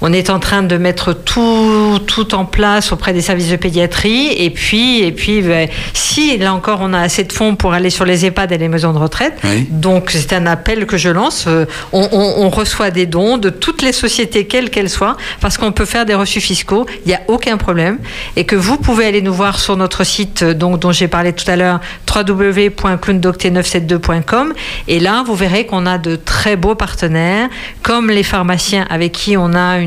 [0.00, 4.32] on est en train de mettre tout, tout en place auprès des services de pédiatrie.
[4.36, 7.90] Et puis, et puis ben, si là encore, on a assez de fonds pour aller
[7.90, 9.66] sur les EHPAD et les maisons de retraite, Oui.
[9.70, 11.44] donc c'est un appel que je lance.
[11.46, 15.58] Euh, On, on- on reçoit des dons de toutes les sociétés, quelles qu'elles soient, parce
[15.58, 16.86] qu'on peut faire des reçus fiscaux.
[17.04, 17.98] Il n'y a aucun problème.
[18.36, 21.32] Et que vous pouvez aller nous voir sur notre site euh, donc, dont j'ai parlé
[21.32, 21.80] tout à l'heure,
[22.12, 24.52] www.clowndocté972.com.
[24.88, 27.50] Et là, vous verrez qu'on a de très beaux partenaires,
[27.82, 29.78] comme les pharmaciens avec qui on a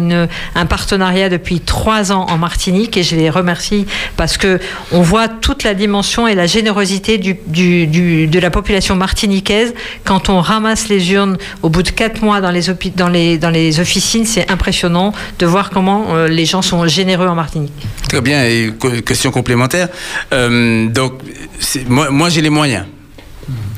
[0.56, 2.98] un partenariat depuis trois ans en Martinique.
[2.98, 4.60] Et je les remercie parce que
[4.92, 10.88] on voit toute la dimension et la générosité de la population martiniquaise quand on ramasse
[10.88, 14.26] les urnes au bout de quatre mois dans les, officines.
[14.26, 17.74] C'est impressionnant de voir comment euh, les gens sont généreux en Martinique.
[18.08, 18.40] Très bien,
[19.04, 19.88] question complémentaire.
[20.32, 21.14] Euh, donc,
[21.90, 22.86] moi j'ai les moyens.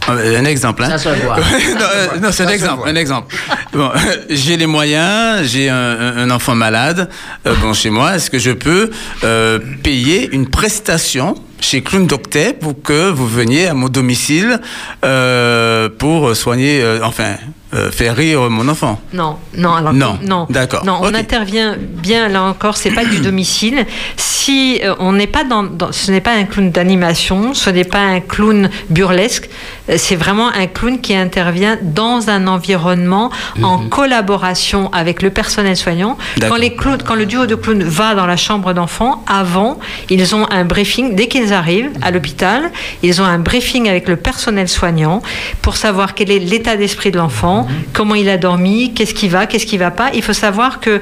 [0.09, 0.83] Euh, Un exemple.
[0.83, 0.89] Hein?
[0.89, 1.37] Ça se voit.
[1.39, 2.87] non, euh, non, c'est un exemple.
[2.87, 3.35] Un exemple.
[3.73, 3.91] Bon,
[4.29, 7.09] j'ai les moyens, j'ai un, enfant malade
[7.45, 8.15] euh, bon, chez moi.
[8.15, 8.89] Est-ce que je peux
[9.23, 14.59] euh, payer une prestation chez Clown Docteur pour que vous veniez à mon domicile
[15.03, 17.35] euh, pour soigner, enfin,
[17.75, 18.99] euh, faire rire mon enfant.
[19.13, 22.77] Non, non, alors Non, non, d'accord, Non, on intervient bien là encore.
[22.77, 23.85] C'est pas du domicile.
[24.17, 27.83] Si euh, on n'est pas dans, dans- ce n'est pas un clown d'animation, ce n'est
[27.83, 29.49] pas un clown burlesque.
[29.89, 33.31] euh, C'est vraiment un clown qui intervient dans un environnement
[33.63, 36.17] en collaboration avec le personnel soignant.
[36.49, 39.79] Quand les clowns, quand le duo de clowns va dans la chambre d'enfant, avant,
[40.09, 42.71] ils ont un briefing dès qu'ils arrivent à l'hôpital.
[43.03, 45.21] Ils ont un briefing avec le personnel soignant
[45.61, 49.45] pour savoir quel est l'état d'esprit de l'enfant, comment il a dormi, qu'est-ce qui va,
[49.45, 50.11] qu'est-ce qui va pas.
[50.13, 51.01] Il faut savoir que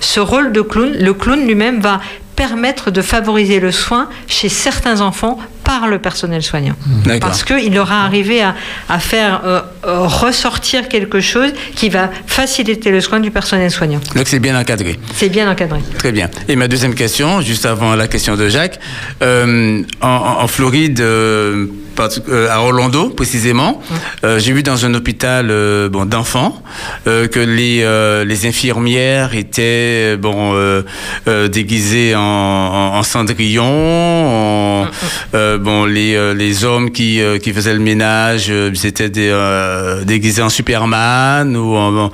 [0.00, 2.00] ce rôle de clown, le clown lui-même va
[2.36, 6.74] permettre de favoriser le soin chez certains enfants par le personnel soignant.
[7.20, 8.54] Parce qu'il leur a arrivé à,
[8.88, 14.00] à faire euh, euh, ressortir quelque chose qui va faciliter le soin du personnel soignant.
[14.14, 14.98] Donc c'est bien encadré.
[15.14, 15.80] C'est bien encadré.
[15.98, 16.28] Très bien.
[16.48, 18.78] Et ma deuxième question, juste avant la question de Jacques,
[19.22, 21.66] euh, en, Floride, euh,
[22.50, 23.80] à Orlando précisément,
[24.38, 25.46] j'ai vu dans un hôpital
[25.92, 26.60] bon, d'enfants
[27.04, 27.84] que les,
[28.24, 30.54] les infirmières étaient bon,
[31.48, 34.86] déguisées en, en- en cendrillon, en-
[35.34, 39.10] euh, bon, les, euh, les hommes qui, euh, qui faisaient le ménage, euh, ils étaient
[39.16, 42.10] euh, déguisés en Superman ou en,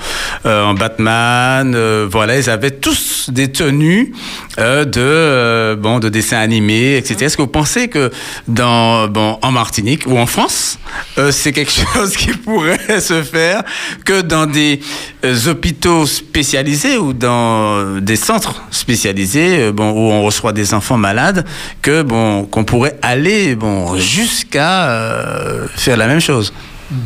[0.47, 1.75] euh, en Batman.
[1.75, 4.13] euh, voilà, ils avaient tous des tenues
[4.59, 7.27] euh, de, euh, bon, de dessins animés, etc.
[7.27, 8.11] Est-ce que vous pensez que
[8.49, 10.79] dans, bon, en Martinique ou en France,
[11.19, 13.63] euh, c'est quelque chose qui pourrait se faire
[14.05, 14.81] que dans des
[15.25, 20.97] euh, hôpitaux spécialisés ou dans des centres spécialisés, euh, bon, où on reçoit des enfants
[20.99, 21.45] malades,
[21.83, 26.53] que bon, qu'on pourrait aller bon jusqu'à euh, faire la même chose.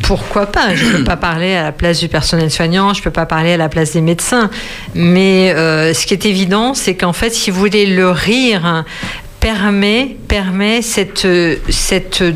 [0.03, 0.75] Pourquoi pas?
[0.75, 3.27] Je ne peux pas parler à la place du personnel soignant, je ne peux pas
[3.27, 4.49] parler à la place des médecins.
[4.95, 8.85] Mais euh, ce qui est évident, c'est qu'en fait, si vous voulez, le rire
[9.45, 11.27] permet, permet cette,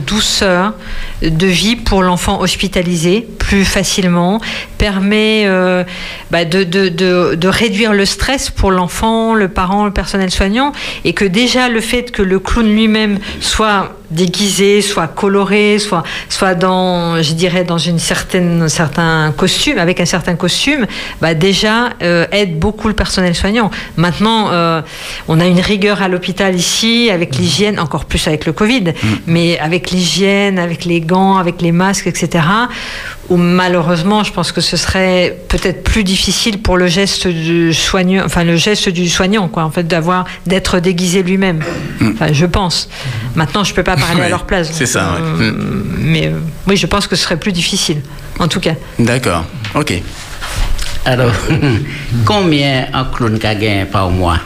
[0.06, 0.74] douceur
[1.22, 4.42] de vie pour l'enfant hospitalisé plus facilement,
[4.76, 5.84] permet euh,
[6.30, 10.72] bah, de- de réduire le stress pour l'enfant, le parent, le personnel soignant,
[11.06, 16.54] et que déjà le fait que le clown lui-même soit déguisé, soit coloré, soit, soit
[16.54, 20.86] dans, je dirais, dans une certaine, un certain costume, avec un certain costume,
[21.20, 23.70] bah déjà euh, aide beaucoup le personnel soignant.
[23.96, 24.80] Maintenant, euh,
[25.28, 28.92] on a une rigueur à l'hôpital ici, avec l'hygiène, encore plus avec le Covid,
[29.26, 32.44] mais avec l'hygiène, avec les gants, avec les masques, etc.
[33.28, 38.22] Où malheureusement, je pense que ce serait peut-être plus difficile pour le geste du soignant,
[38.24, 41.62] enfin le geste du soignant, quoi, en fait, d'avoir, d'être déguisé lui-même.
[42.00, 42.88] Enfin, je pense.
[43.34, 44.68] Maintenant, je peux pas parler à Ouais, leur place.
[44.72, 45.20] c'est ça, ouais.
[45.46, 45.52] Euh,
[45.98, 48.00] Mais euh, oui, je pense que ce serait plus difficile,
[48.38, 48.74] en tout cas.
[48.98, 49.44] D'accord.
[49.74, 49.92] Ok.
[51.04, 51.32] Alors,
[52.24, 54.38] combien un clown qu'a gagné par mois?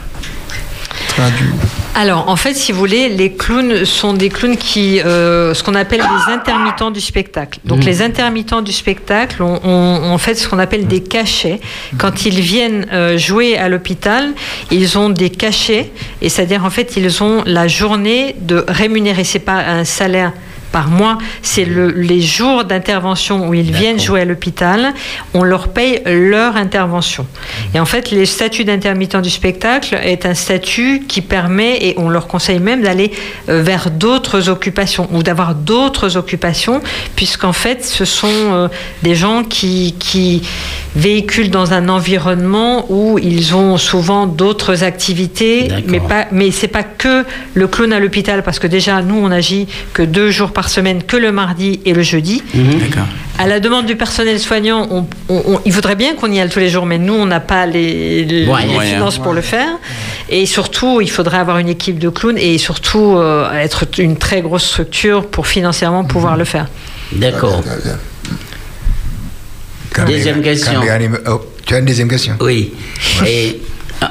[1.95, 5.75] Alors, en fait, si vous voulez, les clowns sont des clowns qui, euh, ce qu'on
[5.75, 7.59] appelle des intermittents du spectacle.
[7.65, 7.85] Donc, Mhm.
[7.85, 11.59] les intermittents du spectacle ont, ont- ont en fait ce qu'on appelle des cachets.
[11.99, 14.31] Quand ils viennent euh, jouer à l'hôpital,
[14.71, 15.91] ils ont des cachets,
[16.21, 19.23] et c'est-à-dire en fait, ils ont la journée de rémunérer.
[19.23, 20.33] C'est pas un salaire
[20.73, 24.93] par mois, c'est le, les jours d'intervention où ils viennent jouer à l'hôpital,
[25.35, 27.25] on leur paye leur intervention.
[27.75, 32.09] Et en fait, les statuts d'intermittent du spectacle est un statut qui permet, et on
[32.09, 33.11] leur conseille même d'aller
[33.49, 36.81] euh, vers d'autres occupations ou d'avoir d'autres occupations,
[37.15, 38.67] puisqu'en fait, ce sont euh,
[39.03, 40.41] des gens qui, qui
[40.95, 46.83] véhiculent dans un environnement où ils ont souvent d'autres activités, mais pas, mais c'est pas
[46.83, 50.62] que le clown à l'hôpital, parce que déjà, nous, on agit que deux jours par
[50.69, 52.43] semaine, que le mardi et le jeudi.
[52.53, 53.05] D'accord.
[53.39, 56.49] À la demande du personnel soignant, on, on- on- il voudrait bien qu'on y aille
[56.49, 58.79] tous les jours, mais nous, on n'a pas les, les- Moyens.
[58.81, 59.69] les finances pour le faire.
[60.29, 64.41] Et surtout, il faudrait avoir une équipe de clowns et surtout euh, être une très
[64.41, 66.67] grosse structure pour financièrement pouvoir le faire.
[67.11, 67.63] D'accord.
[70.07, 70.81] Deuxième question.
[71.27, 72.33] Oh, tu as une deuxième question?
[72.41, 72.73] Oui.
[73.27, 73.61] Et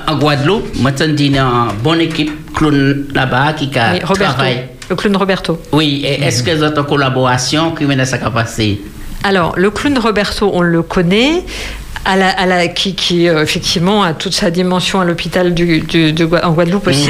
[0.06, 1.42] en Guadeloupe, moi, je dis une
[1.82, 4.58] bonne équipe clown là-bas qui a Oui, travaillé.
[4.92, 5.58] Le clown Roberto.
[5.72, 8.82] Oui, est-ce que vous êtes en collaboration qui mène à sa capacité?
[9.24, 11.44] Alors, le clown Roberto, on le connaît.
[12.04, 15.82] À la, à la- qui, qui, euh, effectivement a toute sa dimension à l'hôpital du,
[15.82, 17.08] du- de Gua- en Guadeloupe aussi.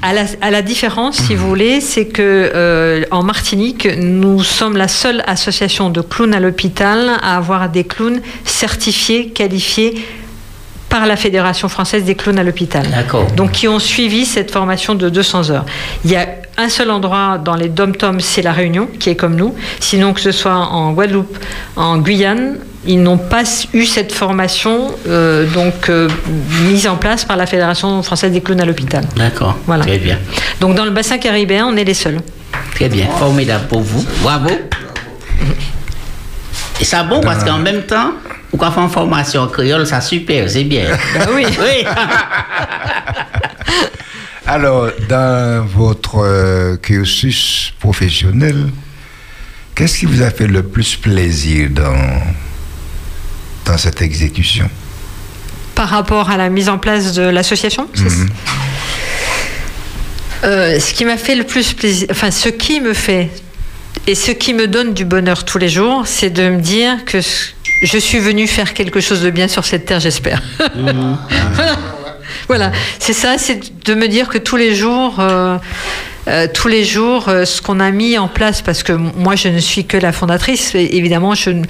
[0.00, 2.22] à, la, à la différence, si vous voulez, c'est que
[2.54, 7.82] euh, en Martinique, nous sommes la seule association de clowns à l'hôpital à avoir des
[7.82, 9.94] clowns certifiés, qualifiés
[10.88, 12.86] par la Fédération française des clowns à l'hôpital.
[12.94, 13.26] D'accord.
[13.32, 15.64] Donc qui ont suivi cette formation de 200 heures.
[16.04, 16.28] Il y a
[16.58, 19.54] un seul endroit dans les dom-toms, c'est la Réunion, qui est comme nous.
[19.80, 21.38] Sinon, que ce soit en Guadeloupe,
[21.76, 23.42] en Guyane, ils n'ont pas
[23.72, 26.08] eu cette formation euh, donc euh,
[26.64, 29.04] mise en place par la Fédération française des clowns à l'hôpital.
[29.16, 29.56] D'accord.
[29.66, 29.84] Voilà.
[29.84, 30.18] Très bien.
[30.60, 32.18] Donc dans le bassin caribéen, on est les seuls.
[32.74, 33.06] Très bien.
[33.18, 34.04] Formidable pour vous.
[34.22, 34.50] Bravo.
[36.80, 38.14] Et ça bon parce qu'en même temps,
[38.52, 40.86] ou quand on fait une formation en créole, ça super, c'est bien.
[41.14, 41.46] Bah oui.
[41.46, 41.86] oui.
[44.46, 48.70] Alors, dans votre euh, cursus professionnel,
[49.74, 52.20] qu'est-ce qui vous a fait le plus plaisir dans,
[53.64, 54.68] dans cette exécution?
[55.74, 58.02] Par rapport à la mise en place de l'association ça?
[60.44, 63.30] Euh, ce qui m'a fait le plus plaisir, enfin ce qui me fait
[64.08, 67.18] et ce qui me donne du bonheur tous les jours, c'est de me dire que
[67.20, 70.42] je suis venu faire quelque chose de bien sur cette terre, j'espère.
[70.74, 71.78] voilà,
[72.48, 72.72] Voilà.
[72.98, 75.58] c'est ça, c'est de me dire que tous les jours, euh,
[76.28, 79.48] euh, tous les jours, euh, ce qu'on a mis en place, parce que moi je
[79.48, 81.64] ne suis que la fondatrice, évidemment, s'il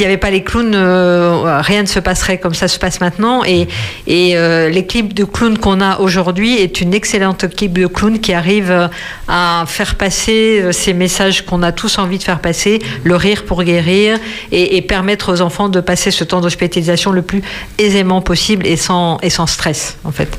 [0.00, 3.42] n'y avait pas les clowns, euh, rien ne se passerait comme ça se passe maintenant.
[3.44, 3.68] Et,
[4.06, 8.90] l'équipe de clowns qu'on a aujourd'hui est une excellente équipe de clowns qui arrive
[9.28, 13.62] à faire passer ces messages qu'on a tous envie de faire passer, le rire pour
[13.62, 14.18] guérir,
[14.52, 17.42] et, et permettre aux enfants de passer ce temps d'hospitalisation le plus
[17.78, 20.38] aisément possible et sans, et sans stress, en fait.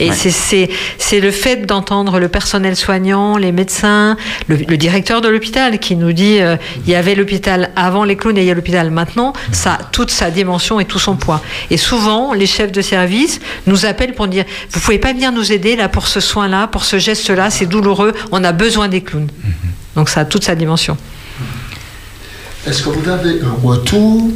[0.00, 0.14] Et Ouais.
[0.16, 0.68] c'est- c'est
[0.98, 4.16] c'est le fait d'entendre le personnel soignant, les médecins,
[4.48, 8.16] le, le directeur de l'hôpital qui nous dit euh, il y avait l'hôpital avant les
[8.16, 11.16] clowns et il y a l'hôpital maintenant, ça a toute sa dimension et tout son
[11.16, 11.42] poids.
[11.70, 15.52] Et souvent, les chefs de service nous appellent pour dire vous pouvez pas venir nous
[15.52, 19.28] aider là pour ce soin-là, pour ce geste-là, c'est douloureux, on a besoin des clowns.
[19.96, 20.96] Donc ça a toute sa dimension.
[22.66, 24.28] Est-ce que vous avez un retour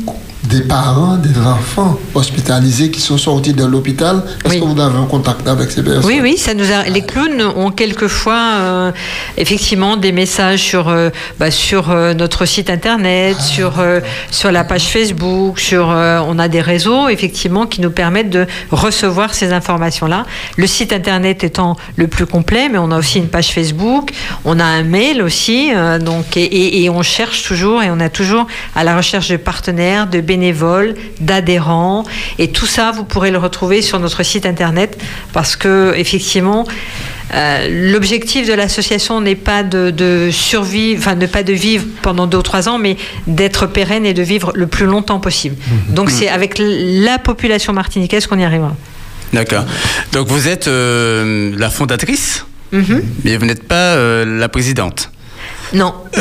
[0.45, 4.23] des parents, des enfants hospitalisés qui sont sortis de l'hôpital.
[4.45, 6.05] Est-ce que vous avez un contact avec ces personnes?
[6.05, 6.85] Oui, oui, ça nous a...
[6.85, 8.93] les clowns ont quelquefois euh,
[9.39, 14.01] effectivement des messages sur, euh, bah, sur euh, notre site internet, sur, euh,
[14.31, 19.35] sur la page Facebook, sur, on a des réseaux effectivement qui nous permettent de recevoir
[19.35, 20.25] ces informations-là.
[20.57, 24.11] Le site internet étant le plus complet, mais on a aussi une page Facebook,
[24.45, 28.09] on a un mail aussi, donc, et, et- et on cherche toujours et on a
[28.09, 32.05] toujours à la recherche de partenaires, de bénévoles, d'adhérents,
[32.39, 34.91] et tout ça, vous pourrez le retrouver sur notre site internet
[35.33, 36.63] parce que effectivement.
[37.35, 42.27] euh, L'objectif de l'association n'est pas de, de survivre, enfin ne pas de vivre pendant
[42.27, 42.97] deux ou trois ans, mais
[43.27, 45.57] d'être pérenne et de vivre le plus longtemps possible.
[45.89, 48.75] Donc c'est avec la population martiniquaise qu'on y arrivera.
[49.33, 49.65] D'accord.
[50.13, 53.03] Donc vous êtes euh, la fondatrice, Mhm.
[53.25, 55.11] mais vous n'êtes pas euh, la présidente?
[55.75, 55.93] Non.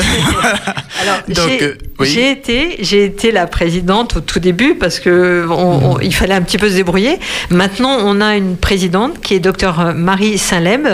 [1.01, 2.07] Alors, j'ai euh, oui.
[2.07, 6.33] j'ai été, j'ai été la présidente au tout début parce que on- on- il fallait
[6.33, 7.19] un petit peu se débrouiller.
[7.49, 10.87] Maintenant, on a une présidente qui est docteur Marie Saint-Leb,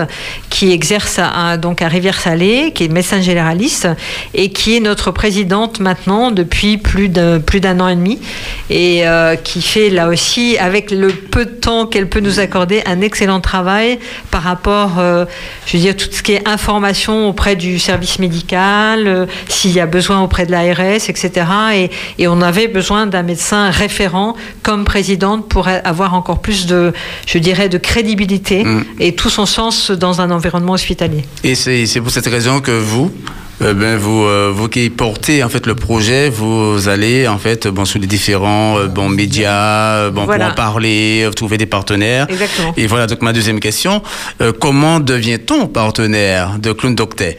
[0.50, 3.88] qui exerce à, donc à Rivière-Salée, qui est médecin généraliste
[4.34, 8.20] et qui est notre présidente maintenant depuis plus d'un plus d'un an et demi
[8.70, 12.82] et euh, qui fait là aussi, avec le peu de temps qu'elle peut nous accorder,
[12.86, 14.00] un excellent travail
[14.32, 15.26] par rapport, euh,
[15.66, 19.80] je veux dire, tout ce qui est information auprès du service médical, euh, s'il y
[19.80, 21.30] a besoin auprès de l'ARS, etc.
[21.76, 26.94] Et, et on avait besoin d'un médecin référent comme présidente pour avoir encore plus de,
[27.28, 28.30] je dirais, de crédibilité
[28.64, 28.84] Mm.
[29.00, 31.24] et tout son sens dans un environnement hospitalier.
[31.44, 33.12] Et c'est pour cette raison que vous,
[33.62, 37.68] euh, ben, vous, euh, vous qui portez en fait le projet, vous allez en fait
[37.68, 40.46] bon sur les différents euh, bon médias, bon Voilà.
[40.46, 42.28] pour en parler, trouver des partenaires.
[42.30, 42.74] Exactement.
[42.78, 44.02] Et voilà donc ma deuxième question
[44.42, 47.38] euh, comment devient-on partenaire de Clown Doctet?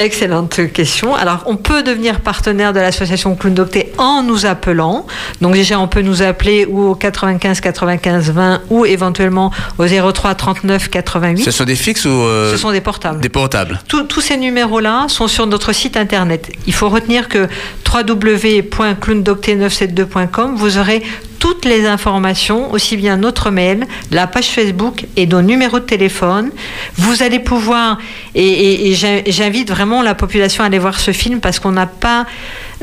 [0.00, 1.14] Excellente question.
[1.14, 5.06] Alors, on peut devenir partenaire de l'association Clown Docté en nous appelant.
[5.42, 10.34] Donc, déjà, on peut nous appeler ou au 95 95 20 ou éventuellement au 03
[10.34, 11.44] 39 88.
[11.44, 13.20] Ce sont des fixes ou euh, Ce sont des portables.
[13.20, 13.78] Des portables.
[13.88, 16.50] Tous- tous ces numéros-là sont sur notre site internet.
[16.66, 17.46] Il faut retenir que
[17.86, 21.02] www.clowndocté972.com, vous aurez
[21.40, 26.50] toutes les informations, aussi bien notre mail, la page Facebook et nos numéros de téléphone.
[26.96, 27.98] Vous allez pouvoir,
[28.34, 31.72] et, et- et j'in- j'invite vraiment la population à aller voir ce film parce qu'on
[31.72, 32.26] n'a pas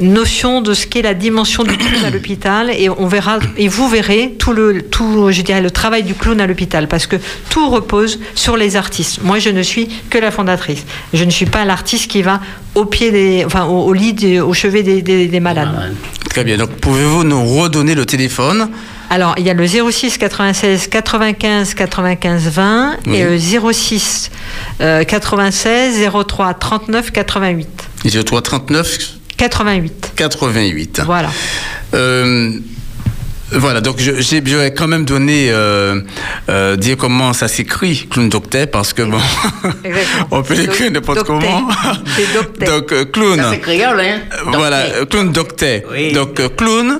[0.02, 3.88] notion de ce qu'est la dimension du clown à l'hôpital et on verra et vous
[3.90, 7.16] verrez tout le tout je dirais le travail du clown à l'hôpital parce que
[7.50, 9.24] tout repose sur les artistes.
[9.24, 10.86] Moi je ne suis que la fondatrice.
[11.14, 12.42] Je ne suis pas l'artiste qui va
[12.76, 15.70] au pied des enfin au, au lit des- au chevet des malades.
[16.38, 16.58] Très bien.
[16.58, 18.70] Donc pouvez-vous nous redonner le téléphone
[19.10, 23.16] Alors, il y a le 06 96 95 95 20 Oui.
[23.18, 24.30] et le 06
[24.82, 27.68] euh, 96 03 39 88.
[28.24, 29.00] 03 39
[29.36, 30.12] 88.
[30.16, 31.02] 88.
[31.08, 31.32] Voilà.
[31.96, 32.52] Euh,
[33.52, 36.02] voilà, donc je, j'ai- j'aurais quand même donné, euh,
[36.50, 39.20] euh, dire comment ça s'écrit, Clown Doctet, parce que bon,
[40.32, 41.68] on peut l'écrire n'importe comment.
[42.66, 43.38] Donc, euh, clown.
[43.40, 45.86] Ça, c'est créole, hein Euh, Voilà, euh, clown Doctet.
[46.14, 47.00] Donc, euh, clown,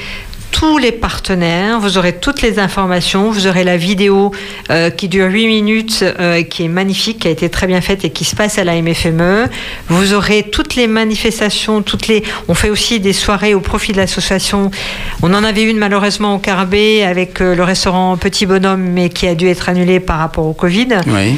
[0.55, 4.31] tous les partenaires, vous aurez toutes les informations, vous aurez la vidéo
[4.71, 8.05] euh, qui dure 8 minutes, euh, qui est magnifique, qui a été très bien faite
[8.05, 9.49] et qui se passe à la MFME.
[9.89, 12.23] Vous aurez toutes les manifestations, toutes les.
[12.47, 14.71] On fait aussi des soirées au profit de l'association.
[15.23, 19.27] On en avait une malheureusement au Carbet avec euh, le restaurant Petit Bonhomme, mais qui
[19.27, 21.01] a dû être annulé par rapport au Covid.
[21.09, 21.37] Oui.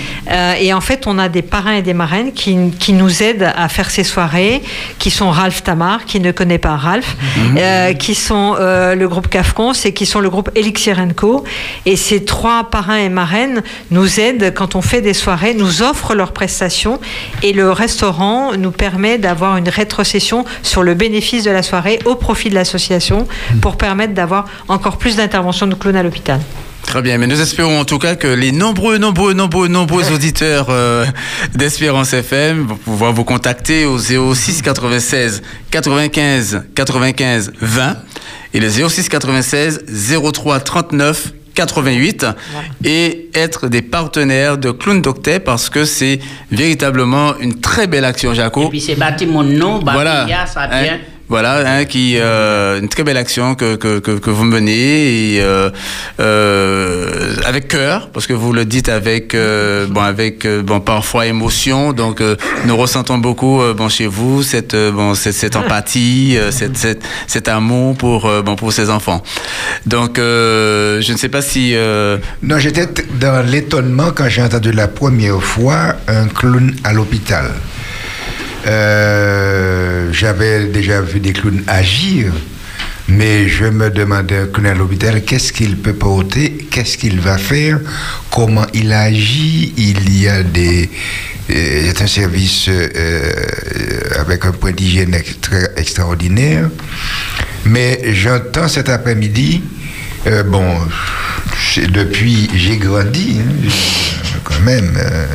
[0.61, 3.69] Et en fait, on a des parrains et des marraines qui, qui nous aident à
[3.69, 4.61] faire ces soirées,
[4.99, 7.17] qui sont Ralph Tamar, qui ne connaît pas Ralph,
[7.57, 11.45] euh, qui sont euh, le groupe CAFCONS et qui sont le groupe Elixir Co.
[11.85, 13.63] Et ces trois parrains et marraines
[13.93, 16.99] nous aident quand on fait des soirées, nous offrent leurs prestations
[17.45, 22.17] et le restaurant nous permet d'avoir une rétrocession sur le bénéfice de la soirée au
[22.17, 23.29] profit de l'association
[23.63, 26.41] pour permettre d'avoir encore plus d'interventions de clowns à l'hôpital.
[26.87, 30.67] Très bien, mais nous espérons en tout cas que les nombreux, nombreux, nombreux, nombreux auditeurs
[30.71, 31.05] euh,
[31.55, 37.97] d'Espérance FM vont pouvoir vous contacter au 06 96 95 95 20
[38.55, 39.85] et le 06 96
[40.33, 42.27] 03 39 88
[42.85, 46.19] et être des partenaires de Clown Doctet parce que c'est
[46.53, 48.69] véritablement une très belle action, Jaco.
[48.69, 50.27] Puis c'est bâti mon nom, bâti Voilà.
[50.29, 50.99] ya, ça Hein, vient.
[51.29, 55.71] Voilà, hein, qui euh, une très belle action que, que, que, vous menez et, euh,
[56.21, 61.27] euh, avec cœur, parce que vous le dites avec euh, bon avec euh, bon parfois
[61.27, 61.93] émotion.
[61.93, 62.37] Donc euh,
[62.67, 67.97] nous ressentons beaucoup bon chez vous cette bon cette, cette empathie, cette, cette cet amour
[67.97, 69.23] pour bon pour ces enfants.
[69.85, 71.75] Donc je ne sais pas si
[72.43, 72.87] Non, j'étais
[73.19, 77.51] dans l'étonnement quand j'ai entendu la première fois un clown à l'hôpital.
[78.67, 82.33] Euh, J'avais déjà vu des clowns agir,
[83.09, 87.79] mais je me demandais à l'hôpital, qu'est-ce qu'il peut porter, qu'est-ce qu'il va faire,
[88.31, 89.73] comment il agit.
[89.77, 90.89] Il y a des.
[91.51, 93.33] euh, il y a un service euh,
[94.19, 96.69] avec un point d'hygiène extra- extraordinaire.
[97.67, 99.61] Mais j'entends cet après-midi,
[100.47, 100.79] bon,
[101.89, 103.69] depuis j'ai grandi, hein,
[104.47, 104.93] quand même.
[104.97, 105.27] euh,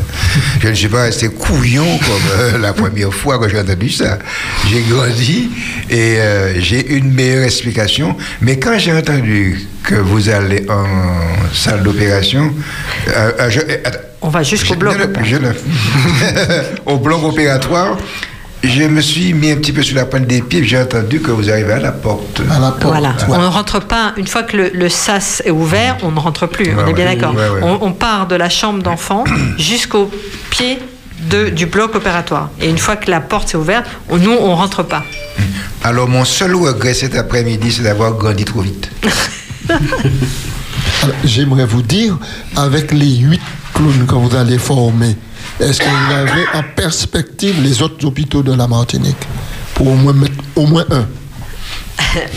[0.61, 4.17] je ne suis pas resté couillon comme euh, la première fois que j'ai entendu ça.
[4.69, 5.51] J'ai grandi
[5.89, 8.15] et euh, j'ai une meilleure explication.
[8.41, 10.85] Mais quand j'ai entendu que vous allez en
[11.53, 12.53] salle d'opération,
[14.21, 14.95] On va jusqu'au bloc.
[15.23, 15.37] je
[16.85, 17.97] au bloc opératoire,
[18.63, 21.31] je me suis mis un petit peu sur la pointe des pieds, j'ai entendu que
[21.31, 22.41] vous arrivez à la porte.
[22.49, 22.83] À la porte.
[22.83, 26.19] Voilà, on ne rentre pas, une fois que le, le sas est ouvert, on ne
[26.19, 27.15] rentre plus, on Ouais, est bien ouais.
[27.15, 27.33] d'accord.
[27.35, 27.61] Ouais, ouais.
[27.63, 29.23] On, on part de la chambre d'enfant
[29.57, 30.11] jusqu'au
[30.51, 30.77] pied
[31.29, 32.49] de- du bloc opératoire.
[32.59, 35.03] Et une fois que la porte est ouverte, on- nous, on ne rentre pas.
[35.83, 38.89] Alors, mon seul regret cet après-midi, c'est d'avoir grandi trop vite.
[41.23, 42.17] J'aimerais vous dire,
[42.55, 43.41] avec les huit
[43.73, 45.15] clowns que vous allez former,
[45.59, 49.17] est-ce que vous avez en perspective les autres hôpitaux de la Martinique
[49.75, 51.05] Pour au moins mettre au moins un?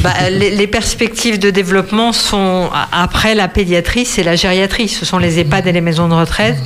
[0.02, 4.88] Bah, les, les perspectives de développement sont, après la pédiatrie, c'est la gériatrie.
[4.88, 6.56] Ce sont les EHPAD et les maisons de retraite.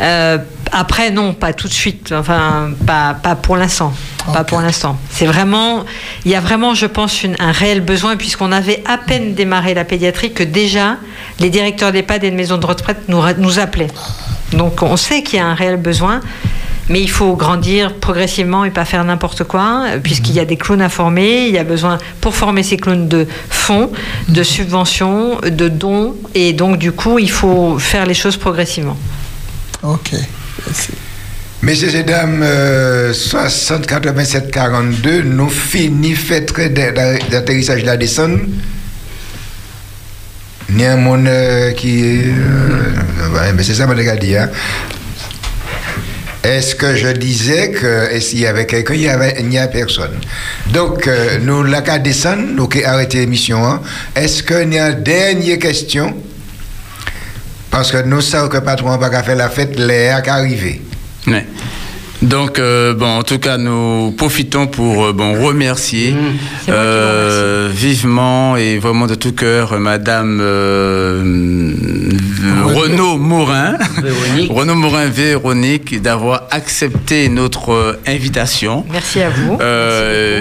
[0.00, 0.38] Euh,
[0.70, 2.12] après, non, pas tout de suite.
[2.16, 3.92] Enfin, pas, pas pour l'instant.
[4.32, 4.98] Pas pour l'instant.
[5.10, 5.84] C'est vraiment,
[6.24, 9.74] il y a vraiment, je pense, une- un réel besoin, puisqu'on avait à peine démarré
[9.74, 10.96] la pédiatrie que déjà
[11.40, 13.88] les directeurs d'EHPAD et de maisons de retraite nous, ra- nous appelaient.
[14.52, 16.20] Donc, on sait qu'il y a un réel besoin.
[16.88, 20.80] Mais il faut grandir progressivement et pas faire n'importe quoi, puisqu'il y a des clowns
[20.80, 21.46] à former.
[21.46, 23.92] Il y a besoin, pour former ces clowns, de fonds,
[24.28, 26.16] de subventions, de dons.
[26.34, 28.96] Et donc, du coup, il faut faire les choses progressivement.
[29.82, 30.12] Ok.
[31.60, 36.68] Messieurs et dames, euh, 60 87 42, nous finissons fait
[37.30, 38.40] d'atterrissage de la descente.
[40.70, 41.28] A un monde
[41.76, 42.24] qui.
[43.54, 44.36] mais c'est ça, mon dit.
[44.36, 44.50] Hein.
[46.44, 50.18] Est-ce que je disais que qu'il y avait quelqu'un Il n'y a personne?
[50.72, 53.64] Donc, euh, nous, la descendre, nous qui arrêter l'émission.
[53.66, 53.80] hein.
[54.14, 56.14] Est-ce qu'il y a une dernière question
[57.70, 60.82] Parce que nous savons que le patron va pas faire la fête, l'air qui arrivé?
[62.22, 66.16] Donc, euh, bon, en tout cas, nous profitons pour euh, bon, remercier
[66.68, 70.40] euh, vivement et vraiment de tout cœur Madame
[72.64, 73.76] Renaud Morin,
[74.50, 78.84] Renaud Morin Véronique, d'avoir accepté notre invitation.
[78.90, 79.56] Merci à vous.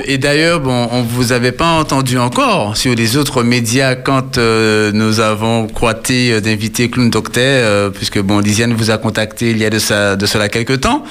[0.06, 5.20] Et d'ailleurs, bon, on vous avait pas entendu encore sur les autres médias quand nous
[5.20, 9.78] avons croité d'inviter Clown Docteur, puisque bon, Lisiane vous a contacté il y a de,
[9.80, 11.04] ça, de cela quelques temps.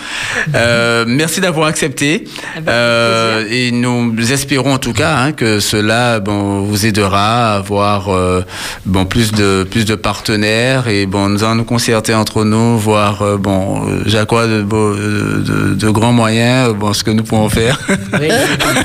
[0.57, 2.25] Euh, merci d'avoir accepté.
[2.67, 8.09] Euh, et nous espérons en tout cas hein, que cela bon, vous aidera à avoir
[8.09, 8.43] euh,
[8.85, 13.23] bon, plus, de, plus de partenaires et bon, nous allons nous concerter entre nous, voir
[13.23, 17.49] euh, bon, j'accorde de, beaux- de, de- de grands moyens, bon, ce que nous pouvons
[17.49, 17.79] faire.
[18.21, 18.29] Oui.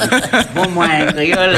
[0.55, 0.67] bon,
[1.13, 1.57] créole.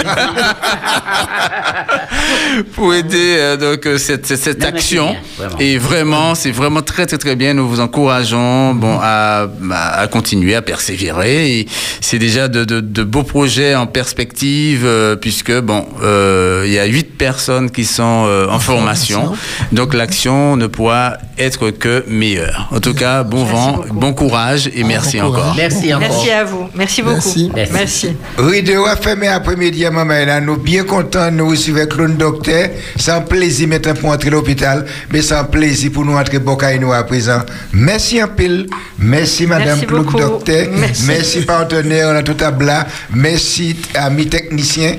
[2.76, 5.10] pour aider euh, donc cette, cette, Non, action.
[5.12, 5.58] bien, vraiment.
[5.60, 7.54] Et vraiment, c'est vraiment très très très bien.
[7.54, 11.60] Nous vous encourageons bon à, à, à continuer, à persévérer.
[11.60, 11.68] Et
[12.02, 16.80] c'est déjà de, de, de beaux projets en perspective euh, puisque bon, euh, il y
[16.80, 19.34] a huit personnes qui sont euh, en formation.
[19.72, 22.70] Donc l'action ne pourra être que meilleure.
[22.72, 25.54] En tout cas, bon vent, bon courage et merci encore.
[25.58, 26.68] Merci Merci à vous.
[26.76, 27.52] Merci beaucoup.
[27.72, 28.10] Merci.
[28.38, 30.42] Rideau a fermé après-midi à maman là.
[30.42, 32.70] Nous bien contents nous recevoir Clown Docteur.
[32.98, 36.92] Sans plaisir maintenant pour entrer à l'hôpital, mais sans plaisir pour nous entrer Bocaï nous
[36.92, 37.40] à présent.
[37.72, 38.68] Merci en pile.
[38.98, 40.46] Merci Madame Merci Clown beaucoup.
[40.46, 40.68] Docteur.
[40.72, 41.04] Merci.
[41.06, 42.88] Merci partenaire, on a tout à blas.
[43.12, 44.98] Merci amis techniciens.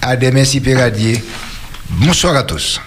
[0.00, 1.22] À merci Péradier.
[1.90, 2.80] Bonsoir à tous.